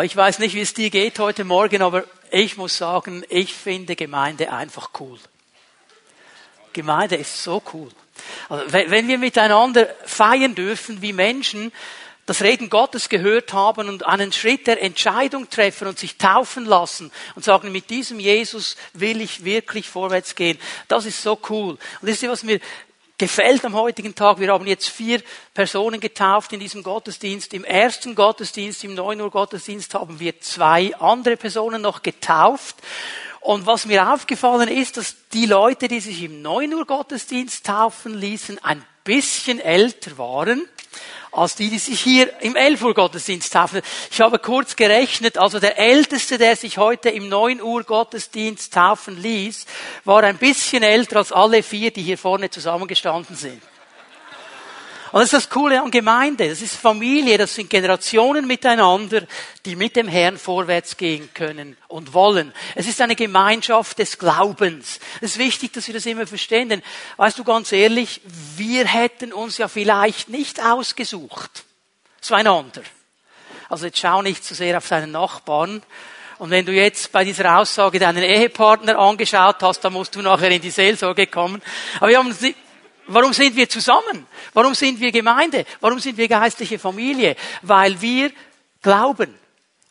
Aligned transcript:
Ich 0.00 0.16
weiß 0.16 0.38
nicht, 0.38 0.54
wie 0.54 0.62
es 0.62 0.72
dir 0.72 0.88
geht 0.88 1.18
heute 1.18 1.44
Morgen, 1.44 1.82
aber 1.82 2.04
ich 2.30 2.56
muss 2.56 2.78
sagen, 2.78 3.26
ich 3.28 3.52
finde 3.52 3.94
Gemeinde 3.94 4.50
einfach 4.50 4.88
cool. 4.98 5.18
Gemeinde 6.72 7.16
ist 7.16 7.42
so 7.42 7.62
cool. 7.74 7.90
Also, 8.48 8.72
wenn 8.72 9.06
wir 9.06 9.18
miteinander 9.18 9.94
feiern 10.06 10.54
dürfen 10.54 11.02
wie 11.02 11.12
Menschen, 11.12 11.72
das 12.24 12.40
Reden 12.40 12.70
Gottes 12.70 13.10
gehört 13.10 13.52
haben 13.52 13.90
und 13.90 14.06
einen 14.06 14.32
Schritt 14.32 14.66
der 14.66 14.82
Entscheidung 14.82 15.50
treffen 15.50 15.86
und 15.86 15.98
sich 15.98 16.16
taufen 16.16 16.64
lassen 16.64 17.12
und 17.34 17.44
sagen, 17.44 17.70
mit 17.70 17.90
diesem 17.90 18.18
Jesus 18.18 18.76
will 18.94 19.20
ich 19.20 19.44
wirklich 19.44 19.90
vorwärts 19.90 20.34
gehen. 20.34 20.58
Das 20.88 21.04
ist 21.04 21.22
so 21.22 21.38
cool. 21.50 21.72
Und 22.00 22.08
das 22.08 22.22
ist, 22.22 22.28
was 22.30 22.44
mir 22.44 22.60
gefällt 23.22 23.64
am 23.64 23.74
heutigen 23.74 24.16
Tag. 24.16 24.40
Wir 24.40 24.52
haben 24.52 24.66
jetzt 24.66 24.88
vier 24.88 25.22
Personen 25.54 26.00
getauft 26.00 26.52
in 26.52 26.58
diesem 26.58 26.82
Gottesdienst. 26.82 27.54
Im 27.54 27.62
ersten 27.62 28.16
Gottesdienst, 28.16 28.82
im 28.82 28.96
9 28.96 29.20
Uhr 29.20 29.30
Gottesdienst 29.30 29.94
haben 29.94 30.18
wir 30.18 30.40
zwei 30.40 30.92
andere 30.96 31.36
Personen 31.36 31.82
noch 31.82 32.02
getauft. 32.02 32.74
Und 33.38 33.64
was 33.64 33.86
mir 33.86 34.12
aufgefallen 34.12 34.66
ist, 34.68 34.96
dass 34.96 35.14
die 35.32 35.46
Leute, 35.46 35.86
die 35.86 36.00
sich 36.00 36.20
im 36.24 36.42
9 36.42 36.74
Uhr 36.74 36.84
Gottesdienst 36.84 37.64
taufen 37.64 38.18
ließen, 38.18 38.58
ein 38.64 38.84
bisschen 39.04 39.60
älter 39.60 40.18
waren 40.18 40.68
als 41.32 41.54
die, 41.56 41.70
die 41.70 41.78
sich 41.78 42.00
hier 42.00 42.30
im 42.40 42.54
11 42.54 42.82
Uhr 42.82 42.94
Gottesdienst 42.94 43.52
taufen. 43.52 43.80
Ich 44.10 44.20
habe 44.20 44.38
kurz 44.38 44.76
gerechnet, 44.76 45.38
also 45.38 45.58
der 45.58 45.78
Älteste, 45.78 46.36
der 46.36 46.56
sich 46.56 46.76
heute 46.76 47.08
im 47.08 47.28
9 47.28 47.62
Uhr 47.62 47.82
Gottesdienst 47.84 48.72
taufen 48.74 49.20
ließ, 49.20 49.64
war 50.04 50.22
ein 50.22 50.36
bisschen 50.36 50.82
älter 50.82 51.16
als 51.16 51.32
alle 51.32 51.62
vier, 51.62 51.90
die 51.90 52.02
hier 52.02 52.18
vorne 52.18 52.50
zusammengestanden 52.50 53.34
sind. 53.34 53.62
Und 55.12 55.20
das 55.20 55.24
ist 55.24 55.34
das 55.34 55.50
Coole 55.50 55.82
an 55.82 55.90
Gemeinde. 55.90 56.48
Das 56.48 56.62
ist 56.62 56.74
Familie, 56.74 57.36
das 57.36 57.54
sind 57.54 57.68
Generationen 57.68 58.46
miteinander, 58.46 59.22
die 59.66 59.76
mit 59.76 59.94
dem 59.94 60.08
Herrn 60.08 60.38
vorwärts 60.38 60.96
gehen 60.96 61.28
können 61.34 61.76
und 61.88 62.14
wollen. 62.14 62.54
Es 62.74 62.88
ist 62.88 62.98
eine 63.02 63.14
Gemeinschaft 63.14 63.98
des 63.98 64.18
Glaubens. 64.18 65.00
Es 65.20 65.32
ist 65.32 65.38
wichtig, 65.38 65.74
dass 65.74 65.86
wir 65.86 65.94
das 65.94 66.06
immer 66.06 66.26
verstehen, 66.26 66.70
denn 66.70 66.82
weißt 67.18 67.38
du 67.38 67.44
ganz 67.44 67.72
ehrlich, 67.72 68.22
wir 68.56 68.86
hätten 68.86 69.34
uns 69.34 69.58
ja 69.58 69.68
vielleicht 69.68 70.30
nicht 70.30 70.64
ausgesucht. 70.64 71.64
Zueinander. 72.22 72.82
Also 73.68 73.86
jetzt 73.86 73.98
schau 73.98 74.22
nicht 74.22 74.42
zu 74.42 74.54
sehr 74.54 74.78
auf 74.78 74.88
deinen 74.88 75.12
Nachbarn, 75.12 75.82
und 76.42 76.50
wenn 76.50 76.66
du 76.66 76.72
jetzt 76.72 77.12
bei 77.12 77.22
dieser 77.22 77.56
Aussage 77.56 78.00
deinen 78.00 78.24
Ehepartner 78.24 78.98
angeschaut 78.98 79.62
hast, 79.62 79.78
dann 79.84 79.92
musst 79.92 80.16
du 80.16 80.22
nachher 80.22 80.50
in 80.50 80.60
die 80.60 80.72
Seelsorge 80.72 81.28
kommen. 81.28 81.62
Aber 82.00 82.08
wir 82.08 82.18
haben 82.18 82.32
Warum 83.06 83.32
sind 83.32 83.56
wir 83.56 83.68
zusammen? 83.68 84.26
Warum 84.52 84.74
sind 84.74 85.00
wir 85.00 85.12
Gemeinde? 85.12 85.64
Warum 85.80 85.98
sind 85.98 86.16
wir 86.16 86.28
geistliche 86.28 86.78
Familie? 86.78 87.36
Weil 87.62 88.00
wir 88.00 88.30
glauben 88.80 89.34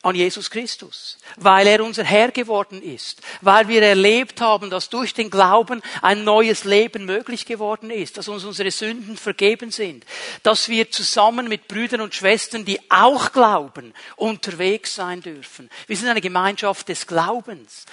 an 0.03 0.15
Jesus 0.15 0.49
Christus, 0.49 1.19
weil 1.37 1.67
er 1.67 1.83
unser 1.83 2.03
Herr 2.03 2.31
geworden 2.31 2.81
ist, 2.81 3.21
weil 3.41 3.67
wir 3.67 3.83
erlebt 3.83 4.41
haben, 4.41 4.71
dass 4.71 4.89
durch 4.89 5.13
den 5.13 5.29
Glauben 5.29 5.81
ein 6.01 6.23
neues 6.23 6.63
Leben 6.63 7.05
möglich 7.05 7.45
geworden 7.45 7.91
ist, 7.91 8.17
dass 8.17 8.27
uns 8.27 8.43
unsere 8.43 8.71
Sünden 8.71 9.15
vergeben 9.15 9.69
sind, 9.69 10.03
dass 10.41 10.69
wir 10.69 10.89
zusammen 10.89 11.47
mit 11.47 11.67
Brüdern 11.67 12.01
und 12.01 12.15
Schwestern, 12.15 12.65
die 12.65 12.79
auch 12.89 13.31
glauben, 13.31 13.93
unterwegs 14.15 14.95
sein 14.95 15.21
dürfen. 15.21 15.69
Wir 15.85 15.97
sind 15.97 16.07
eine 16.07 16.21
Gemeinschaft 16.21 16.89
des 16.89 17.05
Glaubens. 17.05 17.85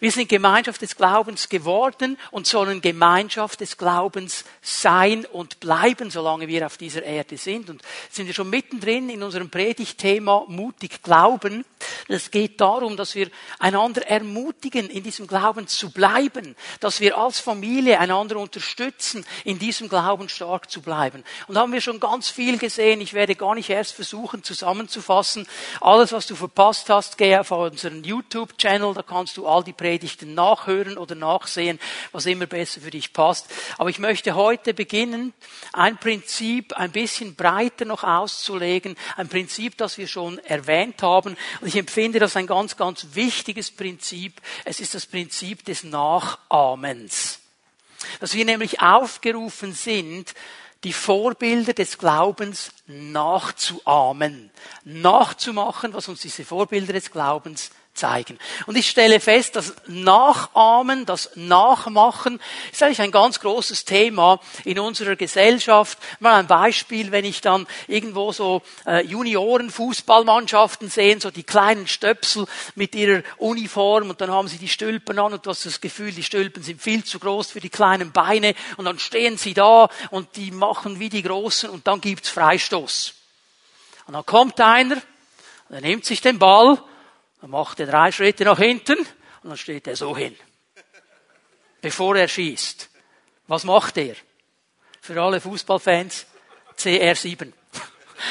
Wir 0.00 0.10
sind 0.10 0.28
Gemeinschaft 0.28 0.82
des 0.82 0.96
Glaubens 0.96 1.48
geworden 1.48 2.18
und 2.30 2.46
sollen 2.46 2.80
Gemeinschaft 2.80 3.60
des 3.60 3.76
Glaubens 3.76 4.44
sein 4.60 5.24
und 5.26 5.60
bleiben, 5.60 6.10
solange 6.10 6.48
wir 6.48 6.66
auf 6.66 6.76
dieser 6.76 7.02
Erde 7.02 7.36
sind. 7.36 7.70
Und 7.70 7.82
sind 8.10 8.26
wir 8.26 8.34
schon 8.34 8.50
mittendrin 8.50 9.08
in 9.08 9.22
unserem 9.22 9.50
Predigtthema 9.50 10.44
mutig 10.48 11.02
glauben. 11.02 11.64
Es 12.08 12.30
geht 12.30 12.60
darum, 12.60 12.96
dass 12.96 13.14
wir 13.14 13.30
einander 13.58 14.06
ermutigen, 14.06 14.88
in 14.90 15.02
diesem 15.02 15.26
Glauben 15.26 15.66
zu 15.66 15.90
bleiben, 15.90 16.56
dass 16.80 17.00
wir 17.00 17.16
als 17.16 17.40
Familie 17.40 17.98
einander 17.98 18.36
unterstützen, 18.36 19.24
in 19.44 19.58
diesem 19.58 19.88
Glauben 19.88 20.28
stark 20.28 20.70
zu 20.70 20.82
bleiben. 20.82 21.24
Und 21.46 21.54
da 21.54 21.62
haben 21.62 21.72
wir 21.72 21.80
schon 21.80 22.00
ganz 22.00 22.30
viel 22.30 22.58
gesehen. 22.58 23.00
Ich 23.00 23.14
werde 23.14 23.34
gar 23.34 23.54
nicht 23.54 23.70
erst 23.70 23.94
versuchen 23.94 24.42
zusammenzufassen. 24.42 25.46
Alles, 25.80 26.12
was 26.12 26.26
du 26.26 26.34
verpasst 26.34 26.90
hast, 26.90 27.18
geh 27.18 27.36
auf 27.36 27.50
unseren 27.50 28.04
YouTube-Channel, 28.04 28.94
da 28.94 29.02
kannst 29.02 29.36
du 29.36 29.46
all 29.46 29.62
die 29.62 29.72
Predigten 29.84 30.32
nachhören 30.32 30.96
oder 30.96 31.14
nachsehen, 31.14 31.78
was 32.10 32.24
immer 32.24 32.46
besser 32.46 32.80
für 32.80 32.90
dich 32.90 33.12
passt. 33.12 33.52
Aber 33.76 33.90
ich 33.90 33.98
möchte 33.98 34.34
heute 34.34 34.72
beginnen, 34.72 35.34
ein 35.74 35.98
Prinzip 35.98 36.72
ein 36.72 36.90
bisschen 36.90 37.34
breiter 37.34 37.84
noch 37.84 38.02
auszulegen, 38.02 38.96
ein 39.16 39.28
Prinzip, 39.28 39.76
das 39.76 39.98
wir 39.98 40.08
schon 40.08 40.38
erwähnt 40.38 41.02
haben. 41.02 41.36
Und 41.60 41.68
ich 41.68 41.76
empfinde 41.76 42.18
das 42.18 42.34
ein 42.34 42.46
ganz, 42.46 42.78
ganz 42.78 43.08
wichtiges 43.12 43.70
Prinzip. 43.70 44.40
Es 44.64 44.80
ist 44.80 44.94
das 44.94 45.04
Prinzip 45.04 45.66
des 45.66 45.84
Nachahmens. 45.84 47.40
Dass 48.20 48.32
wir 48.32 48.46
nämlich 48.46 48.80
aufgerufen 48.80 49.74
sind, 49.74 50.32
die 50.82 50.94
Vorbilder 50.94 51.74
des 51.74 51.98
Glaubens 51.98 52.70
nachzuahmen, 52.86 54.50
nachzumachen, 54.84 55.92
was 55.92 56.08
uns 56.08 56.22
diese 56.22 56.46
Vorbilder 56.46 56.94
des 56.94 57.10
Glaubens 57.10 57.70
zeigen. 57.94 58.38
Und 58.66 58.76
ich 58.76 58.90
stelle 58.90 59.20
fest, 59.20 59.56
das 59.56 59.74
Nachahmen, 59.86 61.06
das 61.06 61.30
Nachmachen 61.36 62.40
ist 62.72 62.82
eigentlich 62.82 63.00
ein 63.00 63.12
ganz 63.12 63.40
großes 63.40 63.84
Thema 63.84 64.40
in 64.64 64.78
unserer 64.78 65.16
Gesellschaft. 65.16 65.98
Mal 66.18 66.34
ein 66.34 66.46
Beispiel, 66.46 67.12
wenn 67.12 67.24
ich 67.24 67.40
dann 67.40 67.66
irgendwo 67.86 68.32
so 68.32 68.62
äh, 68.86 69.04
Junioren-Fußballmannschaften 69.04 70.90
sehe, 70.90 71.20
so 71.20 71.30
die 71.30 71.44
kleinen 71.44 71.86
Stöpsel 71.86 72.46
mit 72.74 72.94
ihrer 72.94 73.22
Uniform 73.38 74.10
und 74.10 74.20
dann 74.20 74.30
haben 74.30 74.48
sie 74.48 74.58
die 74.58 74.68
Stülpen 74.68 75.18
an 75.18 75.32
und 75.32 75.46
du 75.46 75.50
hast 75.50 75.64
das 75.64 75.80
Gefühl, 75.80 76.12
die 76.12 76.22
Stülpen 76.24 76.62
sind 76.62 76.82
viel 76.82 77.04
zu 77.04 77.20
groß 77.20 77.52
für 77.52 77.60
die 77.60 77.70
kleinen 77.70 78.10
Beine 78.12 78.54
und 78.76 78.86
dann 78.86 78.98
stehen 78.98 79.38
sie 79.38 79.54
da 79.54 79.88
und 80.10 80.36
die 80.36 80.50
machen 80.50 80.98
wie 80.98 81.08
die 81.08 81.22
Großen 81.22 81.70
und 81.70 81.86
dann 81.86 82.00
gibt's 82.00 82.28
Freistoß. 82.28 83.14
Und 84.06 84.14
dann 84.14 84.26
kommt 84.26 84.60
einer, 84.60 84.96
der 85.70 85.80
nimmt 85.80 86.04
sich 86.04 86.20
den 86.20 86.38
Ball 86.38 86.78
dann 87.44 87.50
macht 87.50 87.78
er 87.78 87.86
drei 87.86 88.10
Schritte 88.10 88.42
nach 88.46 88.56
hinten 88.56 88.96
und 88.96 89.50
dann 89.50 89.58
steht 89.58 89.86
er 89.86 89.96
so 89.96 90.16
hin. 90.16 90.34
Bevor 91.82 92.16
er 92.16 92.26
schießt. 92.26 92.88
Was 93.48 93.64
macht 93.64 93.98
er? 93.98 94.14
Für 95.02 95.20
alle 95.20 95.42
Fußballfans 95.42 96.24
CR7. 96.78 97.52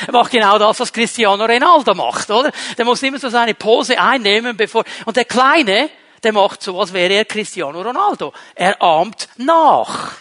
Er 0.08 0.12
macht 0.14 0.32
genau 0.32 0.58
das, 0.58 0.80
was 0.80 0.92
Cristiano 0.92 1.46
Ronaldo 1.46 1.94
macht, 1.94 2.32
oder? 2.32 2.52
Der 2.76 2.86
muss 2.86 3.04
immer 3.04 3.20
so 3.20 3.30
seine 3.30 3.54
Pose 3.54 4.02
einnehmen, 4.02 4.58
bevor, 4.58 4.84
und 5.06 5.16
der 5.16 5.26
Kleine, 5.26 5.92
der 6.24 6.34
macht 6.34 6.64
so, 6.64 6.80
als 6.80 6.92
wäre 6.92 7.14
er 7.14 7.26
Cristiano 7.26 7.84
Ronaldo. 7.84 8.34
Er 8.56 8.82
ahmt 8.82 9.30
nach. 9.38 10.14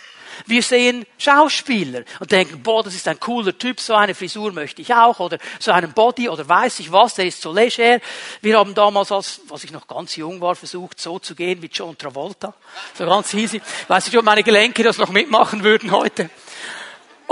Wir 0.47 0.63
sehen 0.63 1.07
Schauspieler 1.19 2.03
und 2.21 2.31
denken, 2.31 2.63
boah, 2.63 2.83
das 2.83 2.95
ist 2.95 3.09
ein 3.09 3.19
cooler 3.21 3.57
Typ, 3.57 3.81
so 3.81 3.95
eine 3.95 4.15
Frisur 4.15 4.53
möchte 4.53 4.83
ich 4.83 4.93
auch, 4.95 5.21
oder 5.21 5.39
so 5.59 5.73
einen 5.73 5.93
Body, 5.93 6.29
oder 6.29 6.49
weiß 6.49 6.81
ich 6.81 6.93
was, 6.93 7.15
der 7.15 7.27
ist 7.27 7.41
so 7.41 7.53
leger. 7.53 8.01
Wir 8.41 8.59
haben 8.59 8.75
damals, 8.75 9.13
als, 9.13 9.41
als 9.51 9.65
ich 9.65 9.73
noch 9.73 9.87
ganz 9.87 10.17
jung 10.17 10.41
war, 10.41 10.55
versucht, 10.55 11.01
so 11.01 11.19
zu 11.19 11.35
gehen 11.35 11.63
wie 11.63 11.71
John 11.73 11.97
Travolta. 11.97 12.55
So 12.95 13.07
ganz 13.07 13.33
easy. 13.35 13.61
Weiß 13.89 14.09
ich, 14.09 14.19
ob 14.19 14.25
meine 14.25 14.43
Gelenke 14.43 14.83
das 14.83 14.99
noch 14.99 15.11
mitmachen 15.11 15.63
würden 15.63 15.91
heute. 15.91 16.31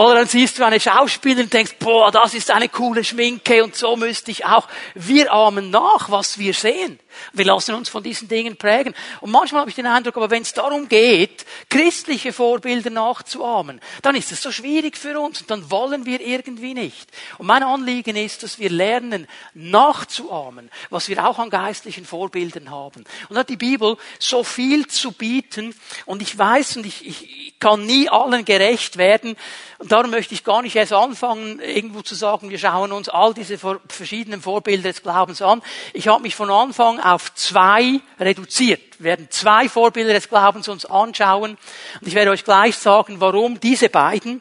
Oder 0.01 0.15
dann 0.15 0.27
siehst 0.27 0.59
du 0.59 0.65
eine 0.65 0.81
Schauspielerin 0.81 1.45
und 1.45 1.53
denkst, 1.53 1.77
boah, 1.79 2.11
das 2.11 2.33
ist 2.33 2.51
eine 2.51 2.71
coole 2.71 3.05
Schminke 3.05 3.63
und 3.63 3.77
so 3.77 3.97
müsste 3.97 4.31
ich 4.31 4.47
auch. 4.47 4.67
Wir 4.95 5.31
ahmen 5.31 5.71
nach, 5.71 6.11
was 6.11 6.39
wir 6.39 6.55
sehen. 6.55 6.99
Wir 7.33 7.45
lassen 7.45 7.75
uns 7.75 7.89
von 7.89 8.03
diesen 8.03 8.29
Dingen 8.29 8.57
prägen. 8.57 8.95
Und 9.21 9.31
manchmal 9.31 9.61
habe 9.61 9.71
ich 9.71 9.77
den 9.77 9.87
Eindruck, 9.87 10.17
aber 10.17 10.31
wenn 10.31 10.43
es 10.43 10.53
darum 10.53 10.89
geht, 10.89 11.45
christliche 11.69 12.33
Vorbilder 12.33 12.91
nachzuahmen, 12.91 13.81
dann 14.03 14.15
ist 14.15 14.33
es 14.33 14.43
so 14.43 14.53
schwierig 14.53 14.97
für 14.97 15.19
uns 15.19 15.41
und 15.41 15.51
dann 15.51 15.71
wollen 15.71 16.07
wir 16.07 16.21
irgendwie 16.21 16.75
nicht. 16.75 17.11
Und 17.39 17.47
mein 17.47 17.63
Anliegen 17.63 18.17
ist, 18.17 18.43
dass 18.43 18.59
wir 18.59 18.71
lernen, 18.71 19.27
nachzuahmen, 19.55 20.71
was 20.91 21.09
wir 21.09 21.27
auch 21.27 21.39
an 21.39 21.51
geistlichen 21.51 22.05
Vorbildern 22.05 22.71
haben. 22.71 23.05
Und 23.29 23.35
da 23.35 23.41
hat 23.41 23.49
die 23.49 23.57
Bibel 23.57 23.97
so 24.19 24.45
viel 24.45 24.87
zu 24.87 25.13
bieten 25.13 25.75
und 26.07 26.23
ich 26.23 26.37
weiß 26.37 26.77
und 26.77 26.87
ich, 26.87 27.07
ich 27.07 27.55
kann 27.61 27.85
nie 27.85 28.09
allen 28.09 28.45
gerecht 28.45 28.97
werden. 28.97 29.37
Und 29.79 29.93
darum 29.93 30.11
möchte 30.11 30.35
ich 30.35 30.45
gar 30.45 30.63
nicht 30.63 30.77
erst 30.77 30.93
anfangen, 30.93 31.61
irgendwo 31.61 32.03
zu 32.03 32.15
sagen, 32.15 32.51
wir 32.51 32.59
schauen 32.59 32.93
uns 32.93 33.09
all 33.09 33.35
diese 33.35 33.59
verschiedenen 33.89 34.43
Vorbilder 34.43 34.91
des 34.91 35.03
Glaubens 35.03 35.43
an. 35.43 35.63
Ich 35.93 36.09
habe 36.09 36.23
mich 36.23 36.35
von 36.35 36.51
Anfang 36.51 37.00
auf 37.01 37.35
zwei 37.35 38.01
reduziert. 38.19 38.99
Wir 38.99 39.11
werden 39.11 39.29
zwei 39.31 39.69
Vorbilder 39.69 40.13
des 40.13 40.29
Glaubens 40.29 40.69
uns 40.69 40.85
anschauen. 40.87 41.57
Und 42.01 42.07
ich 42.07 42.15
werde 42.15 42.31
euch 42.31 42.45
gleich 42.45 42.77
sagen, 42.77 43.21
warum 43.21 43.59
diese 43.61 43.89
beiden, 43.89 44.41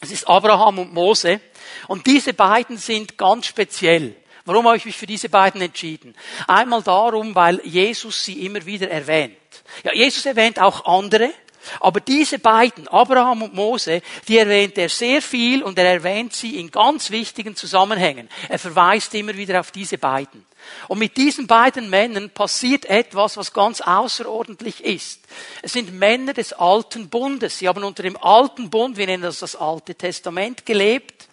es 0.00 0.10
ist 0.10 0.28
Abraham 0.28 0.80
und 0.80 0.92
Mose, 0.92 1.40
und 1.88 2.06
diese 2.06 2.34
beiden 2.34 2.76
sind 2.76 3.16
ganz 3.16 3.46
speziell. 3.46 4.16
Warum 4.44 4.66
habe 4.66 4.76
ich 4.76 4.84
mich 4.84 4.96
für 4.96 5.06
diese 5.06 5.28
beiden 5.28 5.60
entschieden? 5.60 6.16
Einmal 6.48 6.82
darum, 6.82 7.34
weil 7.34 7.60
Jesus 7.64 8.24
sie 8.24 8.44
immer 8.44 8.66
wieder 8.66 8.90
erwähnt. 8.90 9.36
Ja, 9.84 9.92
Jesus 9.94 10.26
erwähnt 10.26 10.60
auch 10.60 10.84
andere, 10.84 11.32
Aber 11.80 12.00
diese 12.00 12.38
beiden, 12.38 12.88
Abraham 12.88 13.42
und 13.42 13.54
Mose, 13.54 14.02
die 14.28 14.38
erwähnt 14.38 14.76
er 14.78 14.88
sehr 14.88 15.22
viel 15.22 15.62
und 15.62 15.78
er 15.78 15.86
erwähnt 15.86 16.32
sie 16.32 16.58
in 16.58 16.70
ganz 16.70 17.10
wichtigen 17.10 17.56
Zusammenhängen. 17.56 18.28
Er 18.48 18.58
verweist 18.58 19.14
immer 19.14 19.36
wieder 19.36 19.60
auf 19.60 19.70
diese 19.70 19.98
beiden. 19.98 20.44
Und 20.88 20.98
mit 20.98 21.16
diesen 21.16 21.46
beiden 21.46 21.90
Männern 21.90 22.30
passiert 22.30 22.86
etwas, 22.86 23.36
was 23.36 23.52
ganz 23.52 23.80
außerordentlich 23.80 24.84
ist. 24.84 25.20
Es 25.62 25.72
sind 25.72 25.92
Männer 25.92 26.32
des 26.32 26.52
alten 26.52 27.08
Bundes. 27.08 27.58
Sie 27.58 27.68
haben 27.68 27.84
unter 27.84 28.02
dem 28.02 28.16
alten 28.16 28.70
Bund, 28.70 28.96
wir 28.96 29.06
nennen 29.06 29.22
das 29.22 29.40
das 29.40 29.56
Alte 29.56 29.94
Testament, 29.94 30.66
gelebt. 30.66 31.28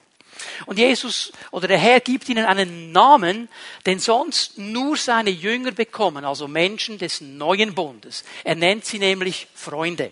Und 0.66 0.80
Jesus 0.80 1.31
oder 1.52 1.68
der 1.68 1.78
Herr 1.78 2.00
gibt 2.00 2.30
ihnen 2.30 2.46
einen 2.46 2.92
Namen, 2.92 3.50
den 3.86 4.00
sonst 4.00 4.58
nur 4.58 4.98
seine 4.98 5.30
Jünger 5.30 5.72
bekommen, 5.72 6.26
also 6.26 6.48
Menschen 6.48 6.98
des 6.98 7.22
neuen 7.22 7.76
Bundes. 7.76 8.24
Er 8.44 8.56
nennt 8.56 8.86
sie 8.86 9.00
nämlich 9.00 9.48
Freunde. 9.54 10.12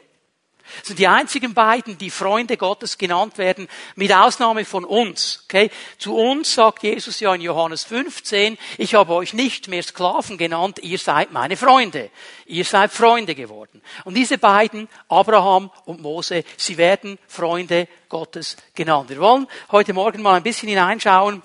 Das 0.79 0.87
sind 0.87 0.99
die 0.99 1.07
einzigen 1.07 1.53
beiden, 1.53 1.97
die 1.97 2.09
Freunde 2.09 2.57
Gottes 2.57 2.97
genannt 2.97 3.37
werden, 3.37 3.67
mit 3.95 4.13
Ausnahme 4.13 4.65
von 4.65 4.85
uns. 4.85 5.43
Okay? 5.45 5.69
Zu 5.97 6.15
uns 6.15 6.53
sagt 6.53 6.83
Jesus 6.83 7.19
ja 7.19 7.33
in 7.33 7.41
Johannes 7.41 7.83
15, 7.85 8.57
ich 8.77 8.95
habe 8.95 9.13
euch 9.13 9.33
nicht 9.33 9.67
mehr 9.67 9.83
Sklaven 9.83 10.37
genannt, 10.37 10.79
ihr 10.81 10.97
seid 10.97 11.31
meine 11.31 11.57
Freunde. 11.57 12.09
Ihr 12.45 12.63
seid 12.63 12.91
Freunde 12.91 13.35
geworden. 13.35 13.81
Und 14.05 14.15
diese 14.15 14.37
beiden, 14.37 14.87
Abraham 15.09 15.69
und 15.85 16.01
Mose, 16.01 16.43
sie 16.55 16.77
werden 16.77 17.19
Freunde 17.27 17.87
Gottes 18.07 18.55
genannt. 18.73 19.09
Wir 19.09 19.19
wollen 19.19 19.47
heute 19.71 19.93
Morgen 19.93 20.21
mal 20.21 20.35
ein 20.35 20.43
bisschen 20.43 20.69
hineinschauen 20.69 21.41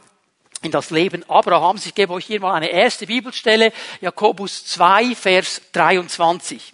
in 0.63 0.71
das 0.71 0.91
Leben 0.91 1.29
Abrahams. 1.29 1.87
Ich 1.87 1.95
gebe 1.95 2.13
euch 2.13 2.27
hier 2.27 2.41
mal 2.41 2.55
eine 2.55 2.69
erste 2.69 3.07
Bibelstelle, 3.07 3.73
Jakobus 4.01 4.65
2, 4.67 5.15
Vers 5.15 5.61
23. 5.73 6.73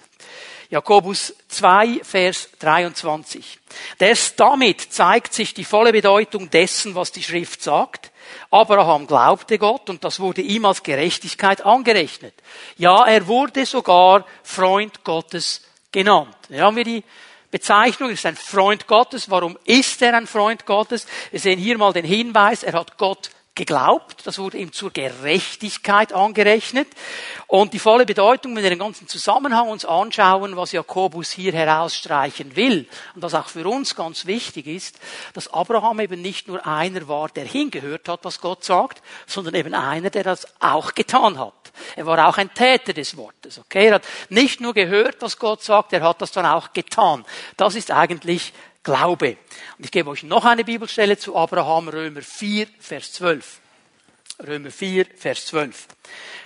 Jakobus 0.71 1.35
2, 1.49 2.01
Vers 2.03 2.51
23. 2.59 3.59
Erst 3.99 4.39
damit 4.39 4.81
zeigt 4.93 5.33
sich 5.33 5.55
die 5.55 5.65
volle 5.65 5.93
Bedeutung 5.93 6.51
dessen, 6.51 6.95
was 6.95 7.11
die 7.11 7.23
Schrift 7.23 7.63
sagt. 7.63 8.11
Abraham 8.51 9.07
glaubte 9.07 9.59
Gott 9.59 9.89
und 9.89 10.05
das 10.05 10.21
wurde 10.21 10.43
ihm 10.43 10.67
als 10.67 10.83
Gerechtigkeit 10.83 11.65
angerechnet. 11.65 12.35
Ja, 12.77 13.07
er 13.07 13.27
wurde 13.27 13.65
sogar 13.65 14.27
Freund 14.43 15.05
Gottes 15.05 15.63
genannt. 15.91 16.37
Hier 16.49 16.65
haben 16.65 16.77
wir 16.77 16.85
die 16.85 17.03
Bezeichnung, 17.51 18.11
er 18.11 18.15
ist 18.15 18.27
ein 18.27 18.37
Freund 18.37 18.87
Gottes. 18.87 19.31
Warum 19.31 19.57
ist 19.65 20.03
er 20.03 20.13
ein 20.15 20.27
Freund 20.27 20.67
Gottes? 20.67 21.07
Wir 21.31 21.41
sehen 21.41 21.59
hier 21.59 21.79
mal 21.79 21.95
den 21.95 22.05
Hinweis, 22.05 22.63
er 22.63 22.75
hat 22.75 22.99
Gott 22.99 23.31
geglaubt, 23.59 24.27
das 24.27 24.39
wurde 24.39 24.57
ihm 24.57 24.73
zur 24.73 24.91
Gerechtigkeit 24.91 26.15
angerechnet. 26.15 26.89
Und 27.47 27.75
die 27.75 27.79
volle 27.79 28.07
Bedeutung, 28.07 28.57
wenn 28.57 28.63
wir 28.63 28.71
den 28.71 28.79
ganzen 28.79 29.09
Zusammenhang 29.09 29.69
uns 29.69 29.85
anschauen, 29.85 30.57
was 30.57 30.73
Jakobus 30.73 31.31
hier 31.31 31.53
herausstreichen 31.53 32.57
will, 32.57 32.89
und 33.15 33.23
das 33.23 33.35
auch 33.35 33.49
für 33.49 33.67
uns 33.69 33.95
ganz 33.95 34.25
wichtig 34.27 34.67
ist, 34.67 34.99
dass 35.35 35.53
Abraham 35.53 36.01
eben 36.01 36.23
nicht 36.23 36.49
nur 36.49 36.67
einer 36.67 37.09
war, 37.09 37.29
der 37.29 37.45
hingehört 37.45 38.09
hat, 38.09 38.21
was 38.23 38.41
Gott 38.41 38.65
sagt, 38.65 39.03
sondern 39.27 39.55
eben 39.57 39.75
einer, 39.75 40.09
der 40.09 40.23
das 40.23 40.47
auch 40.61 40.95
getan 40.95 41.39
hat. 41.39 41.53
Er 41.97 42.07
war 42.07 42.29
auch 42.29 42.39
ein 42.39 42.55
Täter 42.55 42.93
des 42.93 43.17
Wortes, 43.17 43.59
okay? 43.59 43.87
Er 43.87 43.97
hat 43.97 44.05
nicht 44.29 44.61
nur 44.61 44.73
gehört, 44.73 45.17
was 45.21 45.39
Gott 45.39 45.63
sagt, 45.63 45.93
er 45.93 46.03
hat 46.03 46.23
das 46.23 46.33
dann 46.33 46.47
auch 46.47 46.73
getan. 46.73 47.25
Das 47.57 47.75
ist 47.75 47.91
eigentlich 47.91 48.53
Glaube. 48.89 49.37
Und 49.77 49.85
ich 49.85 49.91
gebe 49.91 50.09
euch 50.09 50.23
noch 50.23 50.47
eine 50.47 50.65
Bibelstelle 50.65 51.19
zu 51.19 51.37
Abraham, 51.37 51.91
Römer 51.91 52.23
4, 52.23 52.69
Vers 52.81 53.13
12. 53.13 53.61
Römer 54.47 54.71
4, 54.71 55.05
Vers 55.15 55.45
12. 55.45 55.89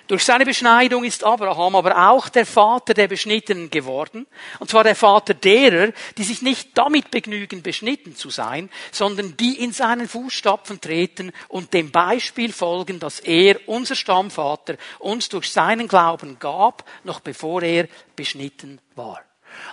Durch 0.09 0.25
seine 0.25 0.45
Beschneidung 0.45 1.05
ist 1.05 1.23
Abraham 1.23 1.77
aber 1.77 2.11
auch 2.11 2.29
der 2.29 2.45
Vater 2.45 2.95
der 2.95 3.07
Beschnittenen 3.07 3.71
geworden, 3.71 4.27
und 4.59 4.69
zwar 4.69 4.83
der 4.83 4.97
Vater 4.97 5.35
derer, 5.35 5.93
die 6.19 6.25
sich 6.25 6.43
nicht 6.43 6.71
damit 6.75 7.13
begnügen, 7.13 7.63
beschnitten 7.63 8.17
zu 8.17 8.29
sein, 8.29 8.71
sondern 8.91 9.37
die 9.37 9.63
in 9.63 9.73
seinen 9.73 10.09
Fußstapfen 10.09 10.81
treten 10.81 11.31
und 11.47 11.73
dem 11.73 11.93
Beispiel 11.93 12.53
folgen, 12.53 12.99
das 12.99 13.21
er, 13.21 13.69
unser 13.69 13.95
Stammvater, 13.95 14.79
uns 14.99 15.29
durch 15.29 15.53
seinen 15.53 15.87
Glauben 15.87 16.41
gab, 16.41 16.85
noch 17.05 17.21
bevor 17.21 17.63
er 17.63 17.87
beschnitten 18.17 18.81
war. 18.97 19.21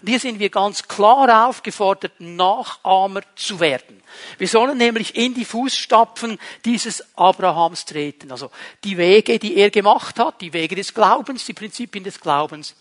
Und 0.01 0.09
hier 0.09 0.19
sind 0.19 0.39
wir 0.39 0.49
ganz 0.49 0.87
klar 0.87 1.47
aufgefordert, 1.47 2.13
Nachahmer 2.19 3.21
zu 3.35 3.59
werden. 3.59 4.01
Wir 4.37 4.47
sollen 4.47 4.77
nämlich 4.77 5.15
in 5.15 5.33
die 5.33 5.45
Fußstapfen 5.45 6.39
dieses 6.65 7.17
Abrahams 7.17 7.85
treten. 7.85 8.31
Also 8.31 8.51
die 8.83 8.97
Wege, 8.97 9.39
die 9.39 9.57
er 9.57 9.69
gemacht 9.69 10.19
hat, 10.19 10.41
die 10.41 10.53
Wege 10.53 10.75
des 10.75 10.93
Glaubens, 10.93 11.45
die 11.45 11.53
Prinzipien 11.53 12.03
des 12.03 12.19
Glaubens, 12.19 12.75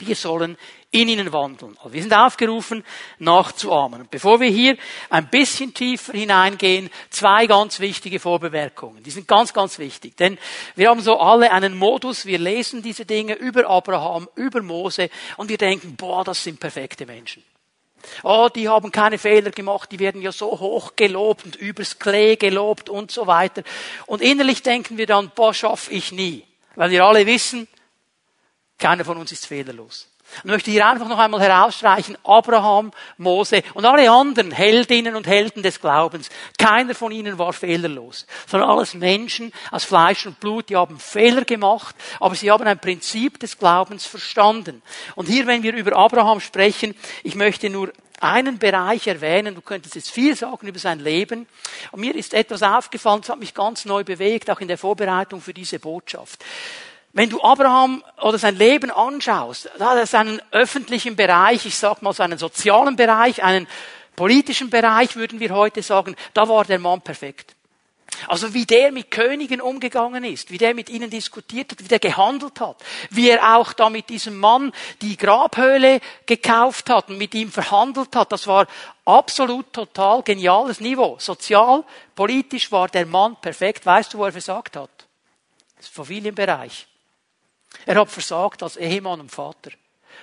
wir 0.00 0.14
sollen 0.16 0.56
in 0.90 1.08
ihnen 1.08 1.32
wandeln. 1.32 1.76
Also 1.78 1.92
wir 1.92 2.02
sind 2.02 2.14
aufgerufen, 2.14 2.84
nachzuahmen. 3.18 4.02
Und 4.02 4.10
bevor 4.10 4.40
wir 4.40 4.48
hier 4.48 4.76
ein 5.10 5.28
bisschen 5.28 5.74
tiefer 5.74 6.12
hineingehen, 6.12 6.90
zwei 7.10 7.46
ganz 7.46 7.80
wichtige 7.80 8.20
Vorbemerkungen. 8.20 9.02
Die 9.02 9.10
sind 9.10 9.26
ganz, 9.26 9.52
ganz 9.52 9.78
wichtig. 9.78 10.16
Denn 10.16 10.38
wir 10.76 10.90
haben 10.90 11.00
so 11.00 11.18
alle 11.18 11.50
einen 11.50 11.76
Modus, 11.76 12.26
wir 12.26 12.38
lesen 12.38 12.82
diese 12.82 13.04
Dinge 13.04 13.34
über 13.34 13.68
Abraham, 13.68 14.28
über 14.36 14.62
Mose 14.62 15.10
und 15.36 15.48
wir 15.48 15.58
denken, 15.58 15.96
boah, 15.96 16.22
das 16.22 16.44
sind 16.44 16.60
perfekte 16.60 17.06
Menschen. 17.06 17.42
Oh, 18.22 18.48
die 18.54 18.68
haben 18.68 18.92
keine 18.92 19.18
Fehler 19.18 19.50
gemacht, 19.50 19.90
die 19.90 19.98
werden 19.98 20.20
ja 20.20 20.32
so 20.32 20.60
hoch 20.60 20.92
gelobt 20.96 21.44
und 21.44 21.56
übers 21.56 21.98
Klee 21.98 22.36
gelobt 22.36 22.88
und 22.88 23.10
so 23.10 23.26
weiter. 23.26 23.62
Und 24.06 24.20
innerlich 24.20 24.62
denken 24.62 24.98
wir 24.98 25.06
dann, 25.06 25.32
boah, 25.34 25.54
schaff 25.54 25.90
ich 25.90 26.12
nie. 26.12 26.44
Weil 26.76 26.90
wir 26.90 27.04
alle 27.04 27.26
wissen, 27.26 27.68
keiner 28.78 29.04
von 29.04 29.16
uns 29.16 29.32
ist 29.32 29.46
fehlerlos. 29.46 30.08
Ich 30.38 30.44
möchte 30.44 30.70
hier 30.70 30.86
einfach 30.86 31.06
noch 31.06 31.18
einmal 31.18 31.40
herausstreichen, 31.40 32.16
Abraham, 32.24 32.92
Mose 33.18 33.62
und 33.74 33.84
alle 33.84 34.10
anderen 34.10 34.50
Heldinnen 34.50 35.14
und 35.14 35.26
Helden 35.26 35.62
des 35.62 35.80
Glaubens. 35.80 36.28
Keiner 36.58 36.94
von 36.94 37.12
ihnen 37.12 37.38
war 37.38 37.52
fehlerlos, 37.52 38.26
sondern 38.48 38.70
alles 38.70 38.94
Menschen 38.94 39.52
aus 39.70 39.84
Fleisch 39.84 40.26
und 40.26 40.40
Blut, 40.40 40.70
die 40.70 40.76
haben 40.76 40.98
Fehler 40.98 41.44
gemacht, 41.44 41.94
aber 42.20 42.34
sie 42.34 42.50
haben 42.50 42.66
ein 42.66 42.78
Prinzip 42.78 43.38
des 43.38 43.58
Glaubens 43.58 44.06
verstanden. 44.06 44.82
Und 45.14 45.28
hier, 45.28 45.46
wenn 45.46 45.62
wir 45.62 45.74
über 45.74 45.94
Abraham 45.96 46.40
sprechen, 46.40 46.96
ich 47.22 47.34
möchte 47.34 47.70
nur 47.70 47.92
einen 48.20 48.58
Bereich 48.58 49.06
erwähnen. 49.06 49.54
Du 49.54 49.60
könntest 49.60 49.94
jetzt 49.94 50.10
viel 50.10 50.34
sagen 50.34 50.66
über 50.66 50.78
sein 50.78 51.00
Leben. 51.00 51.46
Und 51.92 52.00
mir 52.00 52.14
ist 52.14 52.32
etwas 52.32 52.62
aufgefallen, 52.62 53.20
das 53.20 53.30
hat 53.30 53.38
mich 53.38 53.54
ganz 53.54 53.84
neu 53.84 54.02
bewegt, 54.02 54.50
auch 54.50 54.60
in 54.60 54.68
der 54.68 54.78
Vorbereitung 54.78 55.40
für 55.42 55.52
diese 55.52 55.78
Botschaft. 55.78 56.42
Wenn 57.14 57.30
du 57.30 57.40
Abraham 57.40 58.02
oder 58.20 58.38
sein 58.38 58.56
Leben 58.56 58.90
anschaust, 58.90 59.70
da 59.78 59.90
hat 59.90 59.98
er 59.98 60.06
seinen 60.06 60.42
öffentlichen 60.50 61.14
Bereich, 61.14 61.64
ich 61.64 61.76
sag 61.76 62.02
mal 62.02 62.12
seinen 62.12 62.38
sozialen 62.38 62.96
Bereich, 62.96 63.44
einen 63.44 63.68
politischen 64.16 64.68
Bereich, 64.68 65.14
würden 65.14 65.38
wir 65.38 65.50
heute 65.50 65.80
sagen, 65.82 66.16
da 66.34 66.48
war 66.48 66.64
der 66.64 66.80
Mann 66.80 67.02
perfekt. 67.02 67.54
Also 68.26 68.52
wie 68.52 68.66
der 68.66 68.90
mit 68.90 69.12
Königen 69.12 69.60
umgegangen 69.60 70.24
ist, 70.24 70.50
wie 70.50 70.58
der 70.58 70.74
mit 70.74 70.88
ihnen 70.90 71.08
diskutiert 71.08 71.70
hat, 71.70 71.84
wie 71.84 71.88
der 71.88 72.00
gehandelt 72.00 72.60
hat, 72.60 72.82
wie 73.10 73.30
er 73.30 73.56
auch 73.56 73.72
da 73.72 73.90
mit 73.90 74.08
diesem 74.08 74.38
Mann 74.38 74.72
die 75.00 75.16
Grabhöhle 75.16 76.00
gekauft 76.26 76.90
hat 76.90 77.10
und 77.10 77.18
mit 77.18 77.32
ihm 77.34 77.50
verhandelt 77.50 78.14
hat, 78.16 78.32
das 78.32 78.48
war 78.48 78.66
absolut 79.04 79.72
total 79.72 80.22
geniales 80.22 80.80
Niveau. 80.80 81.16
Sozial, 81.20 81.84
politisch 82.16 82.72
war 82.72 82.88
der 82.88 83.06
Mann 83.06 83.36
perfekt. 83.40 83.86
Weißt 83.86 84.14
du, 84.14 84.18
wo 84.18 84.24
er 84.24 84.32
versagt 84.32 84.76
hat? 84.76 84.90
Das 85.76 85.86
Familienbereich. 85.88 86.88
Er 87.86 87.96
hat 87.96 88.10
versagt 88.10 88.62
als 88.62 88.76
Ehemann 88.76 89.20
und 89.20 89.30
Vater. 89.30 89.70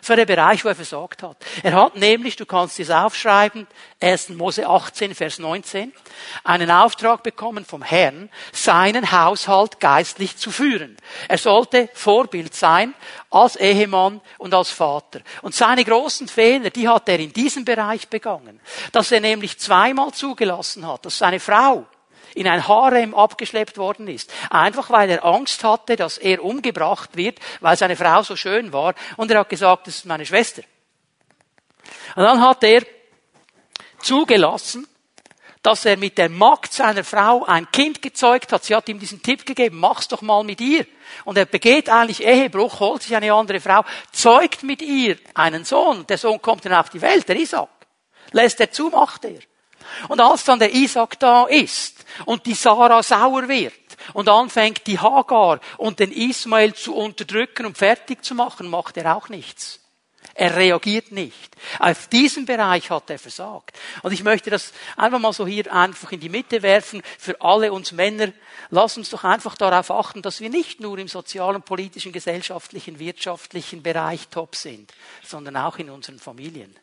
War 0.07 0.15
der 0.15 0.25
Bereich, 0.25 0.65
wo 0.65 0.69
er 0.69 0.75
versagt 0.75 1.21
hat. 1.21 1.37
Er 1.61 1.73
hat 1.73 1.95
nämlich, 1.95 2.35
du 2.35 2.45
kannst 2.45 2.79
es 2.79 2.89
aufschreiben, 2.89 3.67
1. 3.99 4.29
Mose 4.29 4.67
18, 4.67 5.13
Vers 5.13 5.37
19, 5.37 5.93
einen 6.43 6.71
Auftrag 6.71 7.21
bekommen 7.21 7.65
vom 7.65 7.83
Herrn, 7.83 8.29
seinen 8.51 9.11
Haushalt 9.11 9.79
geistlich 9.79 10.37
zu 10.37 10.49
führen. 10.49 10.97
Er 11.27 11.37
sollte 11.37 11.89
Vorbild 11.93 12.55
sein 12.55 12.95
als 13.29 13.55
Ehemann 13.57 14.21
und 14.39 14.53
als 14.55 14.71
Vater. 14.71 15.21
Und 15.43 15.53
seine 15.53 15.85
großen 15.85 16.27
Fehler, 16.27 16.71
die 16.71 16.87
hat 16.87 17.07
er 17.07 17.19
in 17.19 17.31
diesem 17.31 17.63
Bereich 17.63 18.07
begangen. 18.07 18.59
Dass 18.91 19.11
er 19.11 19.19
nämlich 19.19 19.59
zweimal 19.59 20.11
zugelassen 20.13 20.87
hat, 20.87 21.05
dass 21.05 21.19
seine 21.19 21.39
Frau 21.39 21.85
in 22.35 22.47
ein 22.47 22.67
Harem 22.67 23.13
abgeschleppt 23.13 23.77
worden 23.77 24.07
ist. 24.07 24.31
Einfach 24.49 24.89
weil 24.89 25.09
er 25.09 25.25
Angst 25.25 25.63
hatte, 25.63 25.95
dass 25.95 26.17
er 26.17 26.43
umgebracht 26.43 27.15
wird, 27.15 27.39
weil 27.59 27.77
seine 27.77 27.95
Frau 27.95 28.23
so 28.23 28.35
schön 28.35 28.73
war. 28.73 28.93
Und 29.17 29.31
er 29.31 29.39
hat 29.39 29.49
gesagt, 29.49 29.87
das 29.87 29.95
ist 29.95 30.05
meine 30.05 30.25
Schwester. 30.25 30.63
Und 32.15 32.23
dann 32.23 32.41
hat 32.41 32.63
er 32.63 32.83
zugelassen, 34.01 34.87
dass 35.61 35.85
er 35.85 35.97
mit 35.97 36.17
der 36.17 36.29
Magd 36.29 36.73
seiner 36.73 37.03
Frau 37.03 37.45
ein 37.45 37.69
Kind 37.71 38.01
gezeugt 38.01 38.51
hat. 38.51 38.63
Sie 38.63 38.75
hat 38.75 38.89
ihm 38.89 38.99
diesen 38.99 39.21
Tipp 39.21 39.45
gegeben, 39.45 39.77
mach's 39.77 40.07
doch 40.07 40.21
mal 40.21 40.43
mit 40.43 40.59
ihr. 40.59 40.85
Und 41.23 41.37
er 41.37 41.45
begeht 41.45 41.89
eigentlich 41.89 42.25
Ehebruch, 42.25 42.79
holt 42.79 43.03
sich 43.03 43.15
eine 43.15 43.31
andere 43.33 43.59
Frau, 43.59 43.83
zeugt 44.11 44.63
mit 44.63 44.81
ihr 44.81 45.17
einen 45.35 45.63
Sohn. 45.63 46.07
Der 46.07 46.17
Sohn 46.17 46.41
kommt 46.41 46.65
dann 46.65 46.73
auf 46.73 46.89
die 46.89 47.01
Welt, 47.01 47.27
der 47.29 47.35
Isaac. 47.35 47.69
Lässt 48.31 48.59
er 48.59 48.71
zu, 48.71 48.89
macht 48.89 49.25
er. 49.25 49.39
Und 50.07 50.19
als 50.19 50.43
dann 50.43 50.59
der 50.59 50.73
Isaac 50.73 51.19
da 51.19 51.45
ist 51.45 52.05
und 52.25 52.45
die 52.45 52.53
Sarah 52.53 53.03
sauer 53.03 53.47
wird 53.47 53.73
und 54.13 54.29
anfängt 54.29 54.87
die 54.87 54.99
Hagar 54.99 55.59
und 55.77 55.99
den 55.99 56.11
Ismael 56.11 56.73
zu 56.73 56.95
unterdrücken 56.95 57.65
und 57.65 57.77
fertig 57.77 58.23
zu 58.23 58.35
machen, 58.35 58.67
macht 58.67 58.97
er 58.97 59.15
auch 59.15 59.29
nichts. 59.29 59.81
Er 60.33 60.55
reagiert 60.55 61.11
nicht. 61.11 61.55
Auf 61.79 62.07
diesem 62.07 62.45
Bereich 62.45 62.89
hat 62.89 63.09
er 63.09 63.19
versagt. 63.19 63.77
Und 64.01 64.13
ich 64.13 64.23
möchte 64.23 64.49
das 64.49 64.71
einfach 64.95 65.19
mal 65.19 65.33
so 65.33 65.45
hier 65.45 65.71
einfach 65.73 66.11
in 66.11 66.19
die 66.19 66.29
Mitte 66.29 66.61
werfen 66.61 67.01
für 67.19 67.39
alle 67.41 67.73
uns 67.73 67.91
Männer. 67.91 68.31
Lass 68.69 68.97
uns 68.97 69.09
doch 69.09 69.23
einfach 69.23 69.55
darauf 69.55 69.91
achten, 69.91 70.21
dass 70.21 70.39
wir 70.39 70.49
nicht 70.49 70.79
nur 70.79 70.97
im 70.99 71.09
sozialen, 71.09 71.61
politischen, 71.61 72.13
gesellschaftlichen, 72.13 72.97
wirtschaftlichen 72.97 73.83
Bereich 73.83 74.29
top 74.29 74.55
sind, 74.55 74.93
sondern 75.23 75.57
auch 75.57 75.77
in 75.79 75.89
unseren 75.89 76.19
Familien, 76.19 76.73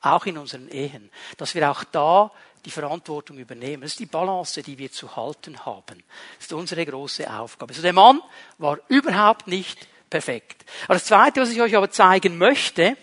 auch 0.00 0.26
in 0.26 0.36
unseren 0.36 0.68
Ehen. 0.68 1.10
Dass 1.36 1.54
wir 1.54 1.70
auch 1.70 1.84
da 1.84 2.32
die 2.64 2.70
Verantwortung 2.70 3.38
übernehmen. 3.38 3.82
Das 3.82 3.92
ist 3.92 4.00
die 4.00 4.06
Balance, 4.06 4.62
die 4.62 4.78
wir 4.78 4.90
zu 4.90 5.16
halten 5.16 5.64
haben. 5.64 6.02
Das 6.36 6.46
ist 6.46 6.52
unsere 6.52 6.84
große 6.84 7.30
Aufgabe. 7.30 7.70
Also 7.70 7.82
der 7.82 7.92
Mann 7.92 8.20
war 8.58 8.78
überhaupt 8.88 9.46
nicht 9.46 9.86
perfekt. 10.10 10.64
Aber 10.84 10.94
das 10.94 11.04
Zweite, 11.04 11.40
was 11.40 11.50
ich 11.50 11.60
euch 11.60 11.76
aber 11.76 11.90
zeigen 11.90 12.38
möchte, 12.38 12.96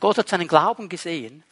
Gott 0.00 0.18
hat 0.18 0.28
seinen 0.28 0.48
Glauben 0.48 0.88
gesehen. 0.88 1.42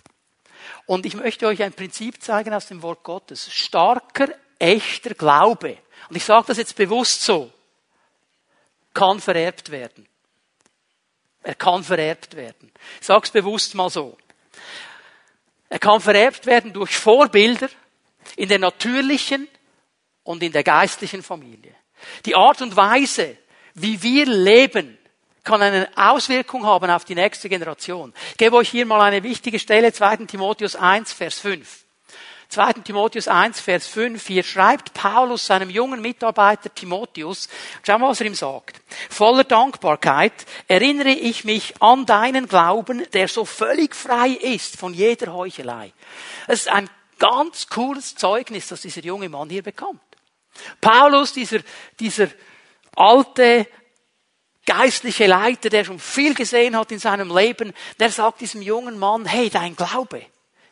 Und 0.86 1.06
ich 1.06 1.14
möchte 1.14 1.46
euch 1.46 1.62
ein 1.62 1.72
Prinzip 1.72 2.22
zeigen 2.22 2.52
aus 2.52 2.66
dem 2.66 2.82
Wort 2.82 3.02
Gottes. 3.02 3.52
Starker, 3.52 4.28
echter 4.58 5.14
Glaube. 5.14 5.78
Und 6.08 6.16
ich 6.16 6.24
sage 6.24 6.46
das 6.48 6.58
jetzt 6.58 6.76
bewusst 6.76 7.22
so. 7.22 7.50
Kann 8.92 9.20
vererbt 9.20 9.70
werden. 9.70 10.06
Er 11.42 11.54
kann 11.54 11.84
vererbt 11.84 12.36
werden. 12.36 12.72
Ich 13.00 13.06
sage 13.06 13.24
es 13.24 13.30
bewusst 13.30 13.74
mal 13.74 13.90
so. 13.90 14.16
Er 15.68 15.78
kann 15.78 16.00
vererbt 16.00 16.46
werden 16.46 16.72
durch 16.72 16.96
Vorbilder 16.96 17.68
in 18.36 18.48
der 18.48 18.58
natürlichen 18.58 19.48
und 20.22 20.42
in 20.42 20.52
der 20.52 20.62
geistlichen 20.62 21.22
Familie. 21.22 21.74
Die 22.24 22.34
Art 22.34 22.62
und 22.62 22.76
Weise, 22.76 23.36
wie 23.74 24.02
wir 24.02 24.26
leben, 24.26 24.98
kann 25.42 25.60
eine 25.60 25.88
Auswirkung 25.94 26.64
haben 26.64 26.90
auf 26.90 27.04
die 27.04 27.14
nächste 27.14 27.48
Generation. 27.48 28.14
Ich 28.30 28.38
gebe 28.38 28.56
euch 28.56 28.70
hier 28.70 28.86
mal 28.86 29.00
eine 29.02 29.22
wichtige 29.22 29.58
Stelle, 29.58 29.92
2. 29.92 30.16
Timotheus 30.26 30.74
1, 30.74 31.12
Vers 31.12 31.38
5. 31.38 31.83
2. 32.48 32.72
Timotheus 32.84 33.28
1, 33.28 33.60
Vers 33.60 33.86
5, 33.86 34.26
hier 34.26 34.42
schreibt 34.42 34.94
Paulus 34.94 35.46
seinem 35.46 35.70
jungen 35.70 36.00
Mitarbeiter 36.00 36.72
Timotheus, 36.74 37.48
schau 37.82 37.98
mal, 37.98 38.10
was 38.10 38.20
er 38.20 38.26
ihm 38.26 38.34
sagt. 38.34 38.80
Voller 39.10 39.44
Dankbarkeit 39.44 40.32
erinnere 40.68 41.10
ich 41.10 41.44
mich 41.44 41.74
an 41.80 42.06
deinen 42.06 42.48
Glauben, 42.48 43.04
der 43.12 43.28
so 43.28 43.44
völlig 43.44 43.94
frei 43.94 44.28
ist 44.28 44.76
von 44.76 44.94
jeder 44.94 45.32
Heuchelei. 45.32 45.92
Es 46.46 46.60
ist 46.60 46.68
ein 46.68 46.88
ganz 47.18 47.68
cooles 47.68 48.14
Zeugnis, 48.14 48.68
das 48.68 48.82
dieser 48.82 49.02
junge 49.02 49.28
Mann 49.28 49.50
hier 49.50 49.62
bekommt. 49.62 50.00
Paulus, 50.80 51.32
dieser, 51.32 51.60
dieser 51.98 52.28
alte 52.96 53.66
geistliche 54.66 55.26
Leiter, 55.26 55.68
der 55.68 55.84
schon 55.84 55.98
viel 55.98 56.34
gesehen 56.34 56.76
hat 56.76 56.92
in 56.92 56.98
seinem 56.98 57.34
Leben, 57.34 57.72
der 57.98 58.10
sagt 58.10 58.40
diesem 58.40 58.62
jungen 58.62 58.98
Mann, 58.98 59.26
hey, 59.26 59.50
dein 59.50 59.76
Glaube, 59.76 60.22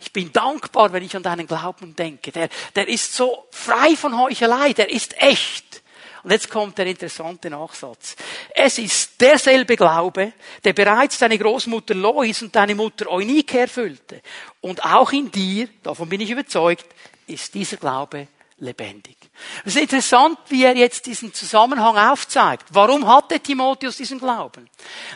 ich 0.02 0.12
bin 0.12 0.32
dankbar, 0.32 0.92
wenn 0.92 1.04
ich 1.04 1.14
an 1.14 1.22
deinen 1.22 1.46
Glauben 1.46 1.94
denke. 1.94 2.32
Der, 2.32 2.48
der 2.74 2.88
ist 2.88 3.14
so 3.14 3.46
frei 3.52 3.94
von 3.96 4.18
Heuchelei, 4.18 4.72
der 4.72 4.90
ist 4.90 5.20
echt. 5.22 5.82
Und 6.24 6.32
jetzt 6.32 6.50
kommt 6.50 6.76
der 6.78 6.86
interessante 6.86 7.48
Nachsatz. 7.50 8.16
Es 8.54 8.78
ist 8.78 9.20
derselbe 9.20 9.76
Glaube, 9.76 10.32
der 10.64 10.72
bereits 10.72 11.18
deine 11.18 11.38
Großmutter 11.38 11.94
Lois 11.94 12.42
und 12.42 12.54
deine 12.54 12.74
Mutter 12.74 13.10
Eunike 13.10 13.60
erfüllte. 13.60 14.22
Und 14.60 14.84
auch 14.84 15.12
in 15.12 15.30
dir, 15.30 15.68
davon 15.82 16.08
bin 16.08 16.20
ich 16.20 16.30
überzeugt, 16.30 16.86
ist 17.26 17.54
dieser 17.54 17.76
Glaube 17.76 18.26
lebendig. 18.58 19.16
Es 19.64 19.76
ist 19.76 19.82
interessant, 19.82 20.38
wie 20.48 20.64
er 20.64 20.76
jetzt 20.76 21.06
diesen 21.06 21.32
Zusammenhang 21.32 21.96
aufzeigt. 21.96 22.66
Warum 22.70 23.06
hatte 23.06 23.40
Timotheus 23.40 23.96
diesen 23.96 24.18
Glauben? 24.18 24.68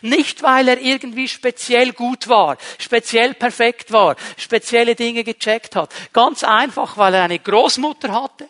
Nicht, 0.02 0.42
weil 0.42 0.68
er 0.68 0.80
irgendwie 0.80 1.28
speziell 1.28 1.92
gut 1.92 2.28
war, 2.28 2.56
speziell 2.78 3.34
perfekt 3.34 3.92
war, 3.92 4.16
spezielle 4.36 4.94
Dinge 4.94 5.24
gecheckt 5.24 5.76
hat. 5.76 5.92
Ganz 6.12 6.44
einfach, 6.44 6.96
weil 6.96 7.14
er 7.14 7.24
eine 7.24 7.38
Großmutter 7.38 8.12
hatte, 8.12 8.48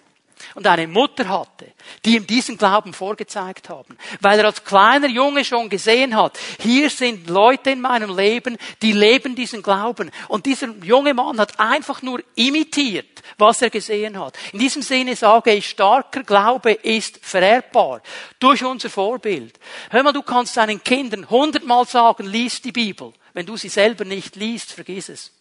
und 0.57 0.67
eine 0.67 0.89
Mutter 0.89 1.29
hatte, 1.29 1.67
die 2.05 2.17
ihm 2.17 2.27
diesen 2.27 2.57
Glauben 2.57 2.95
vorgezeigt 2.95 3.69
haben. 3.69 3.99
Weil 4.23 4.39
er 4.39 4.47
als 4.47 4.65
kleiner 4.65 5.07
Junge 5.07 5.45
schon 5.45 5.69
gesehen 5.69 6.17
hat, 6.17 6.39
hier 6.59 6.89
sind 6.89 7.29
Leute 7.29 7.73
in 7.73 7.83
meinem 7.83 8.17
Leben, 8.17 8.57
die 8.81 8.93
leben 8.93 9.37
diesen 9.37 9.63
Glauben. 9.63 10.11
Und 10.29 10.47
dieser 10.47 10.69
junge 10.83 11.13
Mann 11.13 11.39
hat 11.39 11.61
einfach 11.61 12.01
nur 12.01 12.23
imitiert, 12.37 13.23
was 13.37 13.61
er 13.61 13.69
gesehen 13.69 14.19
hat. 14.19 14.35
In 14.55 14.59
diesem 14.59 14.81
Sinne 14.81 15.15
sage 15.15 15.53
ich, 15.53 15.69
starker 15.69 16.23
Glaube 16.23 16.73
ist 16.73 17.19
vererbbar 17.23 18.01
durch 18.39 18.65
unser 18.65 18.89
Vorbild. 18.89 19.61
Hör 19.91 20.03
mal, 20.03 20.15
du 20.15 20.23
kannst 20.23 20.57
deinen 20.57 20.83
Kindern 20.83 21.29
hundertmal 21.29 21.85
sagen, 21.85 22.25
lies 22.25 22.63
die 22.63 22.73
Bibel. 22.73 23.13
Wenn 23.35 23.45
du 23.45 23.59
sie 23.59 23.69
selber 23.69 24.07
nicht 24.07 24.37
liest, 24.37 24.73
vergiss 24.73 25.11
es. 25.11 25.36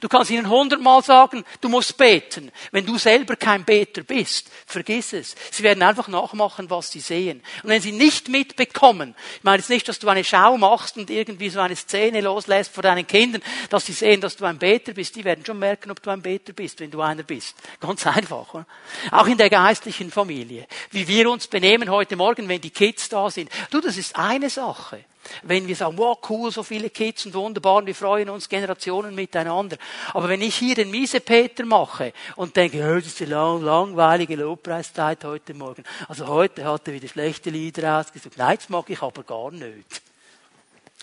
Du 0.00 0.08
kannst 0.08 0.30
ihnen 0.30 0.48
hundertmal 0.48 1.02
sagen, 1.02 1.44
du 1.60 1.68
musst 1.68 1.96
beten. 1.96 2.50
Wenn 2.72 2.86
du 2.86 2.98
selber 2.98 3.36
kein 3.36 3.64
Beter 3.64 4.02
bist, 4.02 4.50
vergiss 4.66 5.12
es. 5.12 5.34
Sie 5.50 5.62
werden 5.62 5.82
einfach 5.82 6.08
nachmachen, 6.08 6.70
was 6.70 6.90
sie 6.90 7.00
sehen. 7.00 7.42
Und 7.62 7.70
wenn 7.70 7.82
sie 7.82 7.92
nicht 7.92 8.28
mitbekommen, 8.28 9.14
ich 9.36 9.44
meine 9.44 9.58
jetzt 9.58 9.70
nicht, 9.70 9.88
dass 9.88 9.98
du 9.98 10.08
eine 10.08 10.24
Schau 10.24 10.56
machst 10.58 10.96
und 10.96 11.10
irgendwie 11.10 11.50
so 11.50 11.60
eine 11.60 11.76
Szene 11.76 12.20
loslässt 12.20 12.72
vor 12.72 12.82
deinen 12.82 13.06
Kindern, 13.06 13.42
dass 13.70 13.86
sie 13.86 13.92
sehen, 13.92 14.20
dass 14.20 14.36
du 14.36 14.44
ein 14.44 14.58
Beter 14.58 14.92
bist, 14.92 15.14
die 15.16 15.24
werden 15.24 15.44
schon 15.44 15.58
merken, 15.58 15.90
ob 15.90 16.02
du 16.02 16.10
ein 16.10 16.22
Beter 16.22 16.52
bist, 16.52 16.80
wenn 16.80 16.90
du 16.90 17.00
einer 17.00 17.22
bist. 17.22 17.56
Ganz 17.80 18.06
einfach. 18.06 18.54
Oder? 18.54 18.66
Auch 19.10 19.26
in 19.26 19.38
der 19.38 19.50
geistlichen 19.50 20.10
Familie. 20.10 20.66
Wie 20.90 21.06
wir 21.06 21.30
uns 21.30 21.46
benehmen 21.46 21.90
heute 21.90 22.16
Morgen, 22.16 22.48
wenn 22.48 22.60
die 22.60 22.70
Kids 22.70 23.08
da 23.08 23.30
sind. 23.30 23.50
Du, 23.70 23.80
das 23.80 23.96
ist 23.96 24.16
eine 24.16 24.50
Sache. 24.50 25.04
Wenn 25.42 25.66
wir 25.66 25.76
sagen, 25.76 25.98
wow, 25.98 26.18
cool, 26.28 26.50
so 26.50 26.62
viele 26.62 26.90
Kids 26.90 27.26
und 27.26 27.34
wunderbar, 27.34 27.76
und 27.76 27.86
wir 27.86 27.94
freuen 27.94 28.28
uns 28.28 28.48
Generationen 28.48 29.14
miteinander. 29.14 29.76
Aber 30.12 30.28
wenn 30.28 30.42
ich 30.42 30.56
hier 30.56 30.74
den 30.74 30.90
Miesepeter 30.90 31.64
mache 31.64 32.12
und 32.36 32.56
denke, 32.56 32.78
oh, 32.78 32.94
das 32.94 33.06
ist 33.06 33.22
eine 33.22 33.30
lang, 33.30 33.62
langweilige 33.62 34.36
Lobpreiszeit 34.36 35.24
heute 35.24 35.54
Morgen. 35.54 35.84
Also 36.08 36.26
heute 36.26 36.64
hat 36.64 36.86
er 36.88 36.94
wieder 36.94 37.08
schlechte 37.08 37.50
Lieder 37.50 38.00
ausgesucht. 38.00 38.36
Nein, 38.36 38.56
das 38.56 38.68
mag 38.68 38.88
ich 38.90 39.02
aber 39.02 39.22
gar 39.22 39.50
nicht. 39.50 39.90
Das 39.90 40.00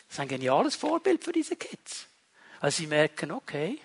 ist 0.10 0.20
ein 0.20 0.28
geniales 0.28 0.76
Vorbild 0.76 1.24
für 1.24 1.32
diese 1.32 1.56
Kids. 1.56 2.08
Weil 2.60 2.72
sie 2.72 2.88
merken, 2.88 3.32
okay, 3.32 3.80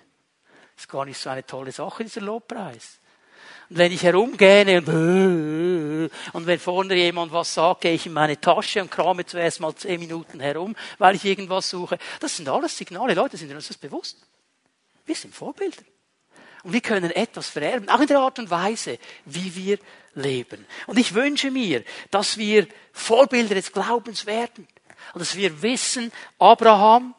das 0.77 0.85
ist 0.85 0.89
gar 0.89 1.05
nicht 1.05 1.19
so 1.19 1.31
eine 1.31 1.45
tolle 1.45 1.73
Sache, 1.73 2.05
dieser 2.05 2.21
Lobpreis. 2.21 2.98
Und 3.71 3.79
wenn 3.79 3.93
ich 3.93 4.03
herumgehe 4.03 4.79
und, 4.79 6.11
und 6.33 6.47
wenn 6.47 6.59
vorne 6.59 6.95
jemand 6.95 7.33
was 7.33 7.53
sagt, 7.53 7.83
gehe 7.83 7.95
ich 7.95 8.07
in 8.07 8.13
meine 8.13 8.41
Tasche 8.41 8.81
und 8.81 8.91
krame 8.91 9.27
zuerst 9.27 9.61
mal 9.61 9.75
zehn 9.75 10.01
Minuten 10.01 10.41
herum, 10.41 10.75
weil 10.99 11.17
ich 11.17 11.25
irgendwas 11.25 11.69
suche. 11.69 11.99
Das 12.21 12.37
sind 12.37 12.49
alles 12.49 12.77
Signale. 12.77 13.15
Leute, 13.15 13.37
sind 13.37 13.53
uns 13.55 13.69
das 13.69 13.77
bewusst? 13.77 14.19
Wir 15.05 15.15
sind 15.15 15.35
Vorbilder. 15.35 15.83
Und 16.65 16.73
wir 16.73 16.81
können 16.81 17.11
etwas 17.11 17.49
vererben, 17.49 17.89
auch 17.89 18.01
in 18.01 18.07
der 18.07 18.19
Art 18.19 18.39
und 18.39 18.51
Weise, 18.51 18.99
wie 19.25 19.55
wir 19.55 19.79
leben. 20.15 20.67
Und 20.87 20.99
ich 20.99 21.15
wünsche 21.15 21.51
mir, 21.51 21.85
dass 22.11 22.37
wir 22.37 22.67
Vorbilder 22.93 23.55
des 23.55 23.73
Glaubens 23.73 24.27
werden. 24.27 24.67
Und 25.15 25.21
dass 25.21 25.37
wir 25.37 25.63
wissen, 25.63 26.13
Abraham, 26.39 27.15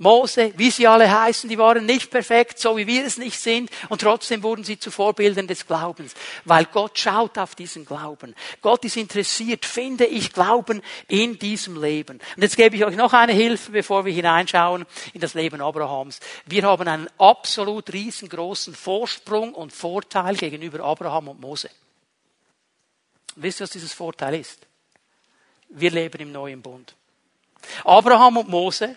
Mose, 0.00 0.54
wie 0.56 0.70
sie 0.70 0.86
alle 0.86 1.10
heißen, 1.10 1.46
die 1.46 1.58
waren 1.58 1.84
nicht 1.84 2.10
perfekt, 2.10 2.58
so 2.58 2.74
wie 2.78 2.86
wir 2.86 3.04
es 3.04 3.18
nicht 3.18 3.38
sind, 3.38 3.70
und 3.90 4.00
trotzdem 4.00 4.42
wurden 4.42 4.64
sie 4.64 4.78
zu 4.78 4.90
Vorbildern 4.90 5.46
des 5.46 5.66
Glaubens, 5.66 6.14
weil 6.46 6.64
Gott 6.64 6.98
schaut 6.98 7.36
auf 7.36 7.54
diesen 7.54 7.84
Glauben. 7.84 8.34
Gott 8.62 8.82
ist 8.86 8.96
interessiert, 8.96 9.66
finde 9.66 10.06
ich 10.06 10.32
Glauben 10.32 10.80
in 11.06 11.38
diesem 11.38 11.78
Leben. 11.78 12.18
Und 12.34 12.42
jetzt 12.42 12.56
gebe 12.56 12.76
ich 12.76 12.84
euch 12.86 12.96
noch 12.96 13.12
eine 13.12 13.34
Hilfe, 13.34 13.72
bevor 13.72 14.06
wir 14.06 14.12
hineinschauen 14.14 14.86
in 15.12 15.20
das 15.20 15.34
Leben 15.34 15.60
Abrahams. 15.60 16.20
Wir 16.46 16.62
haben 16.62 16.88
einen 16.88 17.08
absolut 17.18 17.92
riesengroßen 17.92 18.74
Vorsprung 18.74 19.52
und 19.52 19.70
Vorteil 19.70 20.34
gegenüber 20.34 20.82
Abraham 20.82 21.28
und 21.28 21.42
Mose. 21.42 21.68
Wisst 23.36 23.60
ihr, 23.60 23.64
was 23.64 23.70
dieses 23.70 23.92
Vorteil 23.92 24.36
ist? 24.36 24.66
Wir 25.68 25.90
leben 25.90 26.22
im 26.22 26.32
neuen 26.32 26.62
Bund. 26.62 26.94
Abraham 27.84 28.38
und 28.38 28.48
Mose 28.48 28.96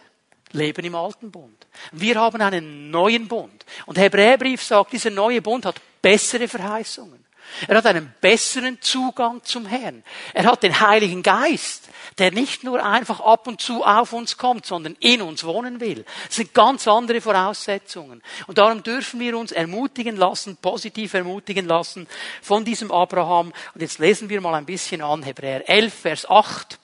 leben 0.54 0.86
im 0.86 0.96
alten 0.96 1.32
Bund. 1.32 1.68
Wir 1.92 2.16
haben 2.16 2.42
einen 2.42 2.90
neuen 2.90 3.28
Bund. 3.28 3.66
Und 3.86 3.98
Hebräerbrief 3.98 4.64
sagt, 4.64 4.94
dieser 4.94 5.10
neue 5.10 5.42
Bund 5.42 5.66
hat 5.66 5.82
bessere 6.02 6.48
Verheißungen. 6.48 7.24
Er 7.68 7.78
hat 7.78 7.86
einen 7.86 8.14
besseren 8.22 8.82
Zugang 8.82 9.44
zum 9.44 9.66
Herrn. 9.66 10.04
Er 10.34 10.46
hat 10.46 10.64
den 10.64 10.80
Heiligen 10.80 11.24
Geist, 11.24 11.90
der 12.18 12.32
nicht 12.32 12.64
nur 12.64 12.84
einfach 12.84 13.20
ab 13.20 13.48
und 13.48 13.62
zu 13.62 13.84
auf 13.84 14.14
uns 14.14 14.38
kommt, 14.38 14.66
sondern 14.66 14.96
in 15.00 15.22
uns 15.22 15.44
wohnen 15.44 15.80
will. 15.80 16.06
Das 16.28 16.38
sind 16.38 16.54
ganz 16.54 16.88
andere 16.88 17.22
Voraussetzungen. 17.22 18.24
Und 18.48 18.58
darum 18.58 18.82
dürfen 18.82 19.20
wir 19.20 19.38
uns 19.38 19.52
ermutigen 19.52 20.16
lassen, 20.16 20.58
positiv 20.58 21.14
ermutigen 21.14 21.68
lassen 21.68 22.08
von 22.42 22.66
diesem 22.66 22.92
Abraham. 22.92 23.54
Und 23.74 23.82
jetzt 23.82 24.00
lesen 24.00 24.30
wir 24.30 24.42
mal 24.42 24.56
ein 24.56 24.66
bisschen 24.66 25.02
an 25.02 25.24
Hebräer 25.24 25.70
11, 25.70 25.94
Vers 25.94 26.30
8 26.30 26.80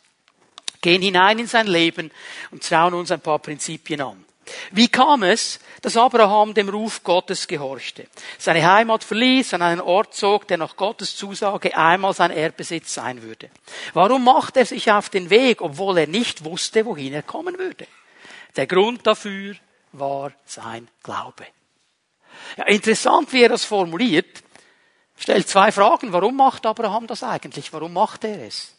gehen 0.81 1.01
hinein 1.01 1.39
in 1.39 1.47
sein 1.47 1.67
Leben 1.67 2.11
und 2.51 2.63
schauen 2.63 2.93
uns 2.93 3.11
ein 3.11 3.21
paar 3.21 3.39
Prinzipien 3.39 4.01
an. 4.01 4.25
Wie 4.71 4.87
kam 4.87 5.23
es, 5.23 5.59
dass 5.81 5.97
Abraham 5.97 6.53
dem 6.53 6.69
Ruf 6.69 7.03
Gottes 7.03 7.47
gehorchte? 7.47 8.07
Seine 8.37 8.65
Heimat 8.65 9.03
verließ, 9.03 9.53
an 9.53 9.61
einen 9.61 9.81
Ort 9.81 10.15
zog, 10.15 10.47
der 10.47 10.57
nach 10.57 10.75
Gottes 10.75 11.15
Zusage 11.15 11.77
einmal 11.77 12.13
sein 12.13 12.31
Erbbesitz 12.31 12.93
sein 12.93 13.21
würde. 13.21 13.49
Warum 13.93 14.23
macht 14.23 14.57
er 14.57 14.65
sich 14.65 14.91
auf 14.91 15.09
den 15.09 15.29
Weg, 15.29 15.61
obwohl 15.61 15.99
er 15.99 16.07
nicht 16.07 16.43
wusste, 16.43 16.85
wohin 16.85 17.13
er 17.13 17.23
kommen 17.23 17.57
würde? 17.57 17.87
Der 18.55 18.67
Grund 18.67 19.05
dafür 19.05 19.55
war 19.91 20.31
sein 20.45 20.87
Glaube. 21.03 21.45
Ja, 22.57 22.65
interessant, 22.65 23.31
wie 23.33 23.43
er 23.43 23.49
das 23.49 23.65
formuliert. 23.65 24.43
Stellt 25.17 25.47
zwei 25.47 25.71
Fragen. 25.71 26.13
Warum 26.13 26.35
macht 26.35 26.65
Abraham 26.65 27.05
das 27.05 27.23
eigentlich? 27.23 27.71
Warum 27.73 27.93
macht 27.93 28.23
er 28.23 28.47
es? 28.47 28.73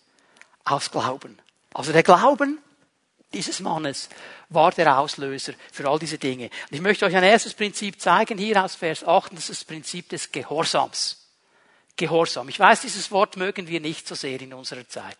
Aus 0.64 0.90
Glauben. 0.90 1.38
Also 1.74 1.92
der 1.92 2.02
Glauben 2.02 2.58
dieses 3.32 3.60
Mannes 3.60 4.08
war 4.48 4.72
der 4.72 4.98
Auslöser 4.98 5.52
für 5.70 5.88
all 5.88 5.98
diese 5.98 6.18
Dinge. 6.18 6.46
Und 6.46 6.72
ich 6.74 6.80
möchte 6.80 7.06
euch 7.06 7.14
ein 7.14 7.22
erstes 7.22 7.54
Prinzip 7.54 8.00
zeigen, 8.00 8.38
hier 8.38 8.64
aus 8.64 8.74
Vers 8.74 9.04
8, 9.04 9.32
das 9.32 9.50
ist 9.50 9.60
das 9.60 9.64
Prinzip 9.64 10.08
des 10.08 10.32
Gehorsams. 10.32 11.28
Gehorsam. 11.96 12.48
Ich 12.48 12.58
weiß, 12.58 12.80
dieses 12.80 13.10
Wort 13.10 13.36
mögen 13.36 13.68
wir 13.68 13.80
nicht 13.80 14.08
so 14.08 14.14
sehr 14.14 14.40
in 14.40 14.54
unserer 14.54 14.88
Zeit. 14.88 15.16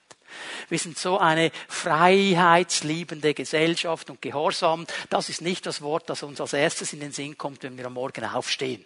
Wir 0.68 0.78
sind 0.78 0.98
so 0.98 1.18
eine 1.18 1.50
freiheitsliebende 1.68 3.34
Gesellschaft 3.34 4.10
und 4.10 4.22
Gehorsam, 4.22 4.86
das 5.08 5.28
ist 5.28 5.42
nicht 5.42 5.66
das 5.66 5.82
Wort, 5.82 6.08
das 6.08 6.22
uns 6.22 6.40
als 6.40 6.52
erstes 6.52 6.92
in 6.92 7.00
den 7.00 7.12
Sinn 7.12 7.36
kommt, 7.36 7.62
wenn 7.62 7.76
wir 7.76 7.86
am 7.86 7.94
Morgen 7.94 8.24
aufstehen. 8.24 8.84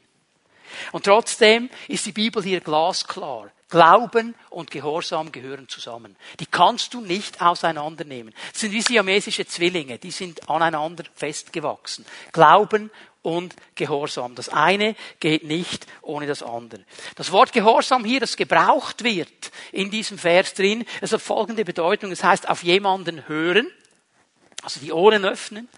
Und 0.92 1.04
trotzdem 1.04 1.70
ist 1.88 2.06
die 2.06 2.12
Bibel 2.12 2.42
hier 2.42 2.60
glasklar. 2.60 3.50
Glauben 3.74 4.36
und 4.50 4.70
Gehorsam 4.70 5.32
gehören 5.32 5.68
zusammen. 5.68 6.14
Die 6.38 6.46
kannst 6.46 6.94
du 6.94 7.00
nicht 7.00 7.42
auseinandernehmen. 7.42 8.32
Das 8.52 8.60
sind 8.60 8.72
wie 8.72 8.80
siamesische 8.80 9.46
Zwillinge, 9.46 9.98
die 9.98 10.12
sind 10.12 10.48
aneinander 10.48 11.02
festgewachsen. 11.16 12.06
Glauben 12.30 12.92
und 13.22 13.56
Gehorsam. 13.74 14.36
Das 14.36 14.48
eine 14.48 14.94
geht 15.18 15.42
nicht 15.42 15.88
ohne 16.02 16.28
das 16.28 16.44
andere. 16.44 16.84
Das 17.16 17.32
Wort 17.32 17.52
Gehorsam 17.52 18.04
hier, 18.04 18.20
das 18.20 18.36
gebraucht 18.36 19.02
wird 19.02 19.50
in 19.72 19.90
diesem 19.90 20.18
Vers 20.18 20.54
drin, 20.54 20.84
es 21.00 21.10
hat 21.10 21.20
folgende 21.20 21.64
Bedeutung. 21.64 22.12
Es 22.12 22.22
heißt 22.22 22.48
auf 22.48 22.62
jemanden 22.62 23.26
hören, 23.26 23.68
also 24.62 24.78
die 24.78 24.92
Ohren 24.92 25.24
öffnen, 25.24 25.68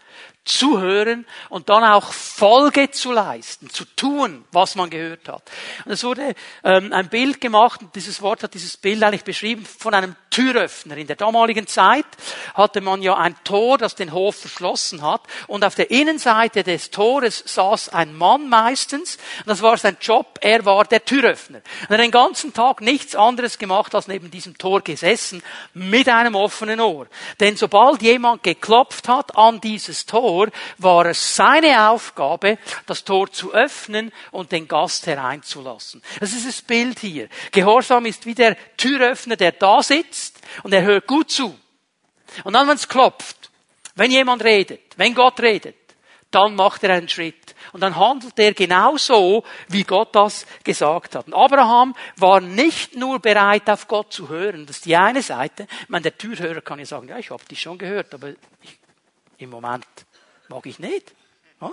zuhören 0.47 1.27
und 1.49 1.69
dann 1.69 1.85
auch 1.85 2.13
Folge 2.13 2.91
zu 2.93 3.13
leisten, 3.13 3.69
zu 3.69 3.85
tun, 3.85 4.45
was 4.53 4.77
man 4.77 4.89
gehört 4.89 5.29
hat. 5.29 5.43
Und 5.85 5.93
es 5.93 6.05
wurde 6.05 6.35
ähm, 6.63 6.93
ein 6.93 7.09
Bild 7.09 7.41
gemacht, 7.41 7.83
und 7.83 7.95
dieses 7.95 8.23
Wort 8.23 8.45
hat 8.45 8.55
dieses 8.55 8.77
Bild 8.77 9.03
eigentlich 9.03 9.25
beschrieben, 9.25 9.67
von 9.67 9.93
einem 9.93 10.15
Türöffner. 10.31 10.97
In 10.97 11.09
der 11.09 11.17
damaligen 11.17 11.67
Zeit 11.67 12.07
hatte 12.55 12.81
man 12.81 13.03
ja 13.03 13.17
ein 13.17 13.35
Tor, 13.43 13.77
das 13.77 13.97
den 13.97 14.13
Hof 14.13 14.37
verschlossen 14.37 15.03
hat, 15.03 15.23
und 15.49 15.65
auf 15.65 15.75
der 15.75 15.91
Innenseite 15.91 16.63
des 16.63 16.91
Tores 16.91 17.43
saß 17.45 17.89
ein 17.89 18.15
Mann 18.15 18.49
meistens, 18.49 19.17
und 19.41 19.49
das 19.49 19.63
war 19.63 19.77
sein 19.77 19.97
Job, 20.01 20.39
er 20.43 20.65
war 20.65 20.85
der 20.85 21.05
Türöffner. 21.05 21.59
Und 21.59 21.91
er 21.91 21.99
hat 21.99 22.05
den 22.05 22.11
ganzen 22.13 22.55
Tag 22.55 22.81
nichts 22.83 23.17
anderes 23.17 23.59
gemacht, 23.59 23.95
als 23.97 24.07
neben 24.07 24.31
diesem 24.31 24.57
Tor 24.57 24.81
gesessen, 24.81 25.43
mit 25.75 26.09
einem 26.09 26.37
offenen 26.37 26.81
Ohr. 26.81 27.09
Denn 27.41 27.57
sobald 27.57 28.01
jemand 28.01 28.45
geklopft 28.45 29.09
hat 29.09 29.37
an 29.37 29.61
dieses 29.61 30.06
Tor, 30.07 30.49
war 30.79 31.07
es 31.07 31.37
seine 31.37 31.91
Aufgabe, 31.91 32.59
das 32.87 33.05
Tor 33.05 33.31
zu 33.31 33.53
öffnen 33.53 34.13
und 34.31 34.53
den 34.53 34.69
Gast 34.69 35.07
hereinzulassen. 35.07 36.03
Das 36.21 36.33
ist 36.33 36.47
das 36.47 36.63
Bild 36.63 37.01
hier. 37.01 37.29
Gehorsam 37.53 38.07
ist 38.07 38.27
wie 38.27 38.35
der 38.35 38.57
Türöffner, 38.77 39.37
der 39.37 39.53
da 39.53 39.83
sitzt 39.83 40.41
und 40.63 40.73
er 40.73 40.83
hört 40.83 41.07
gut 41.07 41.31
zu. 41.31 41.59
Und 42.45 42.53
dann, 42.53 42.69
wenn 42.69 42.77
es 42.77 42.89
klopft, 42.89 43.51
wenn 43.95 44.11
jemand 44.11 44.45
redet, 44.45 44.81
wenn 44.97 45.15
Gott 45.15 45.41
redet, 45.41 45.77
dann 46.31 46.55
macht 46.55 46.85
er 46.85 46.95
einen 46.95 47.09
Schritt. 47.09 47.55
Und 47.73 47.81
dann 47.81 47.97
handelt 47.97 48.39
er 48.39 48.53
genauso, 48.53 49.45
wie 49.69 49.85
Gott 49.85 50.15
das 50.15 50.47
gesagt 50.65 51.15
hat. 51.15 51.27
Und 51.27 51.35
Abraham 51.35 51.95
war 52.17 52.41
nicht 52.41 52.97
nur 52.97 53.21
bereit, 53.21 53.69
auf 53.71 53.89
Gott 53.89 54.13
zu 54.13 54.29
hören. 54.29 54.67
Das 54.67 54.77
ist 54.77 54.87
die 54.87 54.97
eine 54.97 55.23
Seite. 55.23 55.67
Ich 55.83 55.89
meine, 55.89 56.03
der 56.03 56.19
Türhörer 56.19 56.61
kann 56.61 56.79
ja 56.79 56.85
sagen, 56.85 57.09
ja, 57.09 57.19
ich 57.19 57.31
habe 57.31 57.45
dich 57.45 57.61
schon 57.61 57.79
gehört, 57.79 58.13
aber 58.15 58.31
ich, 58.31 58.79
im 59.39 59.51
Moment 59.51 59.87
Mag 60.49 60.67
ich 60.67 60.79
nicht. 60.79 61.13
Ja? 61.61 61.73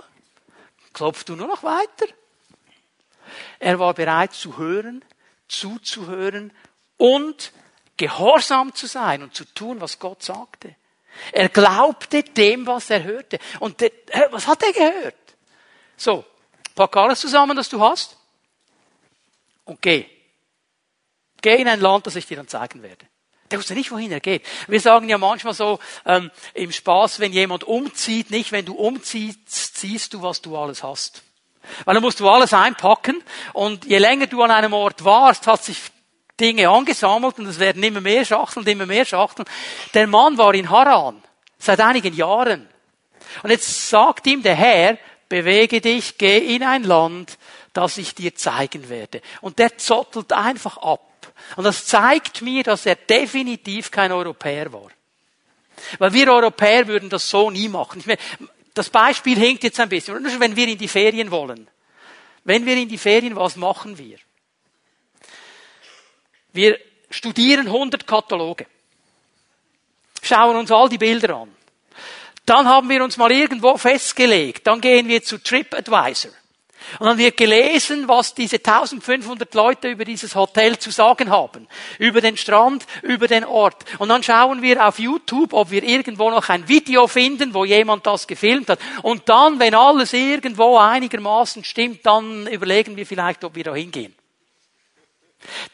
Klopfst 0.92 1.24
du 1.26 1.36
nur 1.36 1.46
noch 1.46 1.62
weiter? 1.62 2.06
Er 3.58 3.78
war 3.78 3.94
bereit 3.94 4.32
zu 4.32 4.58
hören, 4.58 5.04
zuzuhören 5.48 6.52
und 6.96 7.52
gehorsam 7.96 8.74
zu 8.74 8.86
sein 8.86 9.22
und 9.22 9.34
zu 9.34 9.44
tun, 9.44 9.80
was 9.80 9.98
Gott 9.98 10.22
sagte. 10.22 10.74
Er 11.32 11.48
glaubte 11.48 12.24
dem, 12.24 12.66
was 12.66 12.90
er 12.90 13.04
hörte. 13.04 13.38
Und 13.60 13.80
der, 13.80 13.92
was 14.30 14.46
hat 14.46 14.62
er 14.64 14.72
gehört? 14.72 15.14
So, 15.96 16.24
pack 16.74 16.96
alles 16.96 17.20
zusammen, 17.20 17.56
das 17.56 17.68
du 17.68 17.80
hast 17.80 18.16
und 19.64 19.80
geh. 19.80 20.06
Geh 21.40 21.60
in 21.60 21.68
ein 21.68 21.80
Land, 21.80 22.06
das 22.06 22.16
ich 22.16 22.26
dir 22.26 22.36
dann 22.36 22.48
zeigen 22.48 22.82
werde. 22.82 23.06
Der 23.54 23.60
wusste 23.60 23.74
nicht, 23.74 23.92
wohin 23.92 24.10
er 24.10 24.18
geht. 24.18 24.44
Wir 24.66 24.80
sagen 24.80 25.08
ja 25.08 25.16
manchmal 25.16 25.54
so 25.54 25.78
ähm, 26.06 26.32
im 26.54 26.72
Spaß, 26.72 27.20
wenn 27.20 27.32
jemand 27.32 27.62
umzieht, 27.62 28.32
nicht 28.32 28.50
wenn 28.50 28.64
du 28.64 28.74
umziehst, 28.74 29.76
siehst 29.76 30.12
du, 30.12 30.22
was 30.22 30.42
du 30.42 30.56
alles 30.58 30.82
hast. 30.82 31.22
Weil 31.84 31.94
dann 31.94 32.02
musst 32.02 32.18
du 32.18 32.28
alles 32.28 32.52
einpacken 32.52 33.22
und 33.52 33.84
je 33.84 33.98
länger 33.98 34.26
du 34.26 34.42
an 34.42 34.50
einem 34.50 34.72
Ort 34.72 35.04
warst, 35.04 35.46
hat 35.46 35.62
sich 35.62 35.78
Dinge 36.40 36.68
angesammelt 36.68 37.38
und 37.38 37.46
es 37.46 37.60
werden 37.60 37.80
immer 37.84 38.00
mehr 38.00 38.24
Schachteln, 38.24 38.66
immer 38.66 38.86
mehr 38.86 39.04
Schachteln. 39.04 39.46
Der 39.94 40.08
Mann 40.08 40.36
war 40.36 40.52
in 40.52 40.68
Haran 40.68 41.22
seit 41.56 41.80
einigen 41.80 42.12
Jahren. 42.12 42.68
Und 43.44 43.50
jetzt 43.50 43.88
sagt 43.88 44.26
ihm 44.26 44.42
der 44.42 44.56
Herr, 44.56 44.98
bewege 45.28 45.80
dich, 45.80 46.18
geh 46.18 46.56
in 46.56 46.64
ein 46.64 46.82
Land, 46.82 47.38
das 47.72 47.98
ich 47.98 48.16
dir 48.16 48.34
zeigen 48.34 48.88
werde. 48.88 49.22
Und 49.42 49.60
der 49.60 49.78
zottelt 49.78 50.32
einfach 50.32 50.76
ab. 50.78 51.13
Und 51.56 51.64
das 51.64 51.86
zeigt 51.86 52.42
mir, 52.42 52.62
dass 52.62 52.86
er 52.86 52.96
definitiv 52.96 53.90
kein 53.90 54.12
Europäer 54.12 54.72
war. 54.72 54.90
Weil 55.98 56.12
wir 56.12 56.32
Europäer 56.32 56.86
würden 56.86 57.08
das 57.08 57.28
so 57.28 57.50
nie 57.50 57.68
machen. 57.68 58.02
Meine, 58.06 58.18
das 58.74 58.90
Beispiel 58.90 59.38
hinkt 59.38 59.64
jetzt 59.64 59.78
ein 59.80 59.88
bisschen. 59.88 60.24
Wenn 60.40 60.56
wir 60.56 60.68
in 60.68 60.78
die 60.78 60.88
Ferien 60.88 61.30
wollen. 61.30 61.68
Wenn 62.44 62.66
wir 62.66 62.76
in 62.76 62.88
die 62.88 62.98
Ferien, 62.98 63.36
was 63.36 63.56
machen 63.56 63.96
wir? 63.96 64.18
Wir 66.52 66.78
studieren 67.10 67.66
100 67.66 68.06
Kataloge. 68.06 68.66
Schauen 70.22 70.56
uns 70.56 70.70
all 70.70 70.88
die 70.88 70.98
Bilder 70.98 71.36
an. 71.36 71.54
Dann 72.46 72.68
haben 72.68 72.88
wir 72.88 73.02
uns 73.02 73.16
mal 73.16 73.32
irgendwo 73.32 73.76
festgelegt. 73.76 74.66
Dann 74.66 74.80
gehen 74.80 75.08
wir 75.08 75.22
zu 75.22 75.38
TripAdvisor. 75.38 76.32
Und 76.98 77.06
dann 77.06 77.18
wird 77.18 77.36
gelesen, 77.36 78.08
was 78.08 78.34
diese 78.34 78.56
1500 78.56 79.52
Leute 79.54 79.88
über 79.88 80.04
dieses 80.04 80.34
Hotel 80.34 80.78
zu 80.78 80.90
sagen 80.90 81.30
haben. 81.30 81.66
Über 81.98 82.20
den 82.20 82.36
Strand, 82.36 82.86
über 83.02 83.26
den 83.26 83.44
Ort. 83.44 83.84
Und 83.98 84.08
dann 84.08 84.22
schauen 84.22 84.62
wir 84.62 84.86
auf 84.86 84.98
YouTube, 84.98 85.52
ob 85.52 85.70
wir 85.70 85.82
irgendwo 85.82 86.30
noch 86.30 86.48
ein 86.48 86.68
Video 86.68 87.06
finden, 87.06 87.54
wo 87.54 87.64
jemand 87.64 88.06
das 88.06 88.26
gefilmt 88.26 88.68
hat. 88.68 88.78
Und 89.02 89.28
dann, 89.28 89.58
wenn 89.58 89.74
alles 89.74 90.12
irgendwo 90.12 90.78
einigermaßen 90.78 91.64
stimmt, 91.64 92.04
dann 92.06 92.46
überlegen 92.46 92.96
wir 92.96 93.06
vielleicht, 93.06 93.44
ob 93.44 93.54
wir 93.54 93.64
da 93.64 93.74
hingehen. 93.74 94.14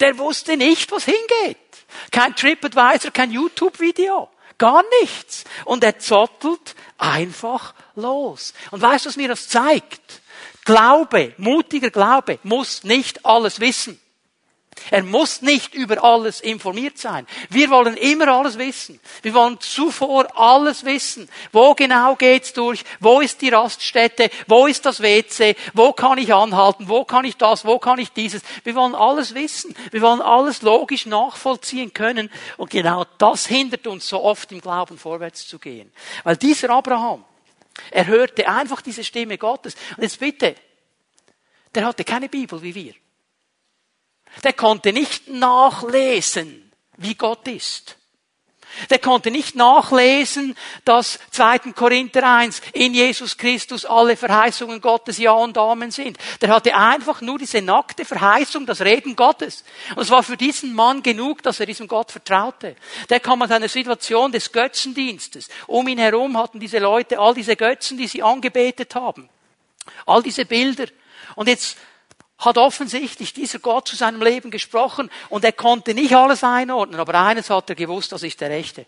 Der 0.00 0.18
wusste 0.18 0.56
nicht, 0.56 0.90
was 0.90 1.04
hingeht. 1.04 1.58
Kein 2.10 2.34
TripAdvisor, 2.34 3.10
kein 3.10 3.30
YouTube-Video. 3.30 4.28
Gar 4.58 4.84
nichts. 5.00 5.44
Und 5.64 5.82
er 5.84 5.98
zottelt 5.98 6.74
einfach 6.98 7.74
los. 7.94 8.52
Und 8.70 8.82
weißt 8.82 9.06
du, 9.06 9.08
was 9.08 9.16
mir 9.16 9.28
das 9.28 9.48
zeigt? 9.48 10.19
Glaube, 10.64 11.34
mutiger 11.38 11.90
Glaube 11.90 12.38
muss 12.42 12.84
nicht 12.84 13.24
alles 13.24 13.60
wissen. 13.60 14.00
Er 14.90 15.02
muss 15.02 15.42
nicht 15.42 15.74
über 15.74 16.02
alles 16.02 16.40
informiert 16.40 16.98
sein. 16.98 17.26
Wir 17.48 17.70
wollen 17.70 17.96
immer 17.96 18.28
alles 18.28 18.58
wissen. 18.58 18.98
Wir 19.22 19.34
wollen 19.34 19.60
zuvor 19.60 20.26
alles 20.38 20.84
wissen. 20.84 21.28
Wo 21.52 21.74
genau 21.74 22.16
geht's 22.16 22.52
durch? 22.52 22.84
Wo 22.98 23.20
ist 23.20 23.42
die 23.42 23.50
Raststätte? 23.50 24.30
Wo 24.46 24.66
ist 24.66 24.86
das 24.86 25.00
WC? 25.02 25.54
Wo 25.74 25.92
kann 25.92 26.18
ich 26.18 26.32
anhalten? 26.32 26.88
Wo 26.88 27.04
kann 27.04 27.24
ich 27.24 27.36
das? 27.36 27.64
Wo 27.64 27.78
kann 27.78 27.98
ich 27.98 28.12
dieses? 28.12 28.42
Wir 28.64 28.74
wollen 28.74 28.94
alles 28.94 29.34
wissen. 29.34 29.74
Wir 29.90 30.02
wollen 30.02 30.22
alles 30.22 30.62
logisch 30.62 31.06
nachvollziehen 31.06 31.92
können. 31.92 32.30
Und 32.56 32.70
genau 32.70 33.04
das 33.18 33.46
hindert 33.46 33.86
uns 33.86 34.08
so 34.08 34.22
oft 34.22 34.50
im 34.50 34.60
Glauben 34.60 34.98
vorwärts 34.98 35.46
zu 35.46 35.58
gehen. 35.58 35.92
Weil 36.24 36.36
dieser 36.36 36.70
Abraham, 36.70 37.24
er 37.90 38.06
hörte 38.06 38.48
einfach 38.48 38.82
diese 38.82 39.04
Stimme 39.04 39.38
Gottes. 39.38 39.74
Und 39.96 40.02
jetzt 40.02 40.20
bitte, 40.20 40.54
der 41.74 41.86
hatte 41.86 42.04
keine 42.04 42.28
Bibel 42.28 42.60
wie 42.62 42.74
wir. 42.74 42.94
Der 44.44 44.52
konnte 44.52 44.92
nicht 44.92 45.28
nachlesen, 45.28 46.72
wie 46.96 47.14
Gott 47.14 47.46
ist. 47.48 47.96
Der 48.88 48.98
konnte 48.98 49.30
nicht 49.30 49.56
nachlesen, 49.56 50.56
dass 50.84 51.18
2. 51.32 51.72
Korinther 51.74 52.28
1 52.28 52.62
in 52.72 52.94
Jesus 52.94 53.36
Christus 53.36 53.84
alle 53.84 54.16
Verheißungen 54.16 54.80
Gottes 54.80 55.18
Ja 55.18 55.32
und 55.32 55.58
Amen 55.58 55.90
sind. 55.90 56.18
Der 56.40 56.50
hatte 56.50 56.74
einfach 56.74 57.20
nur 57.20 57.38
diese 57.38 57.62
nackte 57.62 58.04
Verheißung, 58.04 58.66
das 58.66 58.80
Reden 58.80 59.16
Gottes. 59.16 59.64
Und 59.94 60.02
es 60.02 60.10
war 60.10 60.22
für 60.22 60.36
diesen 60.36 60.74
Mann 60.74 61.02
genug, 61.02 61.42
dass 61.42 61.60
er 61.60 61.66
diesem 61.66 61.88
Gott 61.88 62.10
vertraute. 62.10 62.76
Der 63.08 63.20
kam 63.20 63.42
aus 63.42 63.50
einer 63.50 63.68
Situation 63.68 64.32
des 64.32 64.52
Götzendienstes. 64.52 65.48
Um 65.66 65.88
ihn 65.88 65.98
herum 65.98 66.36
hatten 66.36 66.60
diese 66.60 66.78
Leute 66.78 67.18
all 67.18 67.34
diese 67.34 67.56
Götzen, 67.56 67.98
die 67.98 68.06
sie 68.06 68.22
angebetet 68.22 68.94
haben. 68.94 69.28
All 70.06 70.22
diese 70.22 70.44
Bilder. 70.44 70.86
Und 71.34 71.48
jetzt 71.48 71.76
hat 72.40 72.58
offensichtlich 72.58 73.32
dieser 73.32 73.58
Gott 73.58 73.88
zu 73.88 73.96
seinem 73.96 74.22
Leben 74.22 74.50
gesprochen 74.50 75.10
und 75.28 75.44
er 75.44 75.52
konnte 75.52 75.94
nicht 75.94 76.14
alles 76.14 76.42
einordnen, 76.42 76.98
aber 76.98 77.14
eines 77.14 77.50
hat 77.50 77.70
er 77.70 77.76
gewusst, 77.76 78.12
das 78.12 78.22
ist 78.22 78.40
der 78.40 78.50
Rechte. 78.50 78.86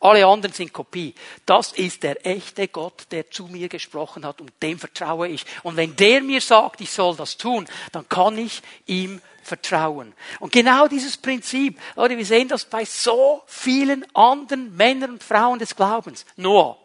Alle 0.00 0.24
anderen 0.26 0.54
sind 0.54 0.72
Kopie. 0.72 1.14
Das 1.44 1.72
ist 1.72 2.04
der 2.04 2.24
echte 2.24 2.68
Gott, 2.68 3.06
der 3.10 3.30
zu 3.30 3.48
mir 3.48 3.68
gesprochen 3.68 4.24
hat 4.24 4.40
und 4.40 4.52
dem 4.62 4.78
vertraue 4.78 5.26
ich. 5.26 5.44
Und 5.64 5.76
wenn 5.76 5.96
der 5.96 6.20
mir 6.20 6.40
sagt, 6.40 6.80
ich 6.80 6.92
soll 6.92 7.16
das 7.16 7.36
tun, 7.36 7.66
dann 7.90 8.08
kann 8.08 8.38
ich 8.38 8.62
ihm 8.86 9.20
vertrauen. 9.42 10.14
Und 10.38 10.52
genau 10.52 10.86
dieses 10.86 11.16
Prinzip, 11.16 11.80
Leute, 11.96 12.16
wir 12.16 12.26
sehen 12.26 12.46
das 12.46 12.64
bei 12.64 12.84
so 12.84 13.42
vielen 13.46 14.06
anderen 14.14 14.76
Männern 14.76 15.12
und 15.12 15.24
Frauen 15.24 15.58
des 15.58 15.74
Glaubens. 15.74 16.24
Noah, 16.36 16.78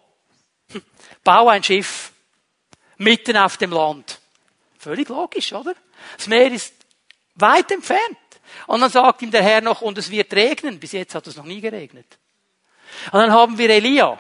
hm, 0.72 0.82
bau 1.24 1.50
ein 1.50 1.64
Schiff 1.64 2.14
mitten 2.98 3.38
auf 3.38 3.58
dem 3.58 3.72
Land. 3.72 4.20
Völlig 4.80 5.08
logisch, 5.10 5.54
oder? 5.54 5.76
Das 6.18 6.28
Meer 6.28 6.52
ist 6.52 6.74
weit 7.36 7.72
entfernt. 7.72 8.02
Und 8.68 8.82
dann 8.82 8.90
sagt 8.90 9.22
ihm 9.22 9.32
der 9.32 9.44
Herr 9.44 9.62
noch, 9.62 9.82
und 9.82 9.98
es 9.98 10.10
wird 10.10 10.34
regnen. 10.34 10.80
Bis 10.80 10.92
jetzt 10.92 11.16
hat 11.16 11.28
es 11.28 11.36
noch 11.36 11.46
nie 11.46 11.62
geregnet. 11.62 12.18
Und 13.12 13.20
dann 13.20 13.32
haben 13.32 13.58
wir 13.58 13.70
Elia. 13.70 14.20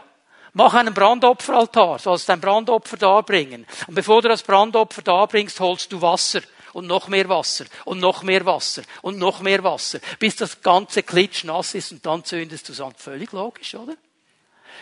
Mach 0.53 0.73
einen 0.75 0.93
Brandopferaltar, 0.93 1.97
sollst 1.97 2.29
dein 2.29 2.39
Brandopfer 2.39 2.97
darbringen. 2.97 3.65
Und 3.87 3.95
bevor 3.95 4.21
du 4.21 4.27
das 4.27 4.43
Brandopfer 4.43 5.01
darbringst, 5.01 5.59
holst 5.59 5.91
du 5.91 6.01
Wasser 6.01 6.41
und 6.73 6.85
noch 6.85 7.07
mehr 7.07 7.27
Wasser 7.27 7.65
und 7.85 7.99
noch 7.99 8.21
mehr 8.21 8.45
Wasser 8.45 8.83
und 9.01 9.17
noch 9.17 9.41
mehr 9.41 9.63
Wasser, 9.63 9.99
bis 10.19 10.35
das 10.35 10.61
ganze 10.61 11.01
klitschnass 11.01 11.73
ist 11.73 11.91
und 11.91 12.05
dann 12.05 12.23
zündest 12.23 12.67
du 12.67 12.73
es 12.73 12.81
an. 12.81 12.93
Völlig 12.95 13.31
logisch, 13.31 13.73
oder? 13.73 13.95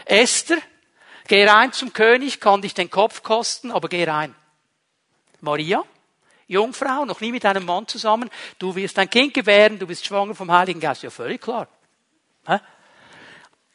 Esther, 0.03 0.57
geh 1.27 1.45
rein 1.45 1.71
zum 1.71 1.93
König, 1.93 2.41
kann 2.41 2.61
dich 2.61 2.73
den 2.73 2.89
Kopf 2.89 3.23
kosten, 3.23 3.71
aber 3.71 3.87
geh 3.87 4.03
rein. 4.03 4.35
Maria, 5.39 5.83
Jungfrau, 6.51 7.05
noch 7.05 7.21
nie 7.21 7.31
mit 7.31 7.45
einem 7.45 7.65
Mann 7.65 7.87
zusammen, 7.87 8.29
du 8.59 8.75
wirst 8.75 8.99
ein 8.99 9.09
Kind 9.09 9.33
gebären, 9.33 9.79
du 9.79 9.87
bist 9.87 10.05
schwanger 10.05 10.35
vom 10.35 10.51
Heiligen 10.51 10.81
Geist. 10.81 11.01
Ja, 11.01 11.09
völlig 11.09 11.41
klar. 11.41 11.67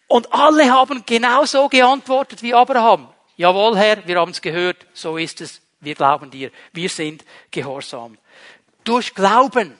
Und 0.08 0.32
alle 0.32 0.70
haben 0.70 1.02
genauso 1.06 1.68
geantwortet 1.68 2.42
wie 2.42 2.54
Abraham. 2.54 3.08
Jawohl, 3.36 3.76
Herr, 3.76 4.06
wir 4.06 4.20
haben 4.20 4.30
es 4.30 4.40
gehört, 4.40 4.86
so 4.92 5.16
ist 5.16 5.40
es, 5.40 5.62
wir 5.80 5.94
glauben 5.94 6.30
dir, 6.30 6.50
wir 6.72 6.88
sind 6.88 7.24
gehorsam. 7.50 8.18
Durch 8.84 9.14
Glauben 9.14 9.76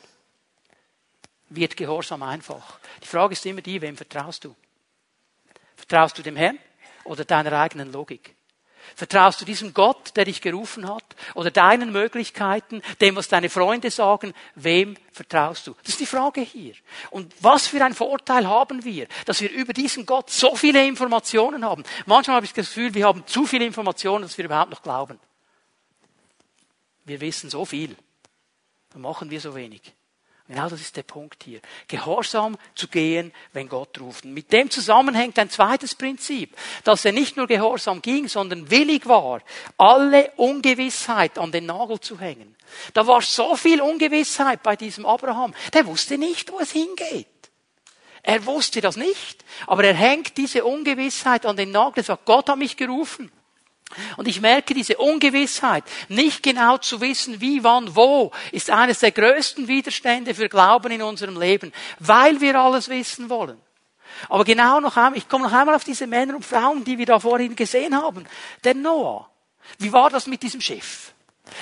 wird 1.49 1.77
Gehorsam 1.77 2.23
einfach. 2.23 2.79
Die 3.03 3.07
Frage 3.07 3.35
ist 3.35 3.47
immer 3.47 3.61
die, 3.61 3.81
wem 3.81 3.97
vertraust 3.97 4.45
du? 4.45 4.55
Vertraust 5.77 6.19
du 6.19 6.23
dem 6.23 6.37
Herrn 6.37 6.59
oder 7.05 7.25
deiner 7.25 7.53
eigenen 7.53 7.93
Logik? 7.93 8.35
Vertraust 8.95 9.41
du 9.41 9.45
diesem 9.45 9.75
Gott, 9.75 10.17
der 10.17 10.25
dich 10.25 10.41
gerufen 10.41 10.89
hat? 10.89 11.05
Oder 11.35 11.51
deinen 11.51 11.93
Möglichkeiten, 11.93 12.83
dem, 13.01 13.17
was 13.17 13.29
deine 13.29 13.51
Freunde 13.51 13.91
sagen? 13.91 14.33
Wem 14.55 14.97
vertraust 15.13 15.67
du? 15.67 15.75
Das 15.83 15.95
ist 15.95 16.01
die 16.01 16.07
Frage 16.07 16.41
hier. 16.41 16.75
Und 17.11 17.35
was 17.41 17.67
für 17.67 17.85
ein 17.85 17.95
Vorteil 17.95 18.47
haben 18.47 18.85
wir, 18.85 19.09
dass 19.25 19.41
wir 19.41 19.51
über 19.51 19.73
diesen 19.73 20.07
Gott 20.07 20.31
so 20.31 20.55
viele 20.55 20.87
Informationen 20.87 21.65
haben? 21.65 21.85
Manchmal 22.07 22.37
habe 22.37 22.47
ich 22.47 22.53
das 22.53 22.67
Gefühl, 22.67 22.95
wir 22.95 23.07
haben 23.07 23.27
zu 23.27 23.47
viele 23.47 23.65
Informationen, 23.65 24.23
dass 24.23 24.39
wir 24.39 24.45
überhaupt 24.45 24.71
noch 24.71 24.83
glauben. 24.83 25.19
Wir 27.05 27.21
wissen 27.21 27.51
so 27.51 27.65
viel. 27.65 27.97
Dann 28.91 29.03
machen 29.03 29.31
wir 29.31 29.41
so 29.41 29.55
wenig. 29.55 29.96
Genau 30.49 30.69
das 30.69 30.81
ist 30.81 30.97
der 30.97 31.03
Punkt 31.03 31.43
hier. 31.43 31.61
Gehorsam 31.89 32.57
zu 32.77 32.87
gehen, 32.87 33.33
wenn 33.53 33.69
Gott 33.69 34.01
ruft. 34.01 34.25
Und 34.25 34.33
mit 34.33 34.53
dem 34.53 34.71
zusammenhängt 34.71 35.39
ein 35.41 35.51
zweites 35.51 35.97
Prinzip, 35.97 36.57
dass 36.85 37.05
er 37.05 37.11
nicht 37.11 37.37
nur 37.37 37.49
gehorsam 37.49 38.01
ging, 38.01 38.29
sondern 38.29 38.71
willig 38.71 39.07
war, 39.07 39.41
alle 39.77 40.31
Ungewissheit 40.37 41.37
an 41.39 41.51
den 41.51 41.67
Nagel 41.67 41.99
zu 41.99 42.21
hängen. 42.21 42.55
Da 42.95 43.07
war 43.09 43.23
so 43.23 43.57
viel 43.57 43.81
Ungewissheit 43.81 44.63
bei 44.63 44.77
diesem 44.77 45.05
Abraham. 45.05 45.53
Der 45.73 45.85
wusste 45.87 46.17
nicht, 46.17 46.53
wo 46.53 46.61
es 46.61 46.71
hingeht. 46.71 47.27
Er 48.23 48.45
wusste 48.47 48.81
das 48.81 48.97
nicht, 48.97 49.45
aber 49.67 49.85
er 49.85 49.95
hängt 49.95 50.37
diese 50.37 50.65
Ungewissheit 50.65 51.45
an 51.45 51.57
den 51.57 51.73
Nagel. 51.73 52.03
Er 52.03 52.05
sagt, 52.05 52.25
Gott 52.25 52.49
hat 52.49 52.59
mich 52.59 52.77
gerufen. 52.77 53.33
Und 54.17 54.29
ich 54.29 54.41
merke 54.41 54.75
diese 54.75 54.97
Ungewissheit, 54.97 55.85
nicht 56.09 56.43
genau 56.43 56.79
zu 56.79 57.01
wissen, 57.01 57.41
wie, 57.41 57.63
wann, 57.63 57.95
wo, 57.95 58.33
ist 58.53 58.71
eines 58.71 58.99
der 58.99 59.13
größten 59.13 59.69
Widerstände 59.69 60.35
für 60.35 60.49
Glauben 60.49 60.93
in 60.93 61.03
unserem 61.03 61.41
Leben, 61.41 61.73
weil 62.01 62.41
wir 62.41 62.57
alles 62.57 62.89
wissen 62.89 63.31
wollen. 63.31 63.61
Aber 64.29 64.45
genau 64.45 64.81
noch 64.81 64.97
einmal, 64.97 65.19
ich 65.19 65.29
komme 65.29 65.45
noch 65.45 65.53
einmal 65.53 65.75
auf 65.75 65.85
diese 65.85 66.07
Männer 66.07 66.37
und 66.37 66.45
Frauen, 66.45 66.85
die 66.85 66.99
wir 66.99 67.07
da 67.07 67.21
vorhin 67.21 67.55
gesehen 67.55 67.95
haben. 67.95 68.27
Der 68.65 68.75
Noah. 68.75 69.31
Wie 69.79 69.93
war 69.93 70.11
das 70.11 70.27
mit 70.27 70.43
diesem 70.43 70.61
Schiff? 70.61 71.13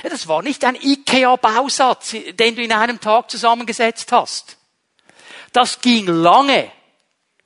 Ja, 0.02 0.10
das 0.10 0.28
war 0.28 0.42
nicht 0.42 0.64
ein 0.64 0.76
IKEA-Bausatz, 0.76 2.16
den 2.32 2.56
du 2.56 2.62
in 2.62 2.72
einem 2.72 3.00
Tag 3.00 3.30
zusammengesetzt 3.30 4.12
hast. 4.12 4.56
Das 5.52 5.80
ging 5.80 6.06
lange. 6.06 6.70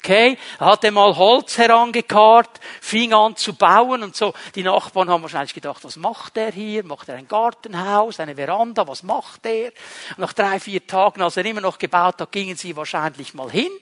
Okay, 0.00 0.38
er 0.60 0.66
hatte 0.66 0.92
mal 0.92 1.16
Holz 1.16 1.58
herangekarrt, 1.58 2.60
fing 2.80 3.12
an 3.12 3.34
zu 3.34 3.54
bauen 3.54 4.04
und 4.04 4.14
so. 4.14 4.32
Die 4.54 4.62
Nachbarn 4.62 5.10
haben 5.10 5.22
wahrscheinlich 5.22 5.54
gedacht, 5.54 5.82
was 5.82 5.96
macht 5.96 6.36
er 6.36 6.52
hier? 6.52 6.84
Macht 6.84 7.08
er 7.08 7.16
ein 7.16 7.26
Gartenhaus, 7.26 8.20
eine 8.20 8.36
Veranda? 8.36 8.86
Was 8.86 9.02
macht 9.02 9.44
er? 9.44 9.72
Und 10.10 10.18
nach 10.18 10.32
drei, 10.32 10.60
vier 10.60 10.86
Tagen, 10.86 11.20
als 11.20 11.36
er 11.36 11.44
immer 11.44 11.60
noch 11.60 11.78
gebaut 11.78 12.20
hat, 12.20 12.30
gingen 12.30 12.56
sie 12.56 12.76
wahrscheinlich 12.76 13.34
mal 13.34 13.50
hin. 13.50 13.72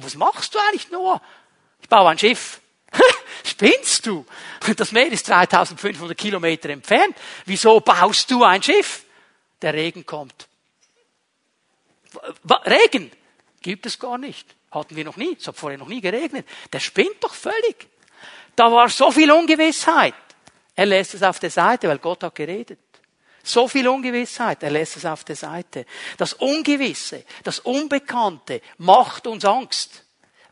Was 0.00 0.16
machst 0.16 0.54
du 0.54 0.58
eigentlich 0.58 0.90
nur? 0.90 1.20
Ich 1.80 1.88
baue 1.88 2.10
ein 2.10 2.18
Schiff. 2.18 2.60
Spinnst 3.44 4.06
du? 4.06 4.26
Das 4.76 4.90
Meer 4.90 5.12
ist 5.12 5.28
3500 5.28 6.18
Kilometer 6.18 6.70
entfernt. 6.70 7.16
Wieso 7.46 7.78
baust 7.80 8.28
du 8.30 8.42
ein 8.42 8.62
Schiff? 8.62 9.04
Der 9.62 9.72
Regen 9.72 10.04
kommt. 10.04 10.48
Regen 12.66 13.12
gibt 13.62 13.86
es 13.86 13.98
gar 13.98 14.18
nicht. 14.18 14.54
Hatten 14.74 14.96
wir 14.96 15.04
noch 15.04 15.16
nie. 15.16 15.36
Es 15.38 15.46
hat 15.46 15.56
vorher 15.56 15.78
noch 15.78 15.88
nie 15.88 16.00
geregnet. 16.00 16.46
Der 16.72 16.80
spinnt 16.80 17.22
doch 17.22 17.34
völlig. 17.34 17.88
Da 18.56 18.70
war 18.70 18.88
so 18.88 19.10
viel 19.10 19.30
Ungewissheit. 19.30 20.14
Er 20.74 20.86
lässt 20.86 21.14
es 21.14 21.22
auf 21.22 21.38
der 21.38 21.50
Seite, 21.50 21.88
weil 21.88 21.98
Gott 21.98 22.22
hat 22.22 22.34
geredet. 22.34 22.80
So 23.42 23.68
viel 23.68 23.86
Ungewissheit, 23.86 24.62
er 24.62 24.70
lässt 24.70 24.96
es 24.96 25.04
auf 25.04 25.22
der 25.22 25.36
Seite. 25.36 25.84
Das 26.16 26.32
Ungewisse, 26.32 27.24
das 27.42 27.60
Unbekannte 27.60 28.62
macht 28.78 29.26
uns 29.26 29.44
Angst 29.44 30.04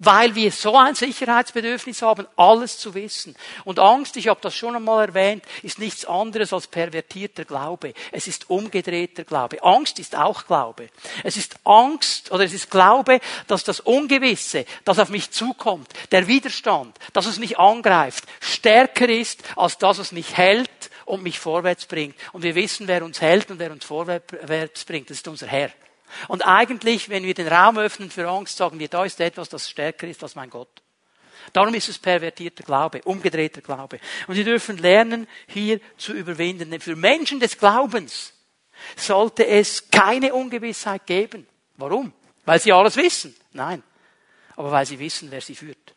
weil 0.04 0.34
wir 0.34 0.50
so 0.50 0.76
ein 0.76 0.96
Sicherheitsbedürfnis 0.96 2.02
haben, 2.02 2.26
alles 2.36 2.78
zu 2.78 2.94
wissen. 2.94 3.36
Und 3.64 3.78
Angst, 3.78 4.16
ich 4.16 4.26
habe 4.26 4.40
das 4.42 4.54
schon 4.54 4.74
einmal 4.74 5.06
erwähnt, 5.06 5.44
ist 5.62 5.78
nichts 5.78 6.04
anderes 6.04 6.52
als 6.52 6.66
pervertierter 6.66 7.44
Glaube. 7.44 7.94
Es 8.10 8.26
ist 8.26 8.50
umgedrehter 8.50 9.22
Glaube. 9.22 9.62
Angst 9.62 10.00
ist 10.00 10.16
auch 10.16 10.46
Glaube. 10.46 10.88
Es 11.22 11.36
ist 11.36 11.54
Angst 11.64 12.32
oder 12.32 12.44
es 12.44 12.52
ist 12.52 12.68
Glaube, 12.68 13.20
dass 13.46 13.62
das 13.62 13.78
Ungewisse, 13.78 14.64
das 14.84 14.98
auf 14.98 15.08
mich 15.08 15.30
zukommt, 15.30 15.88
der 16.10 16.26
Widerstand, 16.26 16.98
dass 17.12 17.26
es 17.26 17.38
mich 17.38 17.58
angreift, 17.58 18.24
stärker 18.40 19.08
ist, 19.08 19.44
als 19.54 19.78
dass 19.78 19.98
es 19.98 20.10
mich 20.10 20.36
hält 20.36 20.68
und 21.04 21.22
mich 21.22 21.38
vorwärts 21.38 21.86
bringt. 21.86 22.16
Und 22.32 22.42
wir 22.42 22.56
wissen, 22.56 22.88
wer 22.88 23.04
uns 23.04 23.20
hält 23.20 23.52
und 23.52 23.60
wer 23.60 23.70
uns 23.70 23.84
vorwärts 23.84 24.84
bringt. 24.84 25.10
Das 25.10 25.18
ist 25.18 25.28
unser 25.28 25.46
Herr. 25.46 25.70
Und 26.29 26.42
eigentlich, 26.42 27.09
wenn 27.09 27.25
wir 27.25 27.35
den 27.35 27.48
Raum 27.48 27.79
öffnen 27.79 28.11
für 28.11 28.29
Angst, 28.29 28.57
sagen 28.57 28.79
wir, 28.79 28.88
da 28.88 29.05
ist 29.05 29.20
etwas, 29.20 29.48
das 29.48 29.68
stärker 29.68 30.07
ist 30.07 30.22
als 30.22 30.35
mein 30.35 30.51
Gott. 30.51 30.83
Darum 31.53 31.75
ist 31.75 31.88
es 31.88 31.98
pervertierter 31.98 32.62
Glaube, 32.62 33.03
umgedrehter 33.03 33.61
Glaube. 33.61 33.98
Und 34.27 34.37
wir 34.37 34.44
dürfen 34.44 34.79
lernen, 34.79 35.27
hier 35.46 35.81
zu 35.96 36.12
überwinden. 36.12 36.70
Denn 36.70 36.81
für 36.81 36.96
Menschen 36.96 37.40
des 37.40 37.59
Glaubens 37.59 38.33
sollte 38.96 39.46
es 39.46 39.90
keine 39.90 40.35
Ungewissheit 40.35 41.07
geben. 41.07 41.46
Warum? 41.77 42.12
Weil 42.44 42.61
sie 42.61 42.72
alles 42.72 42.96
wissen? 42.96 43.35
Nein. 43.53 43.83
Aber 44.57 44.70
weil 44.70 44.87
sie 44.87 44.98
wissen, 44.98 45.31
wer 45.31 45.40
sie 45.40 45.55
führt. 45.55 45.94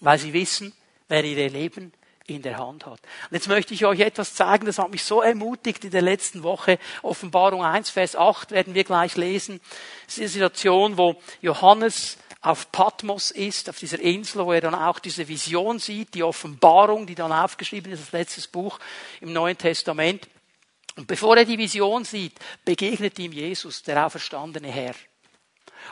Weil 0.00 0.18
sie 0.18 0.32
wissen, 0.32 0.72
wer 1.08 1.24
ihre 1.24 1.48
Leben 1.48 1.92
in 2.34 2.42
der 2.42 2.58
Hand 2.58 2.86
hat. 2.86 3.00
Und 3.00 3.32
jetzt 3.32 3.48
möchte 3.48 3.74
ich 3.74 3.84
euch 3.84 4.00
etwas 4.00 4.34
zeigen, 4.34 4.66
das 4.66 4.78
hat 4.78 4.90
mich 4.90 5.04
so 5.04 5.22
ermutigt 5.22 5.84
in 5.84 5.90
der 5.90 6.02
letzten 6.02 6.42
Woche. 6.42 6.78
Offenbarung 7.02 7.64
1, 7.64 7.90
Vers 7.90 8.16
8 8.16 8.50
werden 8.50 8.74
wir 8.74 8.84
gleich 8.84 9.16
lesen. 9.16 9.60
Das 10.06 10.14
ist 10.14 10.20
eine 10.20 10.28
Situation, 10.28 10.98
wo 10.98 11.16
Johannes 11.40 12.18
auf 12.40 12.72
Patmos 12.72 13.30
ist, 13.30 13.70
auf 13.70 13.78
dieser 13.78 14.00
Insel, 14.00 14.44
wo 14.44 14.52
er 14.52 14.60
dann 14.60 14.74
auch 14.74 14.98
diese 14.98 15.28
Vision 15.28 15.78
sieht, 15.78 16.14
die 16.14 16.24
Offenbarung, 16.24 17.06
die 17.06 17.14
dann 17.14 17.32
aufgeschrieben 17.32 17.92
ist, 17.92 18.02
das 18.02 18.12
letzte 18.12 18.46
Buch 18.48 18.80
im 19.20 19.32
Neuen 19.32 19.56
Testament. 19.56 20.28
Und 20.96 21.06
bevor 21.06 21.36
er 21.36 21.44
die 21.44 21.56
Vision 21.56 22.04
sieht, 22.04 22.34
begegnet 22.64 23.18
ihm 23.18 23.32
Jesus, 23.32 23.82
der 23.82 24.04
auferstandene 24.04 24.68
Herr. 24.68 24.94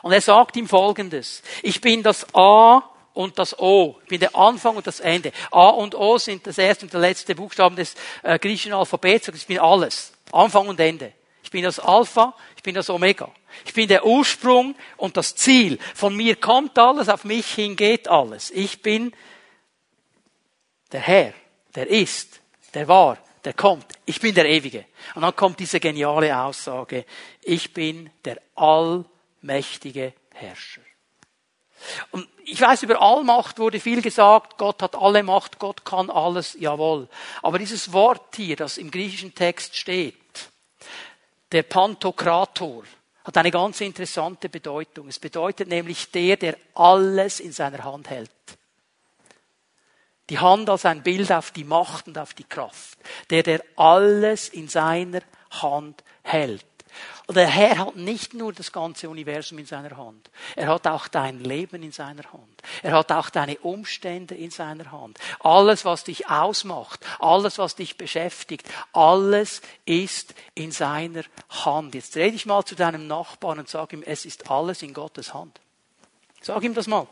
Und 0.02 0.12
er 0.12 0.20
sagt 0.20 0.56
ihm 0.56 0.68
Folgendes. 0.68 1.42
Ich 1.62 1.80
bin 1.80 2.02
das 2.02 2.26
A 2.34 2.82
und 3.14 3.38
das 3.38 3.58
O. 3.58 3.98
Ich 4.02 4.08
bin 4.08 4.20
der 4.20 4.34
Anfang 4.34 4.76
und 4.76 4.86
das 4.86 5.00
Ende. 5.00 5.32
A 5.50 5.68
und 5.68 5.94
O 5.94 6.18
sind 6.18 6.46
das 6.46 6.58
erste 6.58 6.86
und 6.86 6.92
der 6.92 7.00
letzte 7.00 7.34
Buchstaben 7.34 7.76
des 7.76 7.94
äh, 8.22 8.38
griechischen 8.38 8.72
Alphabets. 8.72 9.28
Ich 9.28 9.46
bin 9.46 9.58
alles. 9.58 10.12
Anfang 10.32 10.68
und 10.68 10.78
Ende. 10.78 11.12
Ich 11.42 11.50
bin 11.50 11.64
das 11.64 11.80
Alpha, 11.80 12.34
ich 12.56 12.62
bin 12.62 12.74
das 12.74 12.88
Omega. 12.90 13.28
Ich 13.64 13.74
bin 13.74 13.88
der 13.88 14.06
Ursprung 14.06 14.76
und 14.96 15.16
das 15.16 15.34
Ziel. 15.34 15.78
Von 15.94 16.16
mir 16.16 16.36
kommt 16.36 16.78
alles, 16.78 17.08
auf 17.08 17.24
mich 17.24 17.46
hin 17.54 17.74
geht 17.74 18.06
alles. 18.06 18.52
Ich 18.52 18.82
bin 18.82 19.12
der 20.92 21.00
Herr, 21.00 21.34
der 21.74 21.88
ist, 21.88 22.40
der 22.74 22.86
war, 22.86 23.18
der 23.44 23.54
kommt. 23.54 23.86
Ich 24.06 24.20
bin 24.20 24.34
der 24.34 24.46
Ewige. 24.46 24.84
Und 25.14 25.22
dann 25.22 25.34
kommt 25.34 25.58
diese 25.58 25.80
geniale 25.80 26.38
Aussage. 26.38 27.04
Ich 27.42 27.72
bin 27.72 28.10
der 28.24 28.40
allmächtige 28.54 30.12
Herrscher. 30.32 30.82
Und 32.10 32.28
ich 32.44 32.60
weiß, 32.60 32.82
über 32.82 33.00
Allmacht 33.00 33.58
wurde 33.58 33.80
viel 33.80 34.02
gesagt, 34.02 34.58
Gott 34.58 34.82
hat 34.82 34.96
alle 34.96 35.22
Macht, 35.22 35.58
Gott 35.58 35.84
kann 35.84 36.10
alles, 36.10 36.56
jawohl. 36.58 37.08
Aber 37.42 37.58
dieses 37.58 37.92
Wort 37.92 38.36
hier, 38.36 38.56
das 38.56 38.78
im 38.78 38.90
griechischen 38.90 39.34
Text 39.34 39.76
steht, 39.76 40.14
der 41.52 41.62
Pantokrator, 41.62 42.84
hat 43.24 43.36
eine 43.36 43.50
ganz 43.50 43.80
interessante 43.80 44.48
Bedeutung. 44.48 45.08
Es 45.08 45.18
bedeutet 45.18 45.68
nämlich 45.68 46.10
der, 46.10 46.36
der 46.36 46.56
alles 46.74 47.40
in 47.40 47.52
seiner 47.52 47.84
Hand 47.84 48.08
hält. 48.08 48.30
Die 50.30 50.38
Hand 50.38 50.70
als 50.70 50.86
ein 50.86 51.02
Bild 51.02 51.30
auf 51.32 51.50
die 51.50 51.64
Macht 51.64 52.06
und 52.06 52.16
auf 52.16 52.34
die 52.34 52.44
Kraft. 52.44 52.98
Der, 53.30 53.42
der 53.42 53.62
alles 53.76 54.48
in 54.48 54.68
seiner 54.68 55.22
Hand 55.50 56.02
hält. 56.22 56.64
Und 57.26 57.36
der 57.36 57.46
Herr 57.46 57.78
hat 57.78 57.96
nicht 57.96 58.34
nur 58.34 58.52
das 58.52 58.72
ganze 58.72 59.08
Universum 59.08 59.58
in 59.58 59.66
seiner 59.66 59.96
Hand. 59.96 60.30
Er 60.56 60.68
hat 60.68 60.86
auch 60.86 61.08
dein 61.08 61.40
Leben 61.40 61.82
in 61.82 61.92
seiner 61.92 62.24
Hand. 62.32 62.62
Er 62.82 62.92
hat 62.92 63.12
auch 63.12 63.30
deine 63.30 63.58
Umstände 63.58 64.34
in 64.34 64.50
seiner 64.50 64.90
Hand. 64.90 65.18
Alles, 65.40 65.84
was 65.84 66.04
dich 66.04 66.28
ausmacht, 66.28 67.00
alles, 67.18 67.58
was 67.58 67.76
dich 67.76 67.96
beschäftigt, 67.96 68.68
alles 68.92 69.62
ist 69.84 70.34
in 70.54 70.72
seiner 70.72 71.22
Hand. 71.64 71.94
Jetzt 71.94 72.16
dreh 72.16 72.30
dich 72.30 72.46
mal 72.46 72.64
zu 72.64 72.74
deinem 72.74 73.06
Nachbarn 73.06 73.60
und 73.60 73.68
sag 73.68 73.92
ihm, 73.92 74.02
es 74.02 74.24
ist 74.24 74.50
alles 74.50 74.82
in 74.82 74.94
Gottes 74.94 75.34
Hand. 75.34 75.60
Sag 76.40 76.62
ihm 76.62 76.74
das 76.74 76.86
mal. 76.86 77.06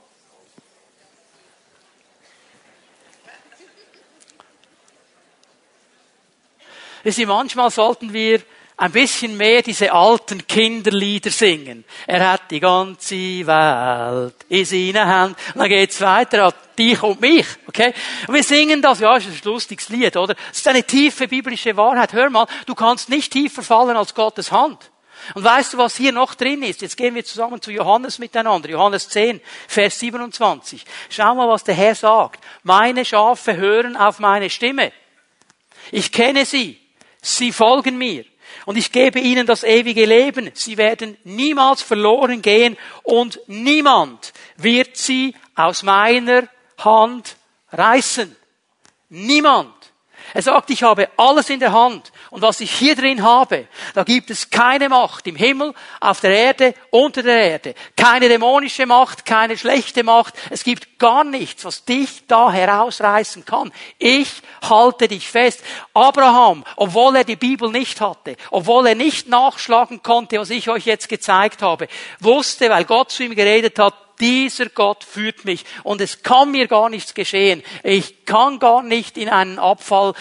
manchmal 7.27 7.71
sollten 7.71 8.13
wir 8.13 8.43
ein 8.79 8.93
bisschen 8.93 9.37
mehr 9.37 9.61
diese 9.61 9.93
alten 9.93 10.47
Kinderlieder 10.47 11.31
singen. 11.31 11.85
Er 12.07 12.31
hat 12.31 12.49
die 12.51 12.61
ganze 12.61 13.45
Welt 13.45 14.37
in 14.49 14.65
seinen 14.65 15.09
Händen. 15.09 15.37
Und 15.55 15.61
dann 15.61 15.69
geht's 15.69 16.01
weiter 16.01 16.45
an 16.47 16.53
dich 16.79 17.03
und 17.03 17.21
mich, 17.21 17.47
okay? 17.67 17.93
Und 18.29 18.35
wir 18.35 18.45
singen 18.45 18.81
das, 18.81 19.01
ja, 19.01 19.17
ist 19.17 19.27
ein 19.27 19.41
lustiges 19.43 19.89
Lied, 19.89 20.17
oder? 20.17 20.35
Das 20.35 20.59
ist 20.59 20.69
eine 20.69 20.85
tiefe 20.85 21.27
biblische 21.27 21.77
Wahrheit. 21.77 22.13
Hör 22.13 22.31
mal, 22.31 22.47
du 22.67 22.75
kannst 22.77 23.09
nicht 23.09 23.33
tiefer 23.33 23.65
fallen 23.65 23.97
als 23.97 24.15
Gottes 24.15 24.53
Hand. 24.53 24.93
Und 25.35 25.43
weißt 25.43 25.73
du, 25.73 25.79
was 25.79 25.97
hier 25.97 26.13
noch 26.13 26.37
drin 26.37 26.63
ist? 26.63 26.81
Jetzt 26.81 26.97
gehen 26.97 27.17
wir 27.17 27.25
zusammen 27.25 27.61
zu 27.61 27.73
Johannes 27.73 28.21
miteinander. 28.21 28.71
Johannes 28.71 29.09
10, 29.09 29.41
Vers 29.67 29.99
27. 29.99 30.85
Schau 31.11 31.35
mal, 31.35 31.49
was 31.49 31.65
der 31.65 31.75
Herr 31.75 31.97
sagt. 31.97 32.45
Meine 32.63 33.05
Schafe 33.05 33.57
hören 33.57 33.97
auf 33.97 34.21
meine 34.21 34.49
Stimme. 34.49 34.93
Ich 35.91 36.13
kenne 36.13 36.45
sie. 36.45 36.79
Sie 37.21 37.51
folgen 37.51 37.99
mir 37.99 38.25
und 38.67 38.77
ich 38.77 38.93
gebe 38.93 39.19
ihnen 39.19 39.47
das 39.47 39.65
ewige 39.65 40.05
Leben. 40.05 40.51
Sie 40.55 40.77
werden 40.77 41.17
niemals 41.25 41.83
verloren 41.83 42.43
gehen 42.43 42.77
und 43.03 43.41
niemand 43.47 44.33
wird 44.57 44.97
sie 44.97 45.35
aus 45.55 45.83
meiner 45.83 46.49
Hand 46.79 47.37
reißen. 47.73 48.35
Niemand. 49.09 49.75
Er 50.35 50.43
sagt, 50.43 50.71
ich 50.71 50.83
habe 50.83 51.09
alles 51.17 51.51
in 51.51 51.61
der 51.61 51.73
Hand. 51.73 52.13
Und 52.31 52.43
was 52.43 52.61
ich 52.61 52.71
hier 52.71 52.95
drin 52.95 53.23
habe, 53.23 53.69
da 53.95 54.05
gibt 54.05 54.31
es 54.31 54.51
keine 54.51 54.89
Macht 54.89 55.27
im 55.27 55.37
Himmel, 55.37 55.73
auf 56.01 56.21
der 56.21 56.31
Erde, 56.31 56.75
unter 56.91 57.23
der 57.23 57.51
Erde. 57.51 57.75
Keine 57.97 58.29
dämonische 58.29 58.87
Macht, 58.87 59.25
keine 59.25 59.57
schlechte 59.57 60.05
Macht. 60.05 60.35
Es 60.51 60.65
gibt 60.65 60.99
gar 60.99 61.25
nichts, 61.25 61.65
was 61.65 61.85
dich 61.85 62.27
da 62.27 62.53
herausreißen 62.53 63.45
kann. 63.45 63.73
Ich 63.99 64.31
halte 64.69 65.09
dich 65.09 65.29
fest. 65.29 65.63
Abraham, 65.95 66.65
obwohl 66.77 67.17
er 67.17 67.25
die 67.25 67.37
Bibel 67.37 67.71
nicht 67.71 68.01
hatte, 68.01 68.37
obwohl 68.51 68.89
er 68.89 68.95
nicht 68.95 69.29
nachschlagen 69.29 70.03
konnte, 70.03 70.39
was 70.39 70.51
ich 70.51 70.69
euch 70.69 70.85
jetzt 70.87 71.09
gezeigt 71.09 71.63
habe, 71.63 71.89
wusste, 72.21 72.69
weil 72.71 72.85
Gott 72.85 73.11
zu 73.11 73.25
ihm 73.25 73.35
geredet 73.35 73.79
hat, 73.79 74.08
dieser 74.21 74.69
Gott 74.69 75.05
führt 75.05 75.45
mich 75.45 75.65
und 75.85 76.01
es 76.01 76.23
kann 76.23 76.51
mir 76.51 76.67
gar 76.67 76.89
nichts 76.89 77.15
geschehen. 77.15 77.63
Ich 77.83 78.25
kann 78.25 78.59
gar 78.59 78.83
nicht 78.83 79.17
in 79.17 79.29
einen 79.29 79.59
Abfall 79.59 80.15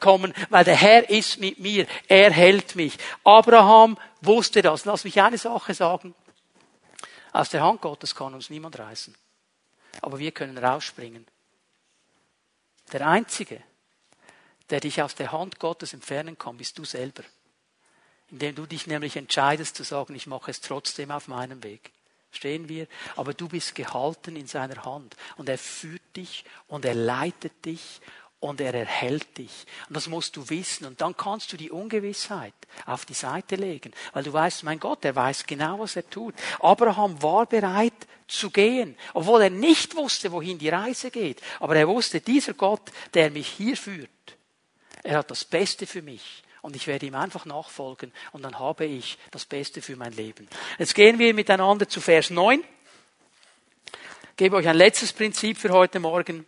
kommen, 0.00 0.34
weil 0.50 0.64
der 0.64 0.76
Herr 0.76 1.08
ist 1.08 1.38
mit 1.38 1.58
mir. 1.58 1.86
Er 2.08 2.30
hält 2.30 2.76
mich. 2.76 2.98
Abraham 3.24 3.98
wusste 4.20 4.62
das. 4.62 4.84
Lass 4.84 5.04
mich 5.04 5.20
eine 5.20 5.38
Sache 5.38 5.74
sagen. 5.74 6.14
Aus 7.32 7.50
der 7.50 7.62
Hand 7.62 7.80
Gottes 7.80 8.14
kann 8.14 8.34
uns 8.34 8.50
niemand 8.50 8.78
reißen. 8.78 9.14
Aber 10.02 10.18
wir 10.18 10.32
können 10.32 10.58
rausspringen. 10.58 11.26
Der 12.92 13.06
Einzige, 13.06 13.62
der 14.70 14.80
dich 14.80 15.02
aus 15.02 15.14
der 15.14 15.32
Hand 15.32 15.58
Gottes 15.58 15.92
entfernen 15.92 16.38
kann, 16.38 16.56
bist 16.56 16.78
du 16.78 16.84
selber. 16.84 17.22
Indem 18.30 18.54
du 18.54 18.66
dich 18.66 18.86
nämlich 18.86 19.16
entscheidest 19.16 19.76
zu 19.76 19.84
sagen, 19.84 20.14
ich 20.14 20.26
mache 20.26 20.50
es 20.50 20.60
trotzdem 20.60 21.10
auf 21.10 21.28
meinem 21.28 21.62
Weg 21.62 21.92
stehen 22.36 22.68
wir, 22.68 22.86
aber 23.16 23.34
du 23.34 23.48
bist 23.48 23.74
gehalten 23.74 24.36
in 24.36 24.46
seiner 24.46 24.84
Hand 24.84 25.16
und 25.36 25.48
er 25.48 25.58
führt 25.58 26.16
dich 26.16 26.44
und 26.68 26.84
er 26.84 26.94
leitet 26.94 27.64
dich 27.64 28.00
und 28.40 28.60
er 28.60 28.74
erhält 28.74 29.38
dich. 29.38 29.66
Und 29.88 29.96
das 29.96 30.08
musst 30.08 30.36
du 30.36 30.48
wissen. 30.50 30.86
Und 30.86 31.00
dann 31.00 31.16
kannst 31.16 31.52
du 31.52 31.56
die 31.56 31.70
Ungewissheit 31.70 32.54
auf 32.84 33.04
die 33.04 33.14
Seite 33.14 33.56
legen, 33.56 33.92
weil 34.12 34.22
du 34.22 34.32
weißt, 34.32 34.64
mein 34.64 34.78
Gott, 34.78 35.04
er 35.04 35.16
weiß 35.16 35.46
genau, 35.46 35.80
was 35.80 35.96
er 35.96 36.08
tut. 36.08 36.34
Abraham 36.60 37.20
war 37.22 37.46
bereit 37.46 38.06
zu 38.28 38.50
gehen, 38.50 38.96
obwohl 39.14 39.42
er 39.42 39.50
nicht 39.50 39.96
wusste, 39.96 40.32
wohin 40.32 40.58
die 40.58 40.68
Reise 40.68 41.10
geht. 41.10 41.40
Aber 41.60 41.76
er 41.76 41.88
wusste, 41.88 42.20
dieser 42.20 42.54
Gott, 42.54 42.82
der 43.14 43.30
mich 43.30 43.48
hier 43.48 43.76
führt, 43.76 44.10
er 45.02 45.18
hat 45.18 45.30
das 45.30 45.44
Beste 45.44 45.86
für 45.86 46.02
mich 46.02 46.42
und 46.66 46.74
ich 46.74 46.88
werde 46.88 47.06
ihm 47.06 47.14
einfach 47.14 47.44
nachfolgen 47.44 48.12
und 48.32 48.42
dann 48.42 48.58
habe 48.58 48.86
ich 48.86 49.18
das 49.30 49.44
Beste 49.44 49.80
für 49.80 49.94
mein 49.94 50.12
Leben. 50.14 50.48
Jetzt 50.80 50.96
gehen 50.96 51.20
wir 51.20 51.32
miteinander 51.32 51.88
zu 51.88 52.00
Vers 52.00 52.30
9. 52.30 52.58
Ich 52.58 54.36
gebe 54.36 54.56
euch 54.56 54.66
ein 54.66 54.76
letztes 54.76 55.12
Prinzip 55.12 55.58
für 55.58 55.70
heute 55.70 56.00
Morgen. 56.00 56.44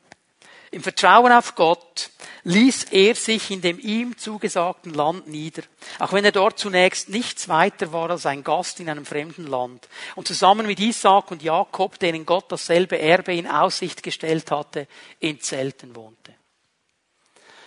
Im 0.72 0.82
Vertrauen 0.82 1.30
auf 1.30 1.54
Gott 1.54 2.10
ließ 2.42 2.86
er 2.90 3.14
sich 3.14 3.52
in 3.52 3.60
dem 3.60 3.78
ihm 3.78 4.18
zugesagten 4.18 4.92
Land 4.92 5.28
nieder, 5.28 5.62
auch 6.00 6.12
wenn 6.12 6.24
er 6.24 6.32
dort 6.32 6.58
zunächst 6.58 7.08
nichts 7.08 7.48
weiter 7.48 7.92
war 7.92 8.10
als 8.10 8.26
ein 8.26 8.42
Gast 8.42 8.80
in 8.80 8.90
einem 8.90 9.06
fremden 9.06 9.46
Land. 9.46 9.88
Und 10.16 10.26
zusammen 10.26 10.66
mit 10.66 10.80
Isaac 10.80 11.30
und 11.30 11.44
Jakob, 11.44 11.96
denen 12.00 12.26
Gott 12.26 12.50
dasselbe 12.50 12.98
Erbe 12.98 13.34
in 13.34 13.46
Aussicht 13.46 14.02
gestellt 14.02 14.50
hatte, 14.50 14.88
in 15.20 15.40
Zelten 15.40 15.94
wohnte. 15.94 16.34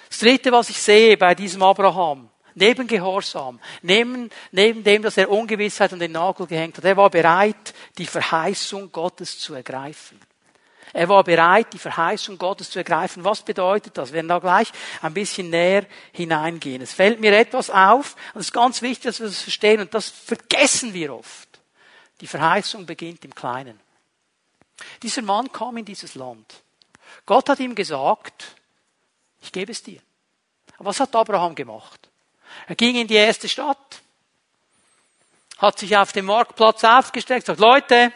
Das 0.09 0.19
dritte, 0.19 0.51
was 0.51 0.69
ich 0.69 0.81
sehe 0.81 1.15
bei 1.15 1.33
diesem 1.33 1.63
Abraham, 1.63 2.30
Neben 2.55 2.87
Gehorsam, 2.87 3.59
neben, 3.81 4.29
neben 4.51 4.83
dem, 4.83 5.01
dass 5.01 5.17
er 5.17 5.29
Ungewissheit 5.29 5.93
an 5.93 5.99
den 5.99 6.11
Nagel 6.11 6.47
gehängt 6.47 6.77
hat, 6.77 6.85
er 6.85 6.97
war 6.97 7.09
bereit, 7.09 7.73
die 7.97 8.05
Verheißung 8.05 8.91
Gottes 8.91 9.39
zu 9.39 9.53
ergreifen. 9.53 10.19
Er 10.93 11.07
war 11.07 11.23
bereit, 11.23 11.71
die 11.71 11.77
Verheißung 11.77 12.37
Gottes 12.37 12.69
zu 12.69 12.79
ergreifen. 12.79 13.23
Was 13.23 13.41
bedeutet 13.43 13.97
das? 13.97 14.09
Wir 14.09 14.15
werden 14.15 14.27
da 14.27 14.39
gleich 14.39 14.71
ein 15.01 15.13
bisschen 15.13 15.49
näher 15.49 15.85
hineingehen. 16.11 16.81
Es 16.81 16.93
fällt 16.93 17.21
mir 17.21 17.37
etwas 17.37 17.69
auf, 17.69 18.15
und 18.33 18.41
es 18.41 18.47
ist 18.47 18.53
ganz 18.53 18.81
wichtig, 18.81 19.03
dass 19.03 19.19
wir 19.21 19.27
das 19.27 19.41
verstehen, 19.41 19.79
und 19.79 19.93
das 19.93 20.09
vergessen 20.09 20.93
wir 20.93 21.15
oft. 21.15 21.47
Die 22.19 22.27
Verheißung 22.27 22.85
beginnt 22.85 23.23
im 23.23 23.33
Kleinen. 23.33 23.79
Dieser 25.01 25.21
Mann 25.21 25.51
kam 25.51 25.77
in 25.77 25.85
dieses 25.85 26.15
Land. 26.15 26.61
Gott 27.25 27.47
hat 27.49 27.59
ihm 27.59 27.75
gesagt, 27.75 28.55
ich 29.41 29.51
gebe 29.51 29.71
es 29.71 29.81
dir. 29.81 30.01
Aber 30.77 30.89
was 30.89 30.99
hat 30.99 31.15
Abraham 31.15 31.55
gemacht? 31.55 32.10
Er 32.67 32.75
ging 32.75 32.95
in 32.95 33.07
die 33.07 33.15
erste 33.15 33.49
Stadt, 33.49 34.01
hat 35.57 35.79
sich 35.79 35.95
auf 35.95 36.11
dem 36.11 36.25
Marktplatz 36.25 36.83
aufgestellt, 36.83 37.45
sagt, 37.45 37.59
Leute, 37.59 38.11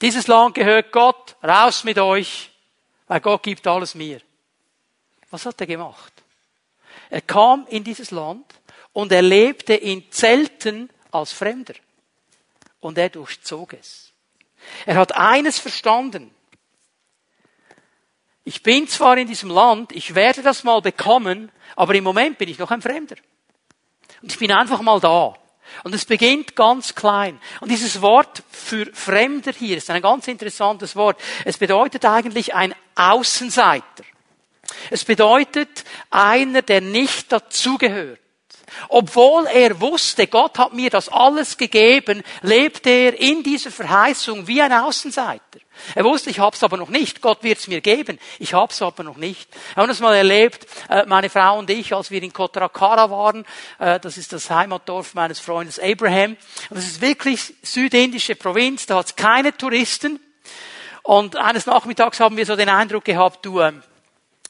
dieses 0.00 0.26
Land 0.26 0.54
gehört 0.54 0.92
Gott, 0.92 1.36
raus 1.42 1.84
mit 1.84 1.98
euch, 1.98 2.50
weil 3.06 3.20
Gott 3.20 3.42
gibt 3.42 3.66
alles 3.66 3.94
mir. 3.94 4.20
Was 5.30 5.46
hat 5.46 5.60
er 5.60 5.66
gemacht? 5.66 6.12
Er 7.10 7.20
kam 7.20 7.66
in 7.68 7.84
dieses 7.84 8.10
Land 8.10 8.44
und 8.92 9.12
er 9.12 9.22
lebte 9.22 9.74
in 9.74 10.10
Zelten 10.10 10.90
als 11.10 11.32
Fremder. 11.32 11.74
Und 12.80 12.98
er 12.98 13.08
durchzog 13.08 13.72
es. 13.74 14.12
Er 14.84 14.96
hat 14.96 15.12
eines 15.12 15.58
verstanden. 15.58 16.34
Ich 18.48 18.62
bin 18.62 18.86
zwar 18.86 19.18
in 19.18 19.26
diesem 19.26 19.50
Land, 19.50 19.90
ich 19.90 20.14
werde 20.14 20.40
das 20.40 20.62
mal 20.62 20.80
bekommen, 20.80 21.50
aber 21.74 21.96
im 21.96 22.04
Moment 22.04 22.38
bin 22.38 22.48
ich 22.48 22.60
noch 22.60 22.70
ein 22.70 22.80
Fremder. 22.80 23.16
Und 24.22 24.30
ich 24.30 24.38
bin 24.38 24.52
einfach 24.52 24.80
mal 24.82 25.00
da. 25.00 25.34
Und 25.82 25.92
es 25.96 26.04
beginnt 26.04 26.54
ganz 26.54 26.94
klein. 26.94 27.40
Und 27.60 27.72
dieses 27.72 28.00
Wort 28.00 28.44
für 28.48 28.86
Fremder 28.94 29.50
hier 29.50 29.76
ist 29.76 29.90
ein 29.90 30.00
ganz 30.00 30.28
interessantes 30.28 30.94
Wort. 30.94 31.20
Es 31.44 31.58
bedeutet 31.58 32.04
eigentlich 32.04 32.54
ein 32.54 32.72
Außenseiter. 32.94 34.04
Es 34.90 35.04
bedeutet 35.04 35.82
einer, 36.10 36.62
der 36.62 36.82
nicht 36.82 37.32
dazugehört. 37.32 38.20
Obwohl 38.88 39.46
er 39.46 39.80
wusste, 39.80 40.28
Gott 40.28 40.56
hat 40.56 40.72
mir 40.72 40.90
das 40.90 41.08
alles 41.08 41.56
gegeben, 41.56 42.22
lebte 42.42 42.90
er 42.90 43.18
in 43.18 43.42
dieser 43.42 43.72
Verheißung 43.72 44.46
wie 44.46 44.62
ein 44.62 44.72
Außenseiter. 44.72 45.58
Er 45.94 46.04
wusste, 46.04 46.30
ich 46.30 46.38
hab's 46.38 46.62
aber 46.62 46.76
noch 46.76 46.88
nicht. 46.88 47.20
Gott 47.20 47.42
wird's 47.42 47.68
mir 47.68 47.80
geben. 47.80 48.18
Ich 48.38 48.54
hab's 48.54 48.82
aber 48.82 49.02
noch 49.02 49.16
nicht. 49.16 49.48
Wir 49.74 49.82
haben 49.82 49.88
das 49.88 50.00
mal 50.00 50.14
erlebt, 50.14 50.66
äh, 50.88 51.04
meine 51.06 51.30
Frau 51.30 51.58
und 51.58 51.70
ich, 51.70 51.94
als 51.94 52.10
wir 52.10 52.22
in 52.22 52.32
Kotarakara 52.32 53.10
waren. 53.10 53.44
Äh, 53.78 54.00
das 54.00 54.18
ist 54.18 54.32
das 54.32 54.50
Heimatdorf 54.50 55.14
meines 55.14 55.40
Freundes 55.40 55.78
Abraham. 55.78 56.36
Das 56.70 56.84
ist 56.84 57.00
wirklich 57.00 57.54
südindische 57.62 58.36
Provinz. 58.36 58.86
Da 58.86 58.96
hat's 58.96 59.16
keine 59.16 59.56
Touristen. 59.56 60.20
Und 61.02 61.36
eines 61.36 61.66
Nachmittags 61.66 62.18
haben 62.18 62.36
wir 62.36 62.46
so 62.46 62.56
den 62.56 62.68
Eindruck 62.68 63.04
gehabt, 63.04 63.46
du, 63.46 63.60
ähm, 63.60 63.82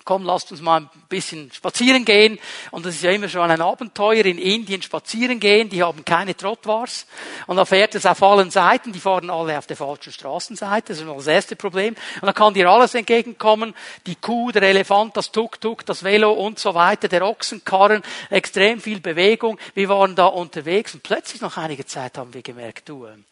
komm, 0.07 0.25
lasst 0.25 0.51
uns 0.53 0.62
mal 0.62 0.83
ein 0.83 0.90
bisschen 1.11 1.53
spazieren 1.53 2.07
gehen. 2.07 2.38
Und 2.71 2.87
das 2.87 2.95
ist 2.95 3.03
ja 3.03 3.11
immer 3.11 3.29
schon 3.29 3.51
ein 3.51 3.61
Abenteuer 3.61 4.25
in 4.25 4.38
Indien 4.38 4.81
spazieren 4.81 5.40
gehen. 5.40 5.69
Die 5.69 5.83
haben 5.83 6.05
keine 6.05 6.35
Trottoirs. 6.35 7.07
Und 7.47 7.57
da 7.57 7.64
fährt 7.66 7.95
es 7.97 8.07
auf 8.07 8.23
allen 8.23 8.51
Seiten. 8.51 8.92
Die 8.92 9.01
fahren 9.01 9.29
alle 9.29 9.59
auf 9.59 9.66
der 9.66 9.77
falschen 9.77 10.12
Straßenseite. 10.12 10.95
Das 10.95 11.01
ist 11.01 11.07
das 11.07 11.27
erste 11.27 11.57
Problem. 11.57 11.97
Und 12.21 12.27
da 12.27 12.33
kann 12.33 12.55
dir 12.55 12.71
alles 12.71 12.95
entgegenkommen. 12.95 13.75
Die 14.07 14.14
Kuh, 14.14 14.53
der 14.53 14.62
Elefant, 14.62 15.16
das 15.16 15.33
Tuk-Tuk, 15.33 15.85
das 15.85 16.05
Velo 16.05 16.33
und 16.33 16.61
so 16.61 16.73
weiter, 16.75 17.09
der 17.09 17.27
Ochsenkarren, 17.27 18.03
extrem 18.31 18.81
viel 18.81 19.01
Bewegung. 19.01 19.59
Wir 19.75 19.88
waren 19.88 20.14
da 20.14 20.27
unterwegs 20.27 20.95
und 20.95 21.03
plötzlich 21.03 21.42
nach 21.42 21.57
einiger 21.57 21.85
Zeit 21.85 22.16
haben 22.16 22.33
wir 22.33 22.42
gemerkt, 22.42 22.88
du, 22.88 23.07
ähm, 23.07 23.25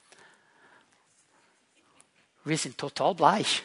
wir 2.44 2.58
sind 2.58 2.76
total 2.76 3.14
bleich. 3.14 3.62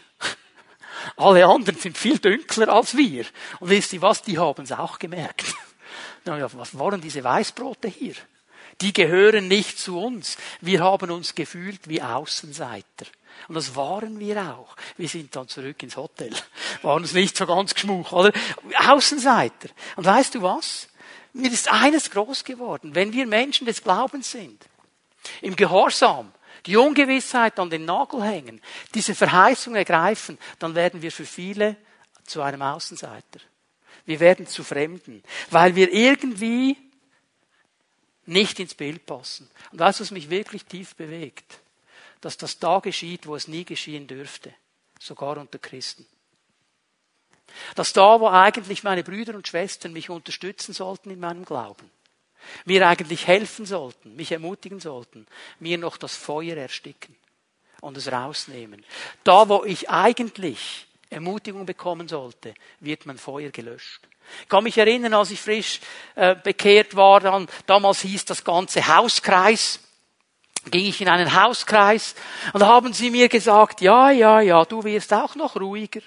Alle 1.18 1.46
anderen 1.46 1.80
sind 1.80 1.98
viel 1.98 2.20
dunkler 2.20 2.70
als 2.70 2.96
wir. 2.96 3.26
Und 3.60 3.70
wisst 3.70 3.94
ihr 3.94 4.02
was? 4.02 4.22
Die 4.22 4.38
haben 4.38 4.64
es 4.64 4.72
auch 4.72 5.00
gemerkt. 5.00 5.54
was 6.26 6.78
waren 6.78 7.02
diese 7.02 7.24
Weißbrote 7.24 7.88
hier? 7.88 8.16
Die 8.82 8.94
gehören 8.94 9.48
nicht 9.48 9.78
zu 9.78 10.00
uns. 10.00 10.38
Wir 10.62 10.82
haben 10.82 11.12
uns 11.12 11.36
gefühlt 11.36 11.90
wie 11.90 12.02
Außenseiter. 12.02 13.06
Und 13.48 13.56
das 13.56 13.76
waren 13.76 14.20
wir 14.20 14.42
auch. 14.42 14.76
Wir 14.98 15.10
sind 15.10 15.36
dann 15.36 15.48
zurück 15.48 15.82
ins 15.84 15.98
Hotel. 15.98 16.32
Waren 16.82 17.02
uns 17.02 17.14
nicht 17.14 17.38
so 17.38 17.46
ganz 17.46 17.74
geschmuch, 17.74 18.12
oder? 18.12 18.32
Außenseiter. 18.88 19.70
Und 19.96 20.06
weißt 20.06 20.36
du 20.36 20.42
was? 20.42 20.88
Mir 21.34 21.52
ist 21.52 21.72
eines 21.72 22.10
groß 22.12 22.44
geworden. 22.44 22.96
Wenn 22.96 23.14
wir 23.14 23.26
Menschen 23.28 23.66
des 23.66 23.84
Glaubens 23.84 24.32
sind, 24.32 24.64
im 25.42 25.56
Gehorsam, 25.56 26.32
die 26.66 26.78
Ungewissheit 26.78 27.60
an 27.60 27.70
den 27.70 27.86
Nagel 27.86 28.24
hängen, 28.24 28.62
diese 28.94 29.16
Verheißung 29.16 29.76
ergreifen, 29.76 30.38
dann 30.60 30.76
werden 30.76 31.02
wir 31.02 31.12
für 31.12 31.26
viele 31.26 31.76
zu 32.26 32.42
einem 32.42 32.62
Außenseiter. 32.62 33.40
Wir 34.06 34.20
werden 34.20 34.48
zu 34.48 34.64
Fremden, 34.64 35.24
weil 35.52 35.76
wir 35.76 35.92
irgendwie 35.92 36.78
nicht 38.26 38.60
ins 38.60 38.76
Bild 38.76 39.06
passen. 39.06 39.50
Und 39.72 39.80
weißt 39.80 40.00
du, 40.00 40.04
was 40.04 40.12
mich 40.12 40.30
wirklich 40.30 40.66
tief 40.66 40.96
bewegt? 40.96 41.60
Dass 42.22 42.38
das 42.38 42.60
da 42.60 42.80
geschieht, 42.80 43.28
wo 43.28 43.36
es 43.36 43.48
nie 43.48 43.66
geschehen 43.66 44.08
dürfte. 44.08 44.54
Sogar 45.00 45.38
unter 45.38 45.58
Christen. 45.58 46.06
Dass 47.76 47.94
da, 47.94 48.20
wo 48.20 48.28
eigentlich 48.28 48.84
meine 48.84 49.04
Brüder 49.04 49.34
und 49.34 49.48
Schwestern 49.48 49.94
mich 49.94 50.10
unterstützen 50.10 50.74
sollten 50.74 51.10
in 51.10 51.20
meinem 51.20 51.46
Glauben, 51.46 51.90
mir 52.66 52.88
eigentlich 52.88 53.28
helfen 53.28 53.66
sollten, 53.66 54.16
mich 54.16 54.32
ermutigen 54.32 54.80
sollten, 54.80 55.28
mir 55.60 55.78
noch 55.78 55.98
das 55.98 56.16
Feuer 56.16 56.58
ersticken 56.58 57.16
und 57.82 57.98
es 57.98 58.12
rausnehmen. 58.12 58.86
Da, 59.24 59.48
wo 59.50 59.64
ich 59.64 59.90
eigentlich 59.90 60.88
Ermutigung 61.10 61.66
bekommen 61.66 62.08
sollte, 62.08 62.54
wird 62.80 63.06
mein 63.06 63.18
Feuer 63.18 63.50
gelöscht. 63.50 64.02
Ich 64.44 64.50
kann 64.50 64.64
mich 64.64 64.78
erinnern, 64.78 65.14
als 65.16 65.32
ich 65.32 65.42
frisch 65.42 65.80
äh, 66.16 66.36
bekehrt 66.36 66.96
war, 66.96 67.20
dann, 67.20 67.48
damals 67.66 68.02
hieß 68.02 68.26
das 68.26 68.44
ganze 68.44 68.86
Hauskreis, 68.88 69.80
ging 70.70 70.86
ich 70.86 71.02
in 71.02 71.10
einen 71.10 71.34
Hauskreis 71.42 72.16
und 72.54 72.64
haben 72.64 72.94
sie 72.94 73.10
mir 73.10 73.28
gesagt, 73.28 73.82
ja, 73.82 74.12
ja, 74.12 74.40
ja, 74.42 74.66
du 74.66 74.84
wirst 74.84 75.14
auch 75.14 75.36
noch 75.36 75.56
ruhiger. 75.56 76.02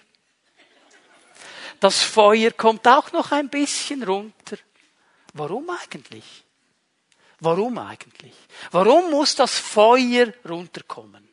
Das 1.81 2.01
Feuer 2.01 2.53
kommt 2.53 2.87
auch 2.87 3.11
noch 3.11 3.33
ein 3.33 3.49
bisschen 3.49 4.05
runter. 4.05 4.57
Warum 5.33 5.68
eigentlich? 5.71 6.45
Warum 7.40 7.79
eigentlich? 7.79 8.35
Warum 8.71 9.11
muss 9.11 9.35
das 9.35 9.59
Feuer 9.59 10.33
runterkommen? 10.49 11.29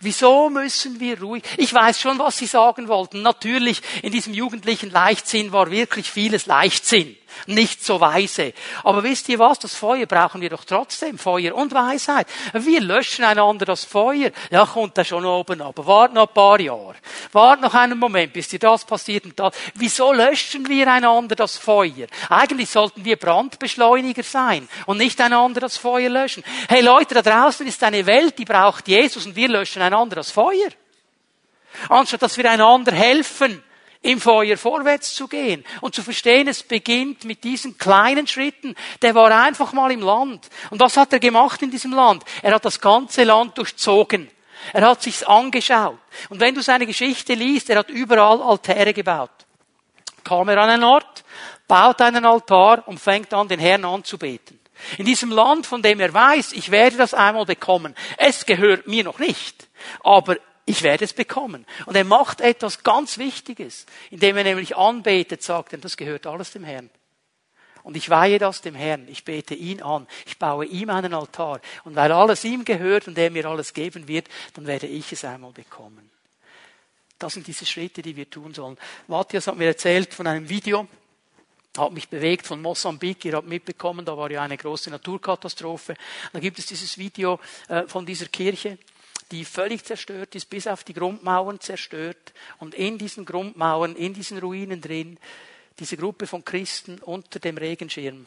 Wieso 0.00 0.50
müssen 0.50 1.00
wir 1.00 1.20
ruhig? 1.20 1.42
Ich 1.56 1.72
weiß 1.72 2.00
schon, 2.00 2.18
was 2.18 2.38
Sie 2.38 2.46
sagen 2.46 2.88
wollten. 2.88 3.22
Natürlich, 3.22 3.82
in 4.02 4.12
diesem 4.12 4.34
jugendlichen 4.34 4.90
Leichtsinn 4.90 5.52
war 5.52 5.70
wirklich 5.70 6.10
vieles 6.10 6.46
Leichtsinn 6.46 7.16
nicht 7.46 7.84
so 7.84 8.00
weise. 8.00 8.52
Aber 8.84 9.02
wisst 9.02 9.28
ihr 9.28 9.38
was? 9.38 9.58
Das 9.58 9.74
Feuer 9.74 10.06
brauchen 10.06 10.40
wir 10.40 10.50
doch 10.50 10.64
trotzdem. 10.64 11.18
Feuer 11.18 11.54
und 11.54 11.72
Weisheit. 11.72 12.26
Wir 12.52 12.80
löschen 12.80 13.24
einander 13.24 13.64
das 13.64 13.84
Feuer. 13.84 14.30
Ja, 14.50 14.66
kommt 14.66 14.96
da 14.98 15.04
schon 15.04 15.24
oben 15.24 15.60
ab. 15.60 15.74
Wart 15.76 16.14
noch 16.14 16.28
ein 16.28 16.34
paar 16.34 16.60
Jahre. 16.60 16.96
Wart 17.32 17.60
noch 17.60 17.74
einen 17.74 17.98
Moment, 17.98 18.32
bis 18.32 18.48
dir 18.48 18.58
das 18.58 18.84
passiert 18.84 19.24
und 19.24 19.38
das. 19.38 19.54
Wieso 19.74 20.12
löschen 20.12 20.68
wir 20.68 20.90
einander 20.90 21.34
das 21.34 21.56
Feuer? 21.56 22.06
Eigentlich 22.28 22.70
sollten 22.70 23.04
wir 23.04 23.16
Brandbeschleuniger 23.16 24.22
sein 24.22 24.68
und 24.86 24.98
nicht 24.98 25.20
einander 25.20 25.60
das 25.60 25.76
Feuer 25.76 26.08
löschen. 26.08 26.44
Hey 26.68 26.82
Leute, 26.82 27.14
da 27.14 27.22
draußen 27.22 27.66
ist 27.66 27.82
eine 27.82 28.06
Welt, 28.06 28.38
die 28.38 28.44
braucht 28.44 28.88
Jesus 28.88 29.26
und 29.26 29.36
wir 29.36 29.48
löschen 29.48 29.82
einander 29.82 30.16
das 30.16 30.30
Feuer. 30.30 30.70
Anstatt 31.88 32.22
dass 32.22 32.36
wir 32.36 32.50
einander 32.50 32.92
helfen, 32.92 33.62
im 34.06 34.20
Feuer 34.20 34.56
vorwärts 34.56 35.14
zu 35.14 35.26
gehen 35.26 35.64
und 35.80 35.94
zu 35.94 36.02
verstehen, 36.02 36.46
es 36.48 36.62
beginnt 36.62 37.24
mit 37.24 37.42
diesen 37.42 37.76
kleinen 37.76 38.26
Schritten. 38.26 38.74
Der 39.02 39.14
war 39.14 39.30
einfach 39.30 39.72
mal 39.72 39.90
im 39.90 40.00
Land. 40.00 40.48
Und 40.70 40.80
was 40.80 40.96
hat 40.96 41.12
er 41.12 41.18
gemacht 41.18 41.60
in 41.62 41.70
diesem 41.70 41.92
Land? 41.92 42.24
Er 42.42 42.54
hat 42.54 42.64
das 42.64 42.80
ganze 42.80 43.24
Land 43.24 43.58
durchzogen. 43.58 44.30
Er 44.72 44.88
hat 44.88 45.02
sich's 45.02 45.22
angeschaut. 45.22 45.98
Und 46.28 46.40
wenn 46.40 46.54
du 46.54 46.62
seine 46.62 46.86
Geschichte 46.86 47.34
liest, 47.34 47.68
er 47.68 47.78
hat 47.78 47.90
überall 47.90 48.40
Altäre 48.42 48.94
gebaut. 48.94 49.30
Kam 50.24 50.48
er 50.48 50.58
an 50.58 50.70
einen 50.70 50.84
Ort, 50.84 51.24
baut 51.68 52.00
einen 52.00 52.24
Altar 52.24 52.86
und 52.86 53.00
fängt 53.00 53.34
an, 53.34 53.48
den 53.48 53.60
Herrn 53.60 53.84
anzubeten. 53.84 54.58
In 54.98 55.06
diesem 55.06 55.30
Land, 55.30 55.66
von 55.66 55.82
dem 55.82 56.00
er 56.00 56.12
weiß, 56.12 56.52
ich 56.52 56.70
werde 56.70 56.96
das 56.96 57.14
einmal 57.14 57.44
bekommen. 57.44 57.94
Es 58.18 58.46
gehört 58.46 58.86
mir 58.86 59.04
noch 59.04 59.18
nicht. 59.18 59.68
Aber 60.04 60.36
ich 60.66 60.82
werde 60.82 61.04
es 61.04 61.12
bekommen. 61.12 61.64
Und 61.86 61.96
er 61.96 62.04
macht 62.04 62.40
etwas 62.40 62.82
ganz 62.82 63.18
Wichtiges, 63.18 63.86
indem 64.10 64.36
er 64.36 64.44
nämlich 64.44 64.76
anbetet, 64.76 65.42
sagt 65.42 65.72
er, 65.72 65.78
das 65.78 65.96
gehört 65.96 66.26
alles 66.26 66.50
dem 66.50 66.64
Herrn. 66.64 66.90
Und 67.84 67.96
ich 67.96 68.10
weihe 68.10 68.40
das 68.40 68.62
dem 68.62 68.74
Herrn. 68.74 69.06
Ich 69.06 69.24
bete 69.24 69.54
ihn 69.54 69.80
an. 69.80 70.08
Ich 70.26 70.38
baue 70.40 70.66
ihm 70.66 70.90
einen 70.90 71.14
Altar. 71.14 71.60
Und 71.84 71.94
weil 71.94 72.10
alles 72.10 72.42
ihm 72.42 72.64
gehört 72.64 73.06
und 73.06 73.16
er 73.16 73.30
mir 73.30 73.46
alles 73.46 73.74
geben 73.74 74.08
wird, 74.08 74.26
dann 74.54 74.66
werde 74.66 74.88
ich 74.88 75.12
es 75.12 75.24
einmal 75.24 75.52
bekommen. 75.52 76.10
Das 77.16 77.34
sind 77.34 77.46
diese 77.46 77.64
Schritte, 77.64 78.02
die 78.02 78.16
wir 78.16 78.28
tun 78.28 78.52
sollen. 78.52 78.76
Matthias 79.06 79.46
hat 79.46 79.56
mir 79.56 79.66
erzählt 79.66 80.12
von 80.12 80.26
einem 80.26 80.48
Video, 80.48 80.88
hat 81.78 81.92
mich 81.92 82.08
bewegt 82.08 82.44
von 82.44 82.60
Mosambik. 82.60 83.24
Ihr 83.24 83.34
habt 83.34 83.46
mitbekommen, 83.46 84.04
da 84.04 84.16
war 84.16 84.32
ja 84.32 84.42
eine 84.42 84.56
große 84.56 84.90
Naturkatastrophe. 84.90 85.94
Da 86.32 86.40
gibt 86.40 86.58
es 86.58 86.66
dieses 86.66 86.98
Video 86.98 87.38
äh, 87.68 87.84
von 87.84 88.04
dieser 88.04 88.26
Kirche 88.26 88.78
die 89.30 89.44
völlig 89.44 89.84
zerstört 89.84 90.34
ist, 90.34 90.48
bis 90.50 90.66
auf 90.66 90.84
die 90.84 90.94
Grundmauern 90.94 91.60
zerstört. 91.60 92.32
Und 92.58 92.74
in 92.74 92.98
diesen 92.98 93.24
Grundmauern, 93.24 93.96
in 93.96 94.14
diesen 94.14 94.38
Ruinen 94.38 94.80
drin, 94.80 95.18
diese 95.78 95.96
Gruppe 95.96 96.26
von 96.26 96.44
Christen 96.44 96.98
unter 96.98 97.38
dem 97.38 97.58
Regenschirm, 97.58 98.26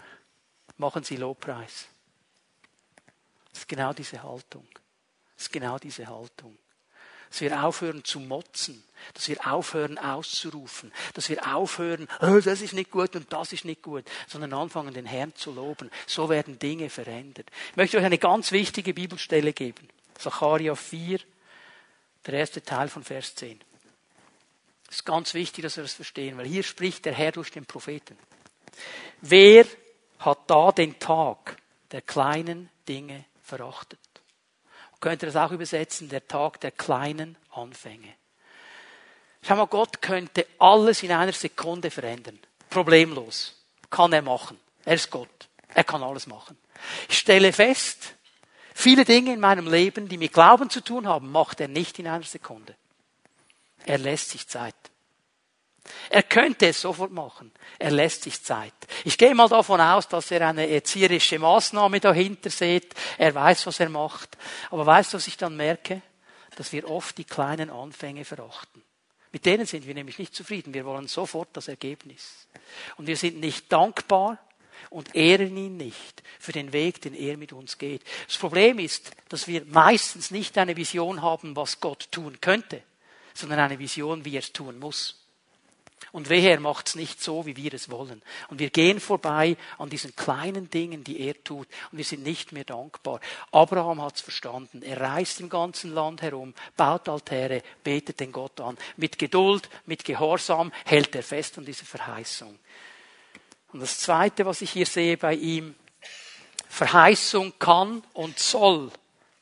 machen 0.77 1.03
sie 1.03 1.15
Lobpreis. 1.15 1.87
Das 3.51 3.59
ist 3.59 3.67
genau 3.67 3.93
diese 3.93 4.21
Haltung. 4.23 4.67
Das 5.35 5.45
ist 5.45 5.51
genau 5.51 5.77
diese 5.79 6.07
Haltung. 6.07 6.57
Dass 7.29 7.41
wir 7.41 7.63
aufhören 7.63 8.03
zu 8.03 8.19
motzen, 8.19 8.83
dass 9.13 9.29
wir 9.29 9.45
aufhören 9.45 9.97
auszurufen, 9.99 10.91
dass 11.13 11.29
wir 11.29 11.55
aufhören, 11.55 12.07
oh, 12.21 12.39
das 12.39 12.61
ist 12.61 12.73
nicht 12.73 12.89
gut 12.89 13.15
und 13.15 13.31
das 13.31 13.53
ist 13.53 13.65
nicht 13.65 13.83
gut, 13.83 14.03
sondern 14.27 14.53
anfangen, 14.53 14.93
den 14.93 15.05
Herrn 15.05 15.35
zu 15.35 15.51
loben. 15.51 15.91
So 16.07 16.27
werden 16.29 16.57
Dinge 16.57 16.89
verändert. 16.89 17.47
Ich 17.71 17.77
möchte 17.77 17.97
euch 17.97 18.05
eine 18.05 18.17
ganz 18.17 18.51
wichtige 18.51 18.93
Bibelstelle 18.93 19.53
geben. 19.53 19.87
Zacharia 20.19 20.75
4, 20.75 21.19
der 22.25 22.33
erste 22.33 22.61
Teil 22.61 22.89
von 22.89 23.03
Vers 23.03 23.35
10. 23.35 23.59
Es 24.89 24.97
ist 24.97 25.05
ganz 25.05 25.33
wichtig, 25.33 25.63
dass 25.63 25.77
wir 25.77 25.83
das 25.83 25.93
verstehen, 25.93 26.37
weil 26.37 26.45
hier 26.45 26.63
spricht 26.63 27.05
der 27.05 27.13
Herr 27.13 27.31
durch 27.31 27.51
den 27.51 27.65
Propheten. 27.65 28.17
Wer 29.21 29.65
hat 30.19 30.39
da 30.47 30.71
den 30.71 30.99
Tag 30.99 31.57
der 31.91 32.01
kleinen 32.01 32.69
Dinge 32.87 33.25
verachtet? 33.43 33.99
Man 34.91 34.99
könnte 34.99 35.27
das 35.27 35.35
auch 35.35 35.51
übersetzen, 35.51 36.09
der 36.09 36.27
Tag 36.27 36.59
der 36.61 36.71
kleinen 36.71 37.37
Anfänge. 37.51 38.13
Schau 39.41 39.55
mal, 39.55 39.67
Gott 39.67 40.01
könnte 40.01 40.45
alles 40.57 41.03
in 41.03 41.11
einer 41.11 41.31
Sekunde 41.31 41.89
verändern. 41.91 42.39
Problemlos. 42.69 43.55
Kann 43.89 44.11
er 44.11 44.21
machen. 44.21 44.59
Er 44.85 44.95
ist 44.95 45.09
Gott. 45.09 45.47
Er 45.73 45.83
kann 45.83 46.03
alles 46.03 46.27
machen. 46.27 46.57
Ich 47.07 47.19
stelle 47.19 47.53
fest, 47.53 48.15
Viele 48.79 49.03
Dinge 49.03 49.33
in 49.33 49.41
meinem 49.41 49.67
Leben, 49.67 50.07
die 50.07 50.17
mit 50.17 50.31
Glauben 50.31 50.69
zu 50.69 50.79
tun 50.79 51.05
haben, 51.05 51.33
macht 51.33 51.59
er 51.59 51.67
nicht 51.67 51.99
in 51.99 52.07
einer 52.07 52.23
Sekunde. 52.23 52.77
Er 53.85 53.97
lässt 53.97 54.29
sich 54.29 54.47
Zeit. 54.47 54.73
Er 56.09 56.23
könnte 56.23 56.67
es 56.67 56.79
sofort 56.79 57.11
machen. 57.11 57.51
Er 57.77 57.91
lässt 57.91 58.23
sich 58.23 58.41
Zeit. 58.41 58.71
Ich 59.03 59.17
gehe 59.17 59.35
mal 59.35 59.49
davon 59.49 59.81
aus, 59.81 60.07
dass 60.07 60.31
er 60.31 60.47
eine 60.47 60.69
erzieherische 60.69 61.39
Maßnahme 61.39 61.99
dahinter 61.99 62.49
sieht. 62.49 62.95
Er 63.17 63.35
weiß, 63.35 63.67
was 63.67 63.81
er 63.81 63.89
macht. 63.89 64.37
Aber 64.71 64.85
weißt 64.85 65.11
du, 65.11 65.17
was 65.17 65.27
ich 65.27 65.35
dann 65.35 65.57
merke? 65.57 66.01
Dass 66.55 66.71
wir 66.71 66.89
oft 66.89 67.17
die 67.17 67.25
kleinen 67.25 67.69
Anfänge 67.69 68.23
verachten. 68.23 68.81
Mit 69.33 69.45
denen 69.45 69.65
sind 69.65 69.87
wir 69.87 69.93
nämlich 69.93 70.19
nicht 70.19 70.33
zufrieden. 70.33 70.73
Wir 70.73 70.85
wollen 70.85 71.09
sofort 71.09 71.49
das 71.51 71.67
Ergebnis. 71.67 72.47
Und 72.95 73.07
wir 73.07 73.17
sind 73.17 73.41
nicht 73.41 73.69
dankbar 73.73 74.37
und 74.89 75.15
ehren 75.15 75.55
ihn 75.55 75.77
nicht 75.77 76.23
für 76.39 76.51
den 76.51 76.73
Weg, 76.73 77.01
den 77.01 77.13
er 77.13 77.37
mit 77.37 77.53
uns 77.53 77.77
geht. 77.77 78.01
Das 78.27 78.37
Problem 78.37 78.79
ist, 78.79 79.11
dass 79.29 79.47
wir 79.47 79.65
meistens 79.65 80.31
nicht 80.31 80.57
eine 80.57 80.75
Vision 80.75 81.21
haben, 81.21 81.55
was 81.55 81.79
Gott 81.79 82.07
tun 82.11 82.39
könnte, 82.41 82.81
sondern 83.33 83.59
eine 83.59 83.79
Vision, 83.79 84.25
wie 84.25 84.35
er 84.35 84.39
es 84.39 84.53
tun 84.53 84.79
muss. 84.79 85.19
Und 86.11 86.29
wehe, 86.29 86.49
er 86.49 86.59
macht 86.59 86.87
es 86.87 86.95
nicht 86.95 87.21
so, 87.21 87.45
wie 87.45 87.55
wir 87.55 87.73
es 87.73 87.91
wollen. 87.91 88.21
Und 88.47 88.59
wir 88.59 88.71
gehen 88.71 88.99
vorbei 88.99 89.57
an 89.77 89.89
diesen 89.89 90.15
kleinen 90.15 90.69
Dingen, 90.69 91.03
die 91.03 91.19
er 91.19 91.43
tut. 91.43 91.67
Und 91.91 91.97
wir 91.97 92.05
sind 92.05 92.23
nicht 92.23 92.51
mehr 92.51 92.63
dankbar. 92.63 93.19
Abraham 93.51 94.01
hat 94.01 94.15
es 94.15 94.21
verstanden. 94.21 94.81
Er 94.81 94.99
reist 95.01 95.39
im 95.39 95.49
ganzen 95.49 95.93
Land 95.93 96.21
herum, 96.21 96.55
baut 96.75 97.07
Altäre, 97.09 97.61
betet 97.83 98.19
den 98.21 98.31
Gott 98.31 98.59
an. 98.59 98.77
Mit 98.97 99.19
Geduld, 99.19 99.69
mit 99.85 100.03
Gehorsam 100.03 100.71
hält 100.85 101.15
er 101.15 101.23
fest 101.23 101.59
an 101.59 101.65
dieser 101.65 101.85
Verheißung. 101.85 102.57
Und 103.71 103.81
das 103.81 103.99
Zweite, 103.99 104.45
was 104.45 104.61
ich 104.61 104.71
hier 104.71 104.85
sehe 104.85 105.17
bei 105.17 105.35
ihm, 105.35 105.75
Verheißung 106.67 107.53
kann 107.59 108.03
und 108.13 108.39
soll 108.39 108.91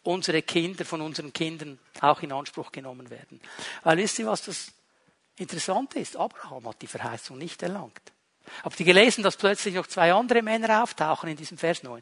unsere 0.03 0.41
Kinder 0.41 0.85
von 0.85 1.01
unseren 1.01 1.33
Kindern 1.33 1.79
auch 2.01 2.21
in 2.21 2.31
Anspruch 2.31 2.71
genommen 2.71 3.09
werden. 3.09 3.41
Weil 3.83 3.97
wisst 3.97 4.19
ihr, 4.19 4.27
was 4.27 4.43
das 4.43 4.71
Interessant 5.37 5.93
ist, 5.95 6.17
Abraham 6.17 6.67
hat 6.67 6.81
die 6.81 6.87
Verheißung 6.87 7.37
nicht 7.37 7.61
erlangt. 7.61 8.01
Habt 8.63 8.79
ihr 8.79 8.85
gelesen, 8.85 9.23
dass 9.23 9.37
plötzlich 9.37 9.75
noch 9.75 9.87
zwei 9.87 10.13
andere 10.13 10.41
Männer 10.41 10.81
auftauchen 10.83 11.29
in 11.29 11.37
diesem 11.37 11.57
Vers 11.57 11.83
9? 11.83 12.01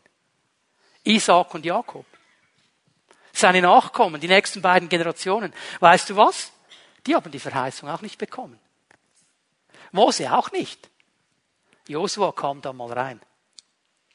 Isaac 1.04 1.54
und 1.54 1.66
Jakob. 1.66 2.06
Seine 3.34 3.62
Nachkommen, 3.62 4.22
die 4.22 4.28
nächsten 4.28 4.62
beiden 4.62 4.88
Generationen. 4.88 5.54
Weißt 5.82 6.10
du 6.10 6.16
was? 6.16 6.52
Die 7.06 7.16
haben 7.16 7.32
die 7.32 7.40
Verheißung 7.40 7.90
auch 7.90 8.02
nicht 8.02 8.18
bekommen. 8.18 8.60
Mose 9.92 10.32
auch 10.32 10.52
nicht. 10.52 10.90
Josua 11.88 12.32
kam 12.32 12.62
da 12.62 12.74
mal 12.74 12.92
rein. 12.92 13.22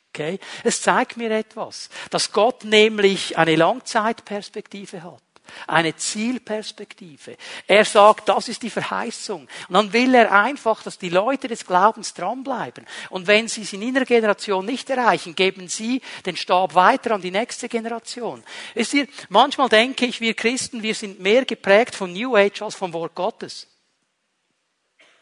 Okay? 0.09 0.39
Es 0.64 0.83
zeigt 0.83 1.16
mir 1.16 1.31
etwas, 1.31 1.89
dass 2.11 2.33
Gott 2.33 2.64
nämlich 2.64 3.39
eine 3.39 3.57
Langzeitperspektive 3.57 5.03
hat 5.03 5.23
eine 5.66 5.97
Zielperspektive. 5.97 7.37
Er 7.66 7.85
sagt, 7.85 8.29
das 8.29 8.49
ist 8.49 8.62
die 8.62 8.71
Verheißung. 8.71 9.43
Und 9.68 9.75
dann 9.75 9.93
will 9.93 10.14
er 10.14 10.33
einfach, 10.33 10.83
dass 10.83 10.99
die 10.99 11.09
Leute 11.09 11.49
des 11.49 11.66
Glaubens 11.66 12.14
dranbleiben. 12.14 12.87
Und 13.11 13.27
wenn 13.27 13.49
sie 13.49 13.62
es 13.62 13.73
in 13.73 13.83
ihrer 13.83 14.05
Generation 14.05 14.64
nicht 14.64 14.91
erreichen, 14.91 15.35
geben 15.35 15.68
sie 15.68 16.01
den 16.27 16.37
Stab 16.37 16.75
weiter 16.75 17.12
an 17.12 17.23
die 17.23 17.31
nächste 17.31 17.68
Generation. 17.68 18.43
Wisst 18.75 18.95
ihr, 18.95 19.07
manchmal 19.29 19.68
denke 19.68 20.07
ich, 20.07 20.21
wir 20.21 20.35
Christen, 20.35 20.83
wir 20.83 20.95
sind 20.95 21.21
mehr 21.21 21.45
geprägt 21.45 21.95
von 21.95 22.12
New 22.12 22.37
Age 22.37 22.62
als 22.62 22.75
vom 22.75 22.93
Wort 22.93 23.14
Gottes. 23.14 23.66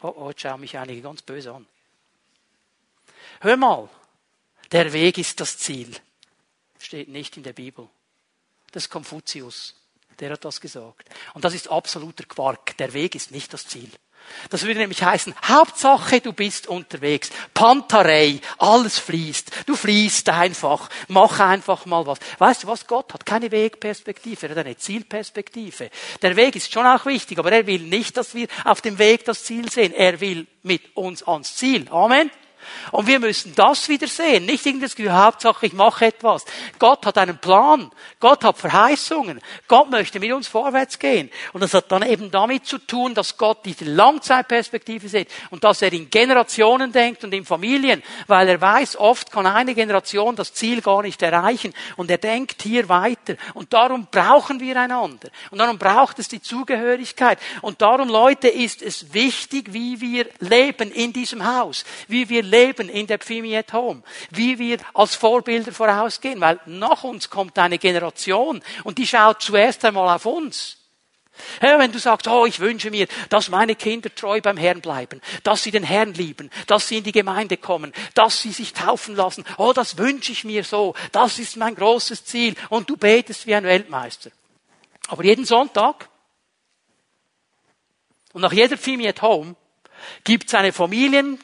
Oh, 0.01 0.13
oh, 0.15 0.29
jetzt 0.29 0.41
schauen 0.41 0.61
mich 0.61 0.77
einige 0.77 1.01
ganz 1.01 1.21
böse 1.21 1.53
an. 1.53 1.67
Hör 3.41 3.57
mal, 3.57 3.89
der 4.71 4.91
Weg 4.93 5.17
ist 5.17 5.39
das 5.39 5.57
Ziel. 5.57 5.95
Steht 6.79 7.09
nicht 7.09 7.37
in 7.37 7.43
der 7.43 7.53
Bibel. 7.53 7.87
Das 8.71 8.83
ist 8.83 8.89
Konfuzius 8.89 9.75
der 10.19 10.31
hat 10.31 10.45
das 10.45 10.59
gesagt. 10.61 11.09
Und 11.33 11.45
das 11.45 11.53
ist 11.53 11.69
absoluter 11.69 12.25
Quark. 12.25 12.77
Der 12.77 12.93
Weg 12.93 13.15
ist 13.15 13.31
nicht 13.31 13.53
das 13.53 13.67
Ziel. 13.67 13.89
Das 14.49 14.63
würde 14.63 14.81
nämlich 14.81 15.01
heißen, 15.01 15.33
Hauptsache, 15.43 16.19
du 16.19 16.33
bist 16.33 16.67
unterwegs. 16.67 17.31
Pantarei, 17.53 18.41
alles 18.57 18.99
fließt. 18.99 19.49
Du 19.65 19.75
fließt 19.75 20.29
einfach. 20.29 20.89
Mach 21.07 21.39
einfach 21.39 21.85
mal 21.85 22.05
was. 22.05 22.19
Weißt 22.37 22.63
du 22.63 22.67
was? 22.67 22.85
Gott 22.85 23.13
hat 23.13 23.25
keine 23.25 23.49
Wegperspektive, 23.49 24.47
er 24.47 24.51
hat 24.51 24.57
eine 24.57 24.77
Zielperspektive. 24.77 25.89
Der 26.21 26.35
Weg 26.35 26.57
ist 26.57 26.71
schon 26.71 26.85
auch 26.85 27.05
wichtig, 27.05 27.39
aber 27.39 27.51
er 27.51 27.65
will 27.65 27.79
nicht, 27.79 28.17
dass 28.17 28.35
wir 28.35 28.47
auf 28.65 28.81
dem 28.81 28.99
Weg 28.99 29.23
das 29.25 29.45
Ziel 29.45 29.71
sehen. 29.71 29.93
Er 29.93 30.19
will 30.19 30.45
mit 30.63 30.95
uns 30.95 31.23
ans 31.23 31.55
Ziel. 31.55 31.87
Amen. 31.89 32.29
Und 32.91 33.07
wir 33.07 33.19
müssen 33.19 33.53
das 33.55 33.87
wieder 33.89 34.07
sehen. 34.07 34.45
Nicht 34.45 34.65
Gefühl, 34.99 35.13
Hauptsache 35.13 35.65
ich 35.65 35.73
mache 35.73 36.05
etwas. 36.05 36.45
Gott 36.77 37.05
hat 37.05 37.17
einen 37.17 37.37
Plan. 37.37 37.91
Gott 38.19 38.43
hat 38.43 38.57
Verheißungen. 38.57 39.41
Gott 39.67 39.89
möchte 39.89 40.19
mit 40.19 40.31
uns 40.31 40.47
vorwärts 40.47 40.99
gehen. 40.99 41.29
Und 41.53 41.61
das 41.61 41.73
hat 41.73 41.91
dann 41.91 42.03
eben 42.03 42.31
damit 42.31 42.65
zu 42.65 42.77
tun, 42.77 43.13
dass 43.13 43.37
Gott 43.37 43.59
diese 43.65 43.85
Langzeitperspektive 43.85 45.07
sieht 45.07 45.29
und 45.49 45.63
dass 45.63 45.81
er 45.81 45.91
in 45.93 46.09
Generationen 46.09 46.91
denkt 46.91 47.23
und 47.23 47.33
in 47.33 47.45
Familien, 47.45 48.03
weil 48.27 48.49
er 48.49 48.61
weiß, 48.61 48.97
oft 48.97 49.31
kann 49.31 49.45
eine 49.45 49.73
Generation 49.73 50.35
das 50.35 50.53
Ziel 50.53 50.81
gar 50.81 51.01
nicht 51.01 51.21
erreichen 51.21 51.73
und 51.97 52.11
er 52.11 52.17
denkt 52.17 52.61
hier 52.61 52.89
weiter. 52.89 53.35
Und 53.53 53.73
darum 53.73 54.07
brauchen 54.11 54.59
wir 54.59 54.77
einander. 54.77 55.29
Und 55.51 55.59
darum 55.59 55.77
braucht 55.77 56.19
es 56.19 56.27
die 56.27 56.41
Zugehörigkeit. 56.41 57.39
Und 57.61 57.81
darum, 57.81 58.09
Leute, 58.09 58.47
ist 58.47 58.81
es 58.81 59.13
wichtig, 59.13 59.73
wie 59.73 60.01
wir 60.01 60.27
leben 60.39 60.91
in 60.91 61.13
diesem 61.13 61.45
Haus, 61.45 61.85
wie 62.07 62.29
wir 62.29 62.43
leben 62.43 62.58
in 62.59 63.07
der 63.07 63.19
Pfimi 63.19 63.55
at 63.55 63.73
Home, 63.73 64.03
wie 64.31 64.59
wir 64.59 64.77
als 64.93 65.15
Vorbilder 65.15 65.71
vorausgehen, 65.71 66.41
weil 66.41 66.59
nach 66.65 67.03
uns 67.03 67.29
kommt 67.29 67.57
eine 67.57 67.77
Generation 67.77 68.61
und 68.83 68.97
die 68.97 69.07
schaut 69.07 69.41
zuerst 69.41 69.83
einmal 69.85 70.15
auf 70.15 70.25
uns. 70.25 70.77
Ja, 71.61 71.79
wenn 71.79 71.91
du 71.91 71.99
sagst, 71.99 72.27
oh, 72.27 72.45
ich 72.45 72.59
wünsche 72.59 72.91
mir, 72.91 73.07
dass 73.29 73.49
meine 73.49 73.75
Kinder 73.75 74.13
treu 74.13 74.41
beim 74.41 74.57
Herrn 74.57 74.81
bleiben, 74.81 75.21
dass 75.43 75.63
sie 75.63 75.71
den 75.71 75.83
Herrn 75.83 76.13
lieben, 76.13 76.49
dass 76.67 76.87
sie 76.87 76.97
in 76.97 77.03
die 77.03 77.11
Gemeinde 77.11 77.57
kommen, 77.57 77.93
dass 78.13 78.41
sie 78.41 78.51
sich 78.51 78.73
taufen 78.73 79.15
lassen, 79.15 79.45
oh, 79.57 79.73
das 79.73 79.97
wünsche 79.97 80.31
ich 80.31 80.43
mir 80.43 80.63
so, 80.63 80.95
das 81.11 81.39
ist 81.39 81.57
mein 81.57 81.75
großes 81.75 82.25
Ziel 82.25 82.55
und 82.69 82.89
du 82.89 82.97
betest 82.97 83.47
wie 83.47 83.55
ein 83.55 83.63
Weltmeister. 83.63 84.31
Aber 85.07 85.23
jeden 85.23 85.45
Sonntag 85.45 86.09
und 88.33 88.41
nach 88.41 88.53
jeder 88.53 88.77
Pfimi 88.77 89.07
at 89.07 89.21
Home 89.21 89.55
gibt 90.23 90.47
es 90.47 90.53
eine 90.53 90.71
Familien 90.71 91.39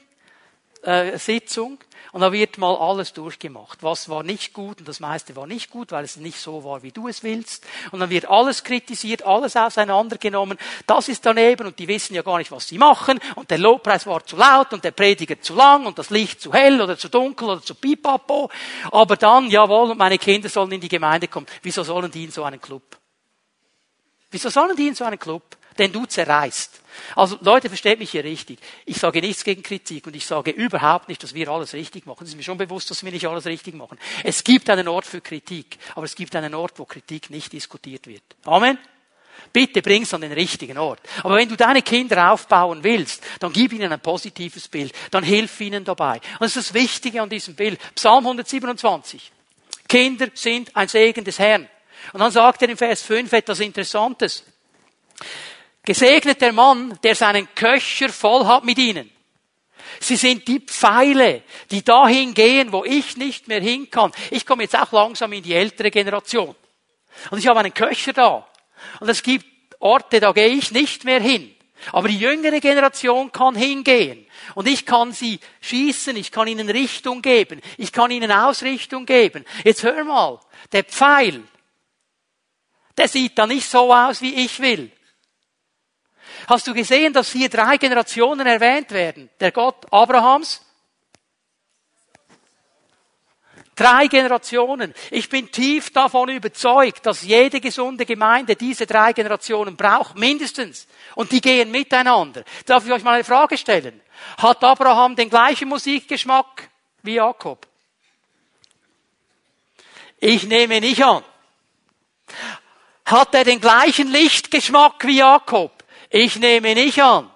äh, 0.86 1.18
Sitzung 1.18 1.80
und 2.12 2.22
da 2.22 2.32
wird 2.32 2.58
mal 2.58 2.76
alles 2.78 3.12
durchgemacht. 3.12 3.84
Was 3.84 4.08
war 4.08 4.24
nicht 4.24 4.54
gut 4.54 4.80
und 4.80 4.88
das 4.88 5.02
meiste 5.02 5.36
war 5.36 5.48
nicht 5.48 5.70
gut, 5.70 5.92
weil 5.92 6.06
es 6.06 6.16
nicht 6.16 6.40
so 6.40 6.64
war, 6.64 6.82
wie 6.82 6.92
du 6.92 7.10
es 7.10 7.24
willst. 7.24 7.66
Und 7.92 8.00
dann 8.00 8.10
wird 8.10 8.30
alles 8.30 8.64
kritisiert, 8.64 9.24
alles 9.24 9.58
auseinandergenommen. 9.58 10.58
Das 10.88 11.10
ist 11.10 11.26
daneben 11.26 11.68
und 11.68 11.78
die 11.78 11.90
wissen 11.90 12.16
ja 12.16 12.22
gar 12.22 12.38
nicht, 12.38 12.52
was 12.52 12.68
sie 12.68 12.78
machen. 12.78 13.20
Und 13.36 13.52
der 13.52 13.58
Lobpreis 13.58 14.08
war 14.08 14.26
zu 14.26 14.38
laut 14.38 14.72
und 14.72 14.84
der 14.84 14.92
Prediger 14.92 15.42
zu 15.42 15.56
lang 15.56 15.86
und 15.86 16.00
das 16.00 16.10
Licht 16.10 16.40
zu 16.40 16.54
hell 16.54 16.82
oder 16.82 16.98
zu 16.98 17.10
dunkel 17.10 17.50
oder 17.50 17.62
zu 17.62 17.76
pipapo. 17.76 18.50
Aber 18.92 19.18
dann, 19.18 19.50
jawohl, 19.50 19.94
meine 19.96 20.18
Kinder 20.18 20.48
sollen 20.48 20.72
in 20.72 20.82
die 20.82 20.88
Gemeinde 20.88 21.28
kommen. 21.28 21.48
Wieso 21.64 21.84
sollen 21.84 22.12
die 22.12 22.24
in 22.24 22.32
so 22.32 22.46
einen 22.46 22.62
Club? 22.62 22.98
Wieso 24.32 24.50
sollen 24.50 24.76
die 24.78 24.88
in 24.88 24.96
so 24.96 25.04
einen 25.04 25.20
Club? 25.20 25.44
Den 25.78 25.92
du 25.92 26.06
zerreißt. 26.06 26.82
Also 27.16 27.38
Leute, 27.42 27.68
versteht 27.68 28.00
mich 28.00 28.12
hier 28.12 28.24
richtig. 28.24 28.60
Ich 28.86 28.98
sage 28.98 29.20
nichts 29.22 29.44
gegen 29.44 29.62
Kritik 29.62 30.08
und 30.08 30.16
ich 30.16 30.26
sage 30.26 30.52
überhaupt 30.52 31.10
nicht, 31.10 31.22
dass 31.22 31.34
wir 31.34 31.50
alles 31.50 31.74
richtig 31.74 32.06
machen. 32.06 32.24
Es 32.24 32.30
ist 32.30 32.36
mir 32.36 32.44
schon 32.44 32.58
bewusst, 32.58 32.90
dass 32.90 33.04
wir 33.04 33.12
nicht 33.12 33.28
alles 33.28 33.46
richtig 33.46 33.76
machen. 33.76 34.00
Es 34.24 34.44
gibt 34.44 34.70
einen 34.70 34.88
Ort 34.88 35.06
für 35.06 35.22
Kritik, 35.22 35.78
aber 35.96 36.06
es 36.06 36.16
gibt 36.16 36.36
einen 36.36 36.54
Ort, 36.54 36.80
wo 36.80 36.86
Kritik 36.86 37.30
nicht 37.30 37.52
diskutiert 37.54 38.08
wird. 38.08 38.24
Amen. 38.46 38.78
Bitte 39.52 39.82
bring's 39.82 40.14
an 40.14 40.22
den 40.22 40.32
richtigen 40.32 40.78
Ort. 40.78 41.02
Aber 41.24 41.36
wenn 41.36 41.48
du 41.50 41.56
deine 41.56 41.82
Kinder 41.82 42.32
aufbauen 42.32 42.84
willst, 42.84 43.24
dann 43.40 43.54
gib 43.54 43.74
ihnen 43.74 43.92
ein 43.92 44.00
positives 44.00 44.68
Bild. 44.68 44.94
Dann 45.12 45.24
hilf 45.24 45.60
ihnen 45.62 45.84
dabei. 45.84 46.16
Und 46.16 46.42
das 46.42 46.56
ist 46.56 46.70
das 46.70 46.74
Wichtige 46.74 47.22
an 47.22 47.30
diesem 47.30 47.56
Bild. 47.56 47.80
Psalm 47.96 48.26
127. 48.26 49.32
Kinder 49.88 50.28
sind 50.34 50.76
ein 50.76 50.88
Segen 50.88 51.24
des 51.24 51.40
Herrn. 51.40 51.70
Und 52.14 52.20
dann 52.20 52.32
sagt 52.32 52.62
er 52.62 52.70
im 52.70 52.78
Vers 52.78 53.02
5 53.04 53.32
etwas 53.32 53.60
Interessantes. 53.60 54.44
Gesegnet 55.86 56.42
der 56.42 56.52
Mann, 56.52 56.98
der 57.04 57.16
seinen 57.16 57.54
Köcher 57.54 58.10
voll 58.10 58.46
hat 58.46 58.64
mit 58.64 58.78
ihnen. 58.78 59.12
Sie 60.00 60.16
sind 60.16 60.48
die 60.48 60.60
Pfeile, 60.60 61.44
die 61.72 61.84
dahin 61.84 62.34
gehen, 62.34 62.72
wo 62.72 62.84
ich 62.84 63.18
nicht 63.18 63.48
mehr 63.48 63.62
hin 63.62 63.90
kann. 63.90 64.12
Ich 64.32 64.46
komme 64.46 64.64
jetzt 64.64 64.78
auch 64.78 64.92
langsam 64.92 65.32
in 65.34 65.44
die 65.44 65.54
ältere 65.54 65.92
Generation. 65.92 66.56
Und 67.32 67.38
ich 67.38 67.48
habe 67.48 67.60
einen 67.60 67.74
Köcher 67.74 68.14
da. 68.14 68.48
Und 69.00 69.10
es 69.10 69.24
gibt 69.24 69.46
Orte, 69.80 70.20
da 70.20 70.32
gehe 70.32 70.48
ich 70.48 70.72
nicht 70.72 71.06
mehr 71.06 71.22
hin. 71.22 71.56
Aber 71.92 72.08
die 72.08 72.18
jüngere 72.18 72.60
Generation 72.60 73.32
kann 73.32 73.56
hingehen. 73.56 74.26
Und 74.56 74.68
ich 74.68 74.86
kann 74.86 75.12
sie 75.12 75.40
schießen, 75.62 76.16
ich 76.16 76.32
kann 76.32 76.48
ihnen 76.48 76.70
Richtung 76.70 77.22
geben, 77.22 77.62
ich 77.78 77.92
kann 77.92 78.12
ihnen 78.12 78.32
Ausrichtung 78.32 79.06
geben. 79.06 79.46
Jetzt 79.64 79.84
hör 79.84 80.04
mal, 80.04 80.40
der 80.72 80.84
Pfeil, 80.84 81.44
der 82.98 83.08
sieht 83.08 83.38
da 83.38 83.46
nicht 83.46 83.70
so 83.70 83.94
aus, 83.94 84.22
wie 84.22 84.46
ich 84.46 84.60
will. 84.60 84.92
Hast 86.48 86.68
du 86.68 86.74
gesehen, 86.74 87.14
dass 87.14 87.32
hier 87.32 87.50
drei 87.50 87.78
Generationen 87.78 88.46
erwähnt 88.46 88.92
werden? 88.92 89.30
Der 89.40 89.52
Gott 89.52 89.86
Abrahams, 89.92 90.62
Drei 93.76 94.08
Generationen. 94.08 94.94
Ich 95.12 95.28
bin 95.28 95.52
tief 95.52 95.92
davon 95.92 96.30
überzeugt, 96.30 97.06
dass 97.06 97.24
jede 97.24 97.60
gesunde 97.60 98.06
Gemeinde 98.06 98.56
diese 98.56 98.86
drei 98.86 99.12
Generationen 99.12 99.76
braucht, 99.76 100.16
mindestens. 100.16 100.88
Und 101.14 101.34
die 101.34 101.42
gehen 101.42 101.72
miteinander. 101.72 102.46
Darf 102.66 102.86
ich 102.86 102.92
euch 102.94 103.04
mal 103.04 103.16
eine 103.16 103.26
Frage 103.26 103.58
stellen? 103.58 104.00
Hat 104.38 104.64
Abraham 104.64 105.18
den 105.18 105.30
gleichen 105.30 105.68
Musikgeschmack 105.68 106.70
wie 107.04 107.16
Jakob? 107.16 107.68
Ich 110.20 110.44
nehme 110.44 110.80
nicht 110.80 111.04
an. 111.04 111.24
Hat 113.06 113.36
er 113.36 113.44
den 113.44 113.60
gleichen 113.60 114.10
Lichtgeschmack 114.10 115.06
wie 115.06 115.18
Jakob? 115.18 115.75
Ich 116.10 116.38
nehme 116.38 116.74
nicht 116.74 117.02
an. 117.02 117.30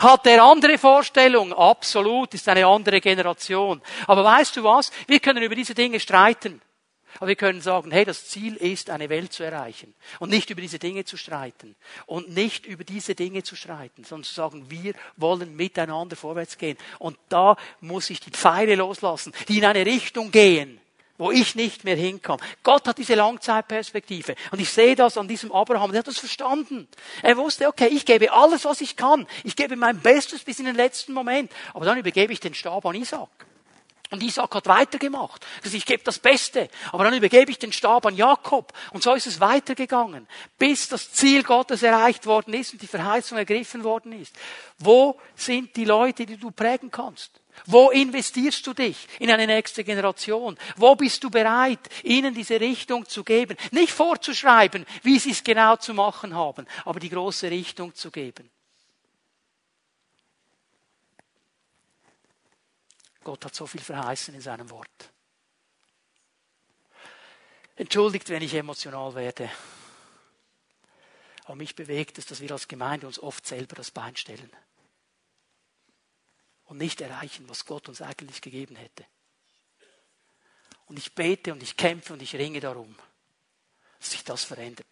Hat 0.00 0.26
er 0.26 0.44
andere 0.44 0.78
Vorstellungen? 0.78 1.52
Absolut, 1.52 2.34
ist 2.34 2.48
eine 2.48 2.66
andere 2.66 3.00
Generation. 3.00 3.82
Aber 4.06 4.24
weißt 4.24 4.56
du 4.56 4.64
was? 4.64 4.92
Wir 5.06 5.20
können 5.20 5.42
über 5.42 5.54
diese 5.54 5.74
Dinge 5.74 5.98
streiten. 5.98 6.60
Aber 7.16 7.28
wir 7.28 7.36
können 7.36 7.60
sagen, 7.60 7.90
hey, 7.90 8.04
das 8.04 8.28
Ziel 8.28 8.54
ist, 8.56 8.90
eine 8.90 9.08
Welt 9.08 9.32
zu 9.32 9.42
erreichen. 9.42 9.94
Und 10.20 10.30
nicht 10.30 10.50
über 10.50 10.60
diese 10.60 10.78
Dinge 10.78 11.04
zu 11.04 11.16
streiten. 11.16 11.74
Und 12.06 12.30
nicht 12.30 12.64
über 12.66 12.84
diese 12.84 13.14
Dinge 13.14 13.42
zu 13.42 13.56
streiten, 13.56 14.04
sondern 14.04 14.24
zu 14.24 14.34
sagen, 14.34 14.70
wir 14.70 14.94
wollen 15.16 15.56
miteinander 15.56 16.14
vorwärts 16.14 16.58
gehen. 16.58 16.76
Und 16.98 17.18
da 17.28 17.56
muss 17.80 18.10
ich 18.10 18.20
die 18.20 18.30
Pfeile 18.30 18.76
loslassen, 18.76 19.32
die 19.48 19.58
in 19.58 19.64
eine 19.64 19.84
Richtung 19.84 20.30
gehen, 20.30 20.80
wo 21.18 21.32
ich 21.32 21.56
nicht 21.56 21.84
mehr 21.84 21.96
hinkam. 21.96 22.38
Gott 22.62 22.86
hat 22.86 22.96
diese 22.96 23.16
Langzeitperspektive. 23.16 24.36
Und 24.52 24.60
ich 24.60 24.70
sehe 24.70 24.94
das 24.94 25.18
an 25.18 25.28
diesem 25.28 25.52
Abraham. 25.52 25.90
Der 25.90 25.98
hat 26.00 26.06
das 26.06 26.18
verstanden. 26.18 26.88
Er 27.22 27.36
wusste, 27.36 27.66
okay, 27.66 27.88
ich 27.88 28.06
gebe 28.06 28.32
alles, 28.32 28.64
was 28.64 28.80
ich 28.80 28.96
kann. 28.96 29.26
Ich 29.44 29.56
gebe 29.56 29.76
mein 29.76 30.00
Bestes 30.00 30.44
bis 30.44 30.60
in 30.60 30.66
den 30.66 30.76
letzten 30.76 31.12
Moment. 31.12 31.52
Aber 31.74 31.84
dann 31.84 31.98
übergebe 31.98 32.32
ich 32.32 32.40
den 32.40 32.54
Stab 32.54 32.86
an 32.86 32.94
Isaac. 32.94 33.28
Und 34.10 34.22
Isaac 34.22 34.54
hat 34.54 34.66
weitergemacht. 34.66 35.44
Also 35.62 35.76
ich 35.76 35.84
gebe 35.84 36.02
das 36.02 36.18
Beste. 36.18 36.70
Aber 36.92 37.04
dann 37.04 37.12
übergebe 37.12 37.50
ich 37.50 37.58
den 37.58 37.72
Stab 37.72 38.06
an 38.06 38.16
Jakob. 38.16 38.72
Und 38.92 39.02
so 39.02 39.12
ist 39.12 39.26
es 39.26 39.40
weitergegangen. 39.40 40.26
Bis 40.56 40.88
das 40.88 41.12
Ziel 41.12 41.42
Gottes 41.42 41.82
erreicht 41.82 42.24
worden 42.24 42.54
ist 42.54 42.72
und 42.72 42.80
die 42.80 42.86
Verheißung 42.86 43.36
ergriffen 43.36 43.84
worden 43.84 44.12
ist. 44.12 44.34
Wo 44.78 45.20
sind 45.34 45.76
die 45.76 45.84
Leute, 45.84 46.24
die 46.24 46.38
du 46.38 46.50
prägen 46.50 46.90
kannst? 46.90 47.40
Wo 47.66 47.90
investierst 47.90 48.66
du 48.66 48.74
dich 48.74 49.08
in 49.18 49.30
eine 49.30 49.46
nächste 49.46 49.84
Generation? 49.84 50.58
Wo 50.76 50.94
bist 50.94 51.22
du 51.24 51.30
bereit, 51.30 51.80
ihnen 52.02 52.34
diese 52.34 52.60
Richtung 52.60 53.06
zu 53.06 53.24
geben? 53.24 53.56
Nicht 53.70 53.92
vorzuschreiben, 53.92 54.86
wie 55.02 55.18
sie 55.18 55.30
es 55.30 55.44
genau 55.44 55.76
zu 55.76 55.94
machen 55.94 56.34
haben, 56.34 56.66
aber 56.84 57.00
die 57.00 57.10
große 57.10 57.50
Richtung 57.50 57.94
zu 57.94 58.10
geben. 58.10 58.50
Gott 63.24 63.44
hat 63.44 63.54
so 63.54 63.66
viel 63.66 63.82
verheißen 63.82 64.34
in 64.34 64.40
seinem 64.40 64.70
Wort. 64.70 65.10
Entschuldigt, 67.76 68.28
wenn 68.30 68.42
ich 68.42 68.54
emotional 68.54 69.14
werde. 69.14 69.50
Aber 71.44 71.54
mich 71.54 71.74
bewegt 71.74 72.18
es, 72.18 72.26
dass 72.26 72.40
wir 72.40 72.50
als 72.50 72.68
Gemeinde 72.68 73.06
uns 73.06 73.18
oft 73.18 73.46
selber 73.46 73.76
das 73.76 73.90
Bein 73.90 74.16
stellen 74.16 74.50
und 76.68 76.78
nicht 76.78 77.00
erreichen, 77.00 77.48
was 77.48 77.64
Gott 77.64 77.88
uns 77.88 78.02
eigentlich 78.02 78.40
gegeben 78.40 78.76
hätte. 78.76 79.04
Und 80.86 80.98
ich 80.98 81.14
bete 81.14 81.52
und 81.52 81.62
ich 81.62 81.76
kämpfe 81.76 82.12
und 82.12 82.22
ich 82.22 82.34
ringe 82.34 82.60
darum, 82.60 82.94
dass 83.98 84.10
sich 84.10 84.24
das 84.24 84.44
verändert. 84.44 84.86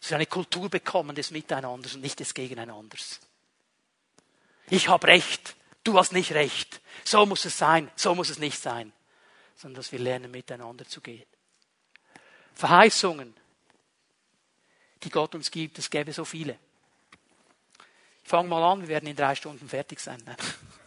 Dass 0.00 0.10
wir 0.10 0.16
eine 0.16 0.26
Kultur 0.26 0.68
bekommen 0.68 1.16
des 1.16 1.30
Miteinanders 1.30 1.94
und 1.94 2.00
nicht 2.00 2.20
des 2.20 2.34
Gegeneinanders. 2.34 3.20
Ich 4.70 4.88
habe 4.88 5.06
Recht, 5.06 5.56
du 5.84 5.98
hast 5.98 6.12
nicht 6.12 6.32
Recht. 6.32 6.80
So 7.04 7.24
muss 7.24 7.44
es 7.44 7.56
sein, 7.56 7.90
so 7.96 8.14
muss 8.14 8.28
es 8.28 8.38
nicht 8.38 8.60
sein. 8.60 8.92
Sondern 9.56 9.76
dass 9.76 9.92
wir 9.92 9.98
lernen, 9.98 10.30
miteinander 10.30 10.86
zu 10.86 11.00
gehen. 11.00 11.26
Verheißungen, 12.54 13.34
die 15.02 15.10
Gott 15.10 15.34
uns 15.34 15.50
gibt, 15.50 15.78
es 15.78 15.90
gäbe 15.90 16.12
so 16.12 16.24
viele. 16.24 16.58
Fang 18.28 18.46
mal 18.46 18.62
an, 18.62 18.82
wir 18.82 18.88
werden 18.88 19.08
in 19.08 19.16
drei 19.16 19.34
Stunden 19.34 19.70
fertig 19.70 20.00
sein. 20.00 20.22
Nein. 20.26 20.36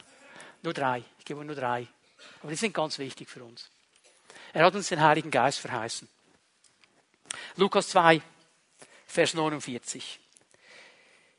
Nur 0.62 0.74
drei. 0.74 1.04
Ich 1.18 1.26
gebe 1.26 1.44
nur 1.44 1.56
drei. 1.56 1.88
Aber 2.42 2.52
die 2.52 2.56
sind 2.56 2.72
ganz 2.72 3.00
wichtig 3.00 3.28
für 3.28 3.44
uns. 3.44 3.72
Er 4.54 4.64
hat 4.64 4.76
uns 4.76 4.90
den 4.90 5.02
Heiligen 5.02 5.32
Geist 5.32 5.58
verheißen. 5.58 6.08
Lukas 7.56 7.90
2, 7.90 8.22
Vers 9.08 9.34
49. 9.34 10.20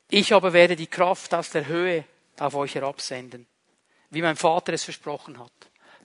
Ich 0.09 0.33
aber 0.33 0.51
werde 0.51 0.75
die 0.75 0.87
Kraft 0.87 1.33
aus 1.33 1.51
der 1.51 1.67
Höhe 1.67 2.03
auf 2.37 2.53
euch 2.55 2.75
herabsenden, 2.75 3.47
wie 4.09 4.21
mein 4.21 4.35
Vater 4.35 4.73
es 4.73 4.83
versprochen 4.83 5.39
hat. 5.39 5.53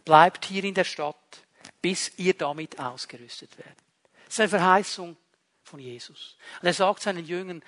Bleibt 0.04 0.44
hier 0.44 0.62
in 0.62 0.74
der 0.74 0.84
Stadt, 0.84 1.42
bis 1.82 2.16
ihr 2.18 2.34
damit 2.34 2.78
ausgerüstet 2.78 3.58
werdet. 3.58 3.74
Das 4.26 4.34
ist 4.34 4.40
eine 4.40 4.48
Verheißung 4.50 5.16
von 5.64 5.80
Jesus. 5.80 6.36
Und 6.60 6.68
er 6.68 6.74
sagt 6.74 7.02
seinen 7.02 7.26
Jüngern, 7.26 7.64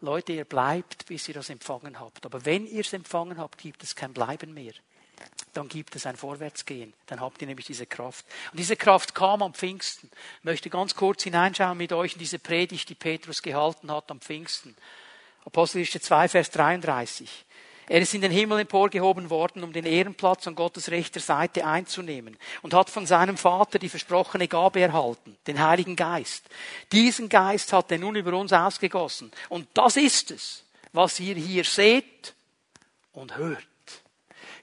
Leute, 0.00 0.32
ihr 0.32 0.44
bleibt, 0.44 1.06
bis 1.06 1.28
ihr 1.28 1.34
das 1.34 1.48
empfangen 1.48 1.98
habt. 1.98 2.26
Aber 2.26 2.44
wenn 2.44 2.66
ihr 2.66 2.80
es 2.80 2.92
empfangen 2.92 3.38
habt, 3.38 3.58
gibt 3.58 3.82
es 3.82 3.96
kein 3.96 4.12
Bleiben 4.12 4.52
mehr. 4.52 4.74
Dann 5.54 5.68
gibt 5.68 5.96
es 5.96 6.04
ein 6.04 6.16
Vorwärtsgehen. 6.16 6.92
Dann 7.06 7.20
habt 7.20 7.40
ihr 7.40 7.48
nämlich 7.48 7.66
diese 7.66 7.86
Kraft. 7.86 8.26
Und 8.52 8.58
diese 8.58 8.76
Kraft 8.76 9.14
kam 9.14 9.42
am 9.42 9.54
Pfingsten. 9.54 10.10
Ich 10.38 10.44
möchte 10.44 10.68
ganz 10.68 10.94
kurz 10.94 11.22
hineinschauen 11.22 11.78
mit 11.78 11.92
euch 11.92 12.12
in 12.12 12.18
diese 12.18 12.38
Predigt, 12.38 12.88
die 12.90 12.94
Petrus 12.94 13.40
gehalten 13.40 13.90
hat 13.90 14.10
am 14.10 14.20
Pfingsten. 14.20 14.76
Apostelgeschichte 15.46 16.00
2, 16.00 16.28
Vers 16.28 16.50
33. 16.50 17.45
Er 17.88 18.00
ist 18.00 18.14
in 18.14 18.20
den 18.20 18.32
Himmel 18.32 18.60
emporgehoben 18.60 19.30
worden, 19.30 19.62
um 19.62 19.72
den 19.72 19.86
Ehrenplatz 19.86 20.46
an 20.46 20.54
Gottes 20.54 20.90
rechter 20.90 21.20
Seite 21.20 21.66
einzunehmen 21.66 22.36
und 22.62 22.74
hat 22.74 22.90
von 22.90 23.06
seinem 23.06 23.36
Vater 23.36 23.78
die 23.78 23.88
versprochene 23.88 24.48
Gabe 24.48 24.80
erhalten, 24.80 25.36
den 25.46 25.60
Heiligen 25.64 25.94
Geist. 25.94 26.44
Diesen 26.90 27.28
Geist 27.28 27.72
hat 27.72 27.92
er 27.92 27.98
nun 27.98 28.16
über 28.16 28.36
uns 28.36 28.52
ausgegossen. 28.52 29.30
Und 29.48 29.68
das 29.74 29.96
ist 29.96 30.32
es, 30.32 30.64
was 30.92 31.20
ihr 31.20 31.36
hier 31.36 31.64
seht 31.64 32.34
und 33.12 33.36
hört. 33.36 33.66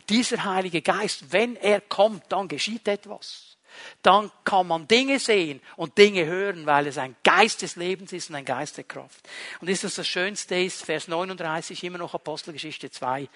Dieser 0.10 0.44
Heilige 0.44 0.82
Geist, 0.82 1.32
wenn 1.32 1.56
er 1.56 1.80
kommt, 1.80 2.24
dann 2.30 2.50
geschieht 2.50 2.88
etwas 2.88 3.53
dann 4.02 4.32
kann 4.44 4.68
man 4.68 4.88
Dinge 4.88 5.20
sehen 5.20 5.62
und 5.76 5.98
Dinge 5.98 6.26
hören, 6.26 6.66
weil 6.66 6.88
es 6.88 6.98
ein 6.98 7.16
Geist 7.24 7.62
des 7.62 7.76
Lebens 7.76 8.14
ist 8.14 8.30
und 8.30 8.36
ein 8.36 8.46
Geist 8.46 8.78
der 8.78 8.84
Kraft. 8.84 9.28
Und 9.62 9.70
ist 9.70 9.84
das 9.84 9.96
das 9.96 10.08
Schönste 10.08 10.56
ist, 10.56 10.84
Vers 10.84 11.08
39, 11.08 11.84
immer 11.84 11.98
noch 11.98 12.14
Apostelgeschichte 12.14 12.92
2, 12.92 13.28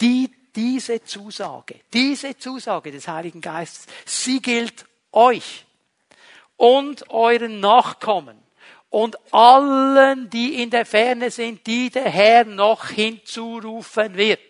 die, 0.00 0.30
diese 0.54 1.02
Zusage, 1.04 1.80
diese 1.92 2.36
Zusage 2.36 2.90
des 2.92 3.08
Heiligen 3.08 3.40
Geistes, 3.40 3.86
sie 4.04 4.40
gilt 4.40 4.86
euch 5.12 5.64
und 6.56 7.10
euren 7.10 7.60
Nachkommen 7.60 8.38
und 8.90 9.18
allen, 9.32 10.30
die 10.30 10.62
in 10.62 10.70
der 10.70 10.86
Ferne 10.86 11.30
sind, 11.30 11.66
die 11.66 11.90
der 11.90 12.08
Herr 12.08 12.44
noch 12.44 12.88
hinzurufen 12.88 14.16
wird. 14.16 14.40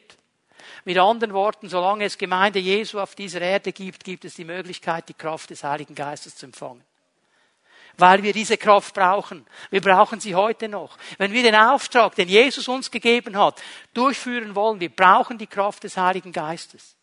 Mit 0.86 0.98
anderen 0.98 1.34
Worten, 1.34 1.68
solange 1.68 2.04
es 2.04 2.16
Gemeinde 2.16 2.60
Jesu 2.60 3.00
auf 3.00 3.16
dieser 3.16 3.40
Erde 3.40 3.72
gibt, 3.72 4.04
gibt 4.04 4.24
es 4.24 4.34
die 4.34 4.44
Möglichkeit, 4.44 5.08
die 5.08 5.14
Kraft 5.14 5.50
des 5.50 5.64
Heiligen 5.64 5.96
Geistes 5.96 6.36
zu 6.36 6.46
empfangen. 6.46 6.84
Weil 7.98 8.22
wir 8.22 8.32
diese 8.32 8.56
Kraft 8.56 8.94
brauchen. 8.94 9.44
Wir 9.70 9.80
brauchen 9.80 10.20
sie 10.20 10.36
heute 10.36 10.68
noch. 10.68 10.96
Wenn 11.18 11.32
wir 11.32 11.42
den 11.42 11.56
Auftrag, 11.56 12.14
den 12.14 12.28
Jesus 12.28 12.68
uns 12.68 12.88
gegeben 12.88 13.36
hat, 13.36 13.60
durchführen 13.94 14.54
wollen, 14.54 14.78
wir 14.78 14.90
brauchen 14.90 15.38
die 15.38 15.48
Kraft 15.48 15.82
des 15.82 15.96
Heiligen 15.96 16.30
Geistes. 16.30 16.94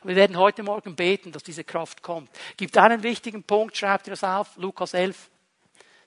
Und 0.00 0.08
wir 0.08 0.16
werden 0.16 0.38
heute 0.38 0.62
Morgen 0.62 0.96
beten, 0.96 1.30
dass 1.30 1.42
diese 1.42 1.62
Kraft 1.64 2.00
kommt. 2.00 2.30
Es 2.52 2.56
gibt 2.56 2.78
einen 2.78 3.02
wichtigen 3.02 3.42
Punkt, 3.42 3.76
schreibt 3.76 4.06
ihr 4.06 4.12
das 4.12 4.24
auf, 4.24 4.56
Lukas 4.56 4.94
11. 4.94 5.28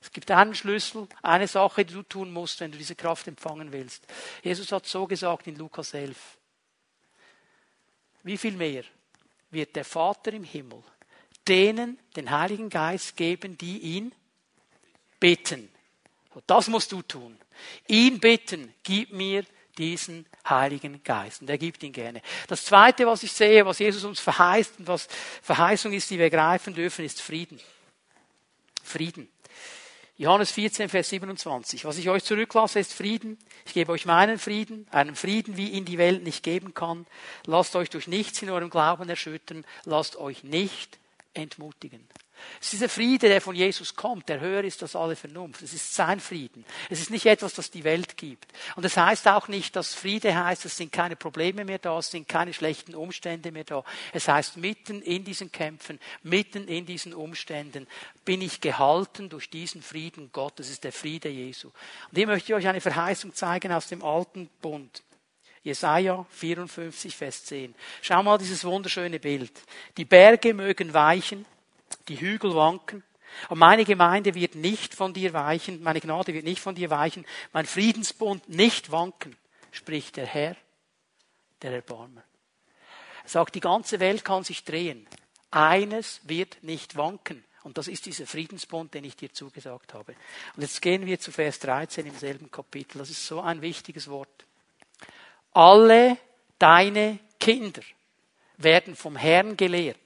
Es 0.01 0.11
gibt 0.11 0.31
einen 0.31 0.55
Schlüssel, 0.55 1.07
eine 1.21 1.47
Sache, 1.47 1.85
die 1.85 1.93
du 1.93 2.01
tun 2.01 2.33
musst, 2.33 2.59
wenn 2.59 2.71
du 2.71 2.79
diese 2.79 2.95
Kraft 2.95 3.27
empfangen 3.27 3.71
willst. 3.71 4.03
Jesus 4.41 4.71
hat 4.71 4.87
so 4.87 5.05
gesagt 5.05 5.45
in 5.45 5.57
Lukas 5.57 5.93
11. 5.93 6.38
Wie 8.23 8.37
viel 8.37 8.53
mehr 8.53 8.83
wird 9.51 9.75
der 9.75 9.85
Vater 9.85 10.33
im 10.33 10.43
Himmel 10.43 10.83
denen 11.49 11.99
den 12.15 12.29
Heiligen 12.29 12.69
Geist 12.69 13.17
geben, 13.17 13.57
die 13.57 13.79
ihn 13.79 14.13
bitten. 15.19 15.69
Das 16.45 16.67
musst 16.67 16.91
du 16.91 17.01
tun. 17.01 17.37
Ihn 17.87 18.19
bitten, 18.19 18.73
gib 18.83 19.11
mir 19.11 19.43
diesen 19.77 20.25
Heiligen 20.47 21.03
Geist. 21.03 21.41
Und 21.41 21.49
er 21.49 21.57
gibt 21.57 21.81
ihn 21.83 21.91
gerne. 21.91 22.21
Das 22.47 22.65
Zweite, 22.65 23.07
was 23.07 23.23
ich 23.23 23.31
sehe, 23.31 23.65
was 23.65 23.79
Jesus 23.79 24.03
uns 24.03 24.19
verheißt 24.19 24.79
und 24.79 24.87
was 24.87 25.07
Verheißung 25.41 25.91
ist, 25.91 26.09
die 26.09 26.19
wir 26.19 26.29
greifen 26.29 26.73
dürfen, 26.73 27.03
ist 27.03 27.21
Frieden. 27.21 27.59
Frieden. 28.83 29.27
Johannes 30.19 30.51
14, 30.51 30.89
Vers 30.89 31.07
27. 31.11 31.85
Was 31.85 31.97
ich 31.97 32.09
euch 32.09 32.25
zurücklasse, 32.25 32.77
ist 32.79 32.93
Frieden. 32.93 33.37
Ich 33.65 33.73
gebe 33.73 33.93
euch 33.93 34.05
meinen 34.05 34.37
Frieden, 34.37 34.85
einen 34.91 35.15
Frieden, 35.15 35.55
wie 35.55 35.69
ihn 35.69 35.85
die 35.85 35.97
Welt 35.97 36.23
nicht 36.23 36.43
geben 36.43 36.73
kann. 36.73 37.07
Lasst 37.45 37.73
euch 37.77 37.89
durch 37.89 38.05
nichts 38.05 38.41
in 38.41 38.49
eurem 38.49 38.69
Glauben 38.69 39.07
erschüttern. 39.07 39.63
Lasst 39.85 40.17
euch 40.17 40.43
nicht 40.43 40.99
entmutigen. 41.33 42.05
Es 42.59 42.67
ist 42.67 42.73
dieser 42.73 42.89
Friede, 42.89 43.27
der 43.27 43.41
von 43.41 43.55
Jesus 43.55 43.95
kommt, 43.95 44.29
der 44.29 44.39
höher 44.39 44.63
ist 44.63 44.81
als 44.81 44.95
alle 44.95 45.15
Vernunft. 45.15 45.61
Es 45.61 45.73
ist 45.73 45.93
sein 45.93 46.19
Frieden. 46.19 46.65
Es 46.89 46.99
ist 46.99 47.09
nicht 47.09 47.25
etwas, 47.25 47.53
das 47.53 47.71
die 47.71 47.83
Welt 47.83 48.17
gibt. 48.17 48.51
Und 48.75 48.85
es 48.85 48.95
das 48.95 49.05
heißt 49.05 49.27
auch 49.27 49.47
nicht, 49.47 49.75
dass 49.75 49.93
Friede 49.93 50.35
heißt, 50.35 50.65
es 50.65 50.75
sind 50.75 50.91
keine 50.91 51.15
Probleme 51.15 51.63
mehr 51.63 51.79
da, 51.79 51.97
es 51.99 52.11
sind 52.11 52.27
keine 52.27 52.53
schlechten 52.53 52.95
Umstände 52.95 53.51
mehr 53.51 53.63
da. 53.63 53.83
Es 54.13 54.27
heißt, 54.27 54.57
mitten 54.57 55.01
in 55.01 55.23
diesen 55.23 55.51
Kämpfen, 55.51 55.99
mitten 56.23 56.67
in 56.67 56.85
diesen 56.85 57.13
Umständen 57.13 57.87
bin 58.25 58.41
ich 58.41 58.61
gehalten 58.61 59.29
durch 59.29 59.49
diesen 59.49 59.81
Frieden 59.81 60.31
Gottes. 60.31 60.67
Es 60.67 60.73
ist 60.73 60.83
der 60.83 60.91
Friede 60.91 61.29
Jesu. 61.29 61.67
Und 61.67 62.17
hier 62.17 62.27
möchte 62.27 62.51
ich 62.51 62.55
euch 62.55 62.67
eine 62.67 62.81
Verheißung 62.81 63.33
zeigen 63.33 63.71
aus 63.71 63.87
dem 63.87 64.03
alten 64.03 64.49
Bund. 64.61 65.03
Jesaja 65.63 66.25
54, 66.29 67.15
Vers 67.15 67.45
10. 67.45 67.75
Schau 68.01 68.23
mal 68.23 68.37
dieses 68.37 68.63
wunderschöne 68.63 69.19
Bild. 69.19 69.51
Die 69.97 70.05
Berge 70.05 70.53
mögen 70.53 70.93
weichen, 70.93 71.45
die 72.09 72.19
Hügel 72.19 72.55
wanken. 72.55 73.03
Aber 73.45 73.55
meine 73.55 73.85
Gemeinde 73.85 74.33
wird 74.33 74.55
nicht 74.55 74.95
von 74.95 75.13
dir 75.13 75.33
weichen, 75.33 75.81
meine 75.83 76.01
Gnade 76.01 76.33
wird 76.33 76.45
nicht 76.45 76.61
von 76.61 76.75
dir 76.75 76.89
weichen, 76.89 77.25
mein 77.53 77.65
Friedensbund 77.65 78.49
nicht 78.49 78.91
wanken, 78.91 79.35
spricht 79.71 80.17
der 80.17 80.25
Herr, 80.25 80.55
der 81.61 81.73
Erbarmer. 81.73 82.23
Er 83.23 83.29
sagt, 83.29 83.55
die 83.55 83.59
ganze 83.59 83.99
Welt 83.99 84.25
kann 84.25 84.43
sich 84.43 84.63
drehen. 84.63 85.07
Eines 85.51 86.21
wird 86.23 86.57
nicht 86.63 86.95
wanken. 86.95 87.43
Und 87.63 87.77
das 87.77 87.87
ist 87.87 88.05
dieser 88.05 88.25
Friedensbund, 88.25 88.93
den 88.93 89.03
ich 89.03 89.15
dir 89.15 89.31
zugesagt 89.31 89.93
habe. 89.93 90.15
Und 90.55 90.61
jetzt 90.61 90.81
gehen 90.81 91.05
wir 91.05 91.19
zu 91.19 91.31
Vers 91.31 91.59
13 91.59 92.05
im 92.05 92.15
selben 92.15 92.49
Kapitel. 92.49 92.97
Das 92.97 93.09
ist 93.09 93.25
so 93.25 93.41
ein 93.41 93.61
wichtiges 93.61 94.09
Wort. 94.09 94.45
Alle 95.51 96.17
deine 96.57 97.19
Kinder 97.39 97.81
werden 98.57 98.95
vom 98.95 99.15
Herrn 99.15 99.57
gelehrt 99.57 99.99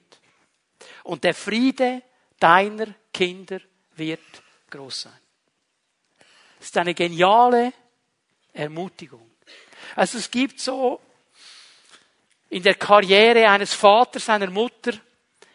und 1.02 1.24
der 1.24 1.34
Friede 1.34 2.02
deiner 2.38 2.86
Kinder 3.12 3.60
wird 3.96 4.20
groß 4.70 5.02
sein. 5.02 5.20
Das 6.58 6.68
ist 6.68 6.78
eine 6.78 6.94
geniale 6.94 7.72
Ermutigung. 8.52 9.30
Also 9.96 10.18
es 10.18 10.30
gibt 10.30 10.60
so 10.60 11.00
in 12.50 12.62
der 12.62 12.74
Karriere 12.74 13.48
eines 13.48 13.74
Vaters, 13.74 14.28
einer 14.28 14.50
Mutter, 14.50 14.92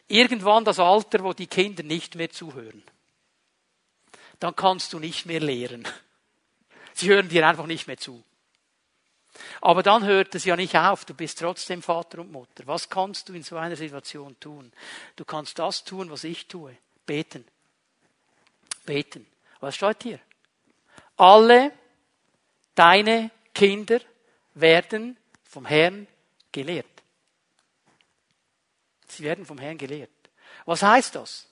irgendwann 0.08 0.66
das 0.66 0.80
Alter, 0.80 1.24
wo 1.24 1.34
die 1.34 1.48
Kinder 1.48 1.84
nicht 1.84 2.16
mehr 2.16 2.30
zuhören. 2.30 2.84
Dann 4.40 4.56
kannst 4.56 4.94
du 4.94 5.00
nicht 5.00 5.26
mehr 5.26 5.40
lehren. 5.40 5.88
Sie 6.94 7.10
hören 7.10 7.30
dir 7.30 7.48
einfach 7.48 7.66
nicht 7.66 7.88
mehr 7.88 7.98
zu. 7.98 8.24
Aber 9.62 9.84
dann 9.84 10.06
hört 10.06 10.36
es 10.36 10.46
ja 10.46 10.56
nicht 10.56 10.76
auf, 10.76 11.06
du 11.06 11.14
bist 11.14 11.40
trotzdem 11.40 11.82
Vater 11.82 12.20
und 12.20 12.32
Mutter. 12.32 12.66
Was 12.66 12.90
kannst 12.90 13.30
du 13.30 13.34
in 13.34 13.44
so 13.44 13.58
einer 13.58 13.76
Situation 13.76 14.40
tun? 14.40 14.72
Du 15.16 15.26
kannst 15.26 15.60
das 15.60 15.84
tun, 15.84 16.10
was 16.10 16.24
ich 16.24 16.48
tue. 16.48 16.76
Beten. 17.06 17.46
Beten. 18.86 19.26
Was 19.60 19.76
steht 19.76 20.04
hier? 20.04 20.20
Alle 21.18 21.72
deine 22.76 23.32
Kinder 23.54 24.00
werden 24.54 25.18
vom 25.44 25.66
Herrn 25.66 26.08
gelehrt. 26.52 26.86
Sie 29.08 29.24
werden 29.24 29.46
vom 29.46 29.58
Herrn 29.58 29.78
gelehrt. 29.78 30.10
Was 30.66 30.84
heißt 30.84 31.16
das? 31.16 31.48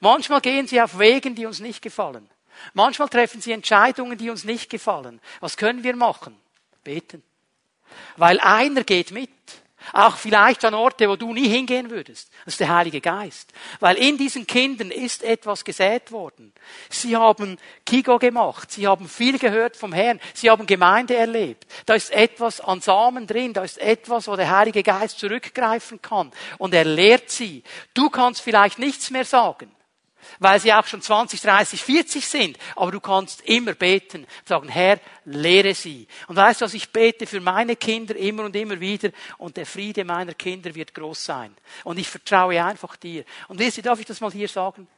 Manchmal 0.00 0.40
gehen 0.40 0.66
sie 0.66 0.80
auf 0.80 0.98
Wegen, 0.98 1.34
die 1.34 1.46
uns 1.46 1.60
nicht 1.60 1.82
gefallen. 1.82 2.28
Manchmal 2.74 3.08
treffen 3.08 3.40
sie 3.40 3.52
Entscheidungen, 3.52 4.18
die 4.18 4.30
uns 4.30 4.44
nicht 4.44 4.70
gefallen. 4.70 5.20
Was 5.40 5.56
können 5.56 5.82
wir 5.82 5.96
machen? 5.96 6.36
Beten. 6.84 7.22
Weil 8.16 8.40
einer 8.40 8.84
geht 8.84 9.10
mit. 9.10 9.30
Auch 9.92 10.16
vielleicht 10.16 10.64
an 10.64 10.74
Orte, 10.74 11.08
wo 11.08 11.16
du 11.16 11.32
nie 11.32 11.48
hingehen 11.48 11.90
würdest. 11.90 12.30
Das 12.44 12.54
ist 12.54 12.60
der 12.60 12.74
Heilige 12.74 13.00
Geist. 13.00 13.52
Weil 13.80 13.96
in 13.96 14.16
diesen 14.16 14.46
Kindern 14.46 14.90
ist 14.90 15.22
etwas 15.22 15.64
gesät 15.64 16.12
worden. 16.12 16.52
Sie 16.88 17.16
haben 17.16 17.58
Kigo 17.84 18.18
gemacht. 18.18 18.70
Sie 18.70 18.86
haben 18.86 19.08
viel 19.08 19.38
gehört 19.38 19.76
vom 19.76 19.92
Herrn. 19.92 20.20
Sie 20.34 20.48
haben 20.50 20.66
Gemeinde 20.66 21.16
erlebt. 21.16 21.66
Da 21.86 21.94
ist 21.94 22.12
etwas 22.12 22.60
an 22.60 22.80
Samen 22.80 23.26
drin. 23.26 23.52
Da 23.52 23.64
ist 23.64 23.78
etwas, 23.78 24.28
wo 24.28 24.36
der 24.36 24.56
Heilige 24.56 24.82
Geist 24.82 25.18
zurückgreifen 25.18 26.00
kann. 26.00 26.30
Und 26.58 26.74
er 26.74 26.84
lehrt 26.84 27.30
sie. 27.30 27.62
Du 27.92 28.08
kannst 28.08 28.40
vielleicht 28.40 28.78
nichts 28.78 29.10
mehr 29.10 29.24
sagen 29.24 29.70
weil 30.38 30.60
sie 30.60 30.72
auch 30.72 30.86
schon 30.86 31.02
20, 31.02 31.40
30, 31.40 31.82
40 31.82 32.26
sind. 32.26 32.58
Aber 32.76 32.90
du 32.90 33.00
kannst 33.00 33.42
immer 33.42 33.74
beten, 33.74 34.26
sagen, 34.44 34.68
Herr, 34.68 35.00
lehre 35.24 35.74
sie. 35.74 36.06
Und 36.28 36.36
weißt 36.36 36.60
du 36.60 36.64
was, 36.64 36.74
ich 36.74 36.90
bete 36.90 37.26
für 37.26 37.40
meine 37.40 37.76
Kinder 37.76 38.16
immer 38.16 38.44
und 38.44 38.56
immer 38.56 38.78
wieder 38.80 39.10
und 39.38 39.56
der 39.56 39.66
Friede 39.66 40.04
meiner 40.04 40.34
Kinder 40.34 40.74
wird 40.74 40.94
groß 40.94 41.24
sein. 41.24 41.56
Und 41.84 41.98
ich 41.98 42.08
vertraue 42.08 42.64
einfach 42.64 42.96
dir. 42.96 43.24
Und 43.48 43.58
wisst 43.58 43.76
ihr, 43.76 43.82
darf 43.82 44.00
ich 44.00 44.06
das 44.06 44.20
mal 44.20 44.32
hier 44.32 44.48
sagen? 44.48 44.88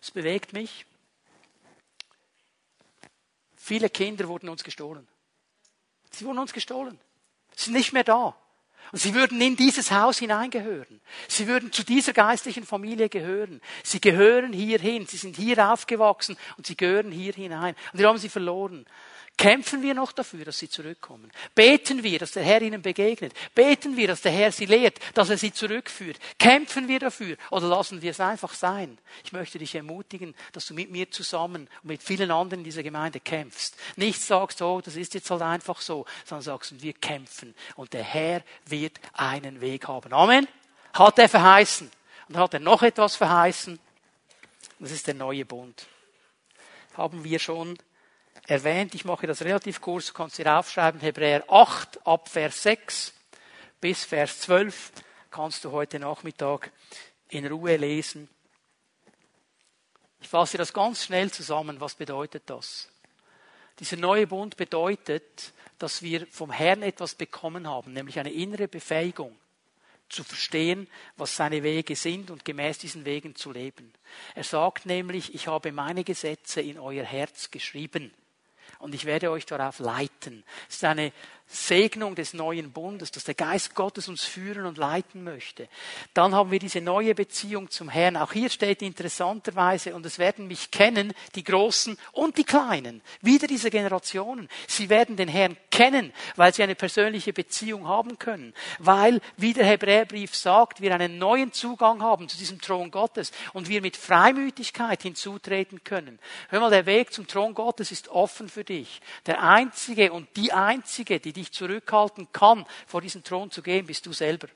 Es 0.00 0.10
bewegt 0.10 0.52
mich. 0.52 0.84
Viele 3.56 3.88
Kinder 3.88 4.28
wurden 4.28 4.50
uns 4.50 4.62
gestohlen. 4.62 5.08
Sie 6.10 6.26
wurden 6.26 6.38
uns 6.38 6.52
gestohlen. 6.52 7.00
Sie 7.56 7.64
sind 7.64 7.72
nicht 7.74 7.94
mehr 7.94 8.04
da. 8.04 8.36
Und 8.94 9.00
sie 9.00 9.12
würden 9.12 9.40
in 9.40 9.56
dieses 9.56 9.90
Haus 9.90 10.20
hineingehören. 10.20 11.00
Sie 11.26 11.48
würden 11.48 11.72
zu 11.72 11.82
dieser 11.82 12.12
geistlichen 12.12 12.64
Familie 12.64 13.08
gehören. 13.08 13.60
Sie 13.82 14.00
gehören 14.00 14.52
hierhin. 14.52 15.04
Sie 15.08 15.16
sind 15.16 15.34
hier 15.34 15.68
aufgewachsen 15.68 16.36
und 16.56 16.68
sie 16.68 16.76
gehören 16.76 17.10
hier 17.10 17.32
hinein. 17.32 17.74
Und 17.92 17.98
wir 17.98 18.06
haben 18.06 18.18
sie 18.18 18.28
verloren. 18.28 18.86
Kämpfen 19.36 19.82
wir 19.82 19.94
noch 19.94 20.12
dafür, 20.12 20.44
dass 20.44 20.58
sie 20.58 20.68
zurückkommen? 20.68 21.30
Beten 21.56 22.04
wir, 22.04 22.20
dass 22.20 22.32
der 22.32 22.44
Herr 22.44 22.62
ihnen 22.62 22.82
begegnet? 22.82 23.34
Beten 23.54 23.96
wir, 23.96 24.06
dass 24.06 24.20
der 24.20 24.30
Herr 24.30 24.52
sie 24.52 24.66
lehrt, 24.66 25.00
dass 25.14 25.28
er 25.28 25.36
sie 25.36 25.52
zurückführt? 25.52 26.18
Kämpfen 26.38 26.86
wir 26.86 27.00
dafür 27.00 27.36
oder 27.50 27.66
lassen 27.66 28.00
wir 28.00 28.12
es 28.12 28.20
einfach 28.20 28.54
sein? 28.54 28.96
Ich 29.24 29.32
möchte 29.32 29.58
dich 29.58 29.74
ermutigen, 29.74 30.36
dass 30.52 30.66
du 30.66 30.74
mit 30.74 30.90
mir 30.90 31.10
zusammen 31.10 31.68
und 31.82 31.88
mit 31.88 32.02
vielen 32.02 32.30
anderen 32.30 32.60
in 32.60 32.64
dieser 32.64 32.84
Gemeinde 32.84 33.18
kämpfst. 33.18 33.76
Nicht 33.96 34.22
sagst, 34.22 34.62
oh, 34.62 34.80
das 34.80 34.94
ist 34.94 35.14
jetzt 35.14 35.30
halt 35.30 35.42
einfach 35.42 35.80
so, 35.80 36.06
sondern 36.24 36.42
sagst, 36.42 36.80
wir 36.80 36.92
kämpfen 36.92 37.56
und 37.74 37.92
der 37.92 38.04
Herr 38.04 38.42
wird 38.66 39.00
einen 39.14 39.60
Weg 39.60 39.88
haben. 39.88 40.12
Amen? 40.12 40.46
Hat 40.92 41.18
er 41.18 41.28
verheißen. 41.28 41.90
Und 42.28 42.36
hat 42.36 42.54
er 42.54 42.60
noch 42.60 42.82
etwas 42.82 43.16
verheißen? 43.16 43.80
Das 44.78 44.92
ist 44.92 45.06
der 45.08 45.14
neue 45.14 45.44
Bund. 45.44 45.86
Haben 46.96 47.24
wir 47.24 47.38
schon 47.40 47.76
erwähnt. 48.46 48.94
Ich 48.94 49.04
mache 49.04 49.26
das 49.26 49.42
relativ 49.42 49.80
kurz, 49.80 50.08
du 50.08 50.12
kannst 50.12 50.38
dir 50.38 50.58
aufschreiben, 50.58 51.00
Hebräer 51.00 51.44
8 51.48 52.06
ab 52.06 52.28
Vers 52.28 52.62
6 52.62 53.14
bis 53.80 54.04
Vers 54.04 54.40
12 54.40 54.92
kannst 55.30 55.64
du 55.64 55.72
heute 55.72 55.98
Nachmittag 55.98 56.70
in 57.28 57.46
Ruhe 57.46 57.76
lesen. 57.76 58.28
Ich 60.20 60.28
fasse 60.28 60.56
das 60.56 60.72
ganz 60.72 61.04
schnell 61.04 61.30
zusammen. 61.30 61.80
Was 61.80 61.94
bedeutet 61.94 62.44
das? 62.46 62.88
Dieser 63.78 63.96
neue 63.96 64.26
Bund 64.26 64.56
bedeutet, 64.56 65.52
dass 65.78 66.00
wir 66.00 66.26
vom 66.28 66.50
Herrn 66.50 66.82
etwas 66.82 67.14
bekommen 67.14 67.68
haben, 67.68 67.92
nämlich 67.92 68.18
eine 68.18 68.32
innere 68.32 68.68
Befähigung 68.68 69.36
zu 70.08 70.22
verstehen, 70.22 70.88
was 71.16 71.36
seine 71.36 71.62
Wege 71.62 71.96
sind 71.96 72.30
und 72.30 72.44
gemäß 72.44 72.78
diesen 72.78 73.04
Wegen 73.04 73.34
zu 73.34 73.52
leben. 73.52 73.92
Er 74.34 74.44
sagt 74.44 74.86
nämlich, 74.86 75.34
ich 75.34 75.48
habe 75.48 75.72
meine 75.72 76.04
Gesetze 76.04 76.60
in 76.60 76.78
euer 76.78 77.04
Herz 77.04 77.50
geschrieben 77.50 78.14
und 78.78 78.94
ich 78.94 79.04
werde 79.04 79.30
euch 79.30 79.46
darauf 79.46 79.78
leiten. 79.78 80.44
Es 80.68 80.76
ist 80.76 80.84
eine 80.84 81.12
Segnung 81.46 82.14
des 82.14 82.32
neuen 82.32 82.72
Bundes, 82.72 83.10
dass 83.10 83.24
der 83.24 83.34
Geist 83.34 83.74
Gottes 83.74 84.08
uns 84.08 84.24
führen 84.24 84.66
und 84.66 84.78
leiten 84.78 85.22
möchte. 85.22 85.68
Dann 86.14 86.34
haben 86.34 86.50
wir 86.50 86.58
diese 86.58 86.80
neue 86.80 87.14
Beziehung 87.14 87.70
zum 87.70 87.88
Herrn. 87.88 88.16
Auch 88.16 88.32
hier 88.32 88.48
steht 88.48 88.82
interessanterweise, 88.82 89.94
und 89.94 90.06
es 90.06 90.18
werden 90.18 90.48
mich 90.48 90.70
kennen, 90.70 91.12
die 91.34 91.44
Großen 91.44 91.96
und 92.12 92.38
die 92.38 92.44
Kleinen. 92.44 93.02
Wieder 93.20 93.46
diese 93.46 93.70
Generationen. 93.70 94.48
Sie 94.66 94.88
werden 94.88 95.16
den 95.16 95.28
Herrn 95.28 95.56
kennen, 95.70 96.12
weil 96.36 96.54
sie 96.54 96.62
eine 96.62 96.74
persönliche 96.74 97.32
Beziehung 97.32 97.86
haben 97.86 98.18
können. 98.18 98.54
Weil, 98.78 99.20
wie 99.36 99.52
der 99.52 99.66
Hebräerbrief 99.66 100.34
sagt, 100.34 100.80
wir 100.80 100.94
einen 100.94 101.18
neuen 101.18 101.52
Zugang 101.52 102.02
haben 102.02 102.28
zu 102.28 102.38
diesem 102.38 102.60
Thron 102.60 102.90
Gottes 102.90 103.32
und 103.52 103.68
wir 103.68 103.82
mit 103.82 103.96
Freimütigkeit 103.96 105.02
hinzutreten 105.02 105.84
können. 105.84 106.18
Hör 106.48 106.60
mal, 106.60 106.70
der 106.70 106.86
Weg 106.86 107.12
zum 107.12 107.26
Thron 107.26 107.54
Gottes 107.54 107.92
ist 107.92 108.08
offen 108.08 108.48
für 108.48 108.64
dich. 108.64 109.00
Der 109.26 109.42
einzige 109.42 110.12
und 110.12 110.28
die 110.36 110.52
einzige, 110.52 111.20
die 111.20 111.33
dich 111.34 111.52
zurückhalten 111.52 112.32
kann, 112.32 112.64
vor 112.86 113.00
diesen 113.00 113.22
Thron 113.22 113.50
zu 113.50 113.62
gehen, 113.62 113.86
bist 113.86 114.06
du 114.06 114.12
selber. 114.12 114.48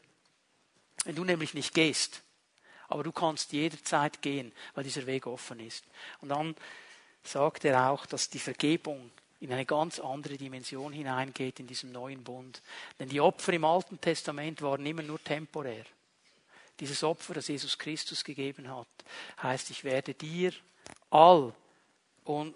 Wenn 1.04 1.14
du 1.14 1.24
nämlich 1.24 1.54
nicht 1.54 1.74
gehst. 1.74 2.22
Aber 2.88 3.02
du 3.02 3.12
kannst 3.12 3.52
jederzeit 3.52 4.22
gehen, 4.22 4.52
weil 4.74 4.84
dieser 4.84 5.06
Weg 5.06 5.26
offen 5.26 5.60
ist. 5.60 5.84
Und 6.20 6.30
dann 6.30 6.56
sagt 7.22 7.64
er 7.64 7.90
auch, 7.90 8.06
dass 8.06 8.30
die 8.30 8.38
Vergebung 8.38 9.10
in 9.40 9.52
eine 9.52 9.66
ganz 9.66 10.00
andere 10.00 10.36
Dimension 10.36 10.92
hineingeht 10.92 11.60
in 11.60 11.66
diesem 11.66 11.92
neuen 11.92 12.24
Bund. 12.24 12.62
Denn 12.98 13.08
die 13.08 13.20
Opfer 13.20 13.52
im 13.52 13.64
Alten 13.64 14.00
Testament 14.00 14.62
waren 14.62 14.84
immer 14.84 15.02
nur 15.02 15.22
temporär. 15.22 15.84
Dieses 16.80 17.04
Opfer, 17.04 17.34
das 17.34 17.48
Jesus 17.48 17.78
Christus 17.78 18.24
gegeben 18.24 18.74
hat, 18.74 18.88
heißt, 19.42 19.70
ich 19.70 19.84
werde 19.84 20.14
dir 20.14 20.52
all 21.10 21.52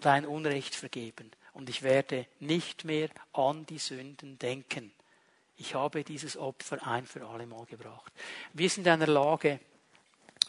dein 0.01 0.25
Unrecht 0.25 0.75
vergeben 0.75 1.31
und 1.53 1.69
ich 1.69 1.83
werde 1.83 2.27
nicht 2.39 2.83
mehr 2.83 3.09
an 3.31 3.65
die 3.65 3.77
Sünden 3.77 4.37
denken. 4.39 4.91
Ich 5.55 5.75
habe 5.75 6.03
dieses 6.03 6.35
Opfer 6.35 6.85
ein 6.85 7.05
für 7.05 7.27
alle 7.27 7.45
Mal 7.45 7.65
gebracht. 7.65 8.11
Wir 8.53 8.69
sind 8.69 8.87
in 8.87 8.93
einer 8.93 9.07
Lage, 9.07 9.59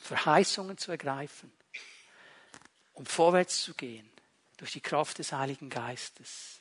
Verheißungen 0.00 0.76
zu 0.76 0.90
ergreifen, 0.90 1.52
um 2.94 3.06
vorwärts 3.06 3.62
zu 3.62 3.74
gehen 3.74 4.08
durch 4.56 4.72
die 4.72 4.80
Kraft 4.80 5.18
des 5.18 5.32
Heiligen 5.32 5.68
Geistes, 5.68 6.60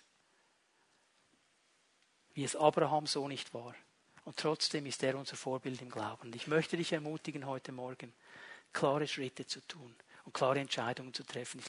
wie 2.33 2.43
es 2.43 2.55
Abraham 2.55 3.07
so 3.07 3.27
nicht 3.27 3.53
war. 3.53 3.75
Und 4.25 4.37
trotzdem 4.37 4.85
ist 4.85 5.03
er 5.03 5.17
unser 5.17 5.35
Vorbild 5.35 5.81
im 5.81 5.89
Glauben. 5.89 6.27
Und 6.27 6.35
ich 6.35 6.47
möchte 6.47 6.77
dich 6.77 6.93
ermutigen, 6.93 7.45
heute 7.45 7.71
Morgen 7.71 8.13
klare 8.71 9.07
Schritte 9.07 9.45
zu 9.45 9.59
tun 9.67 9.93
und 10.25 10.33
klare 10.33 10.59
Entscheidungen 10.59 11.13
zu 11.13 11.23
treffen. 11.23 11.59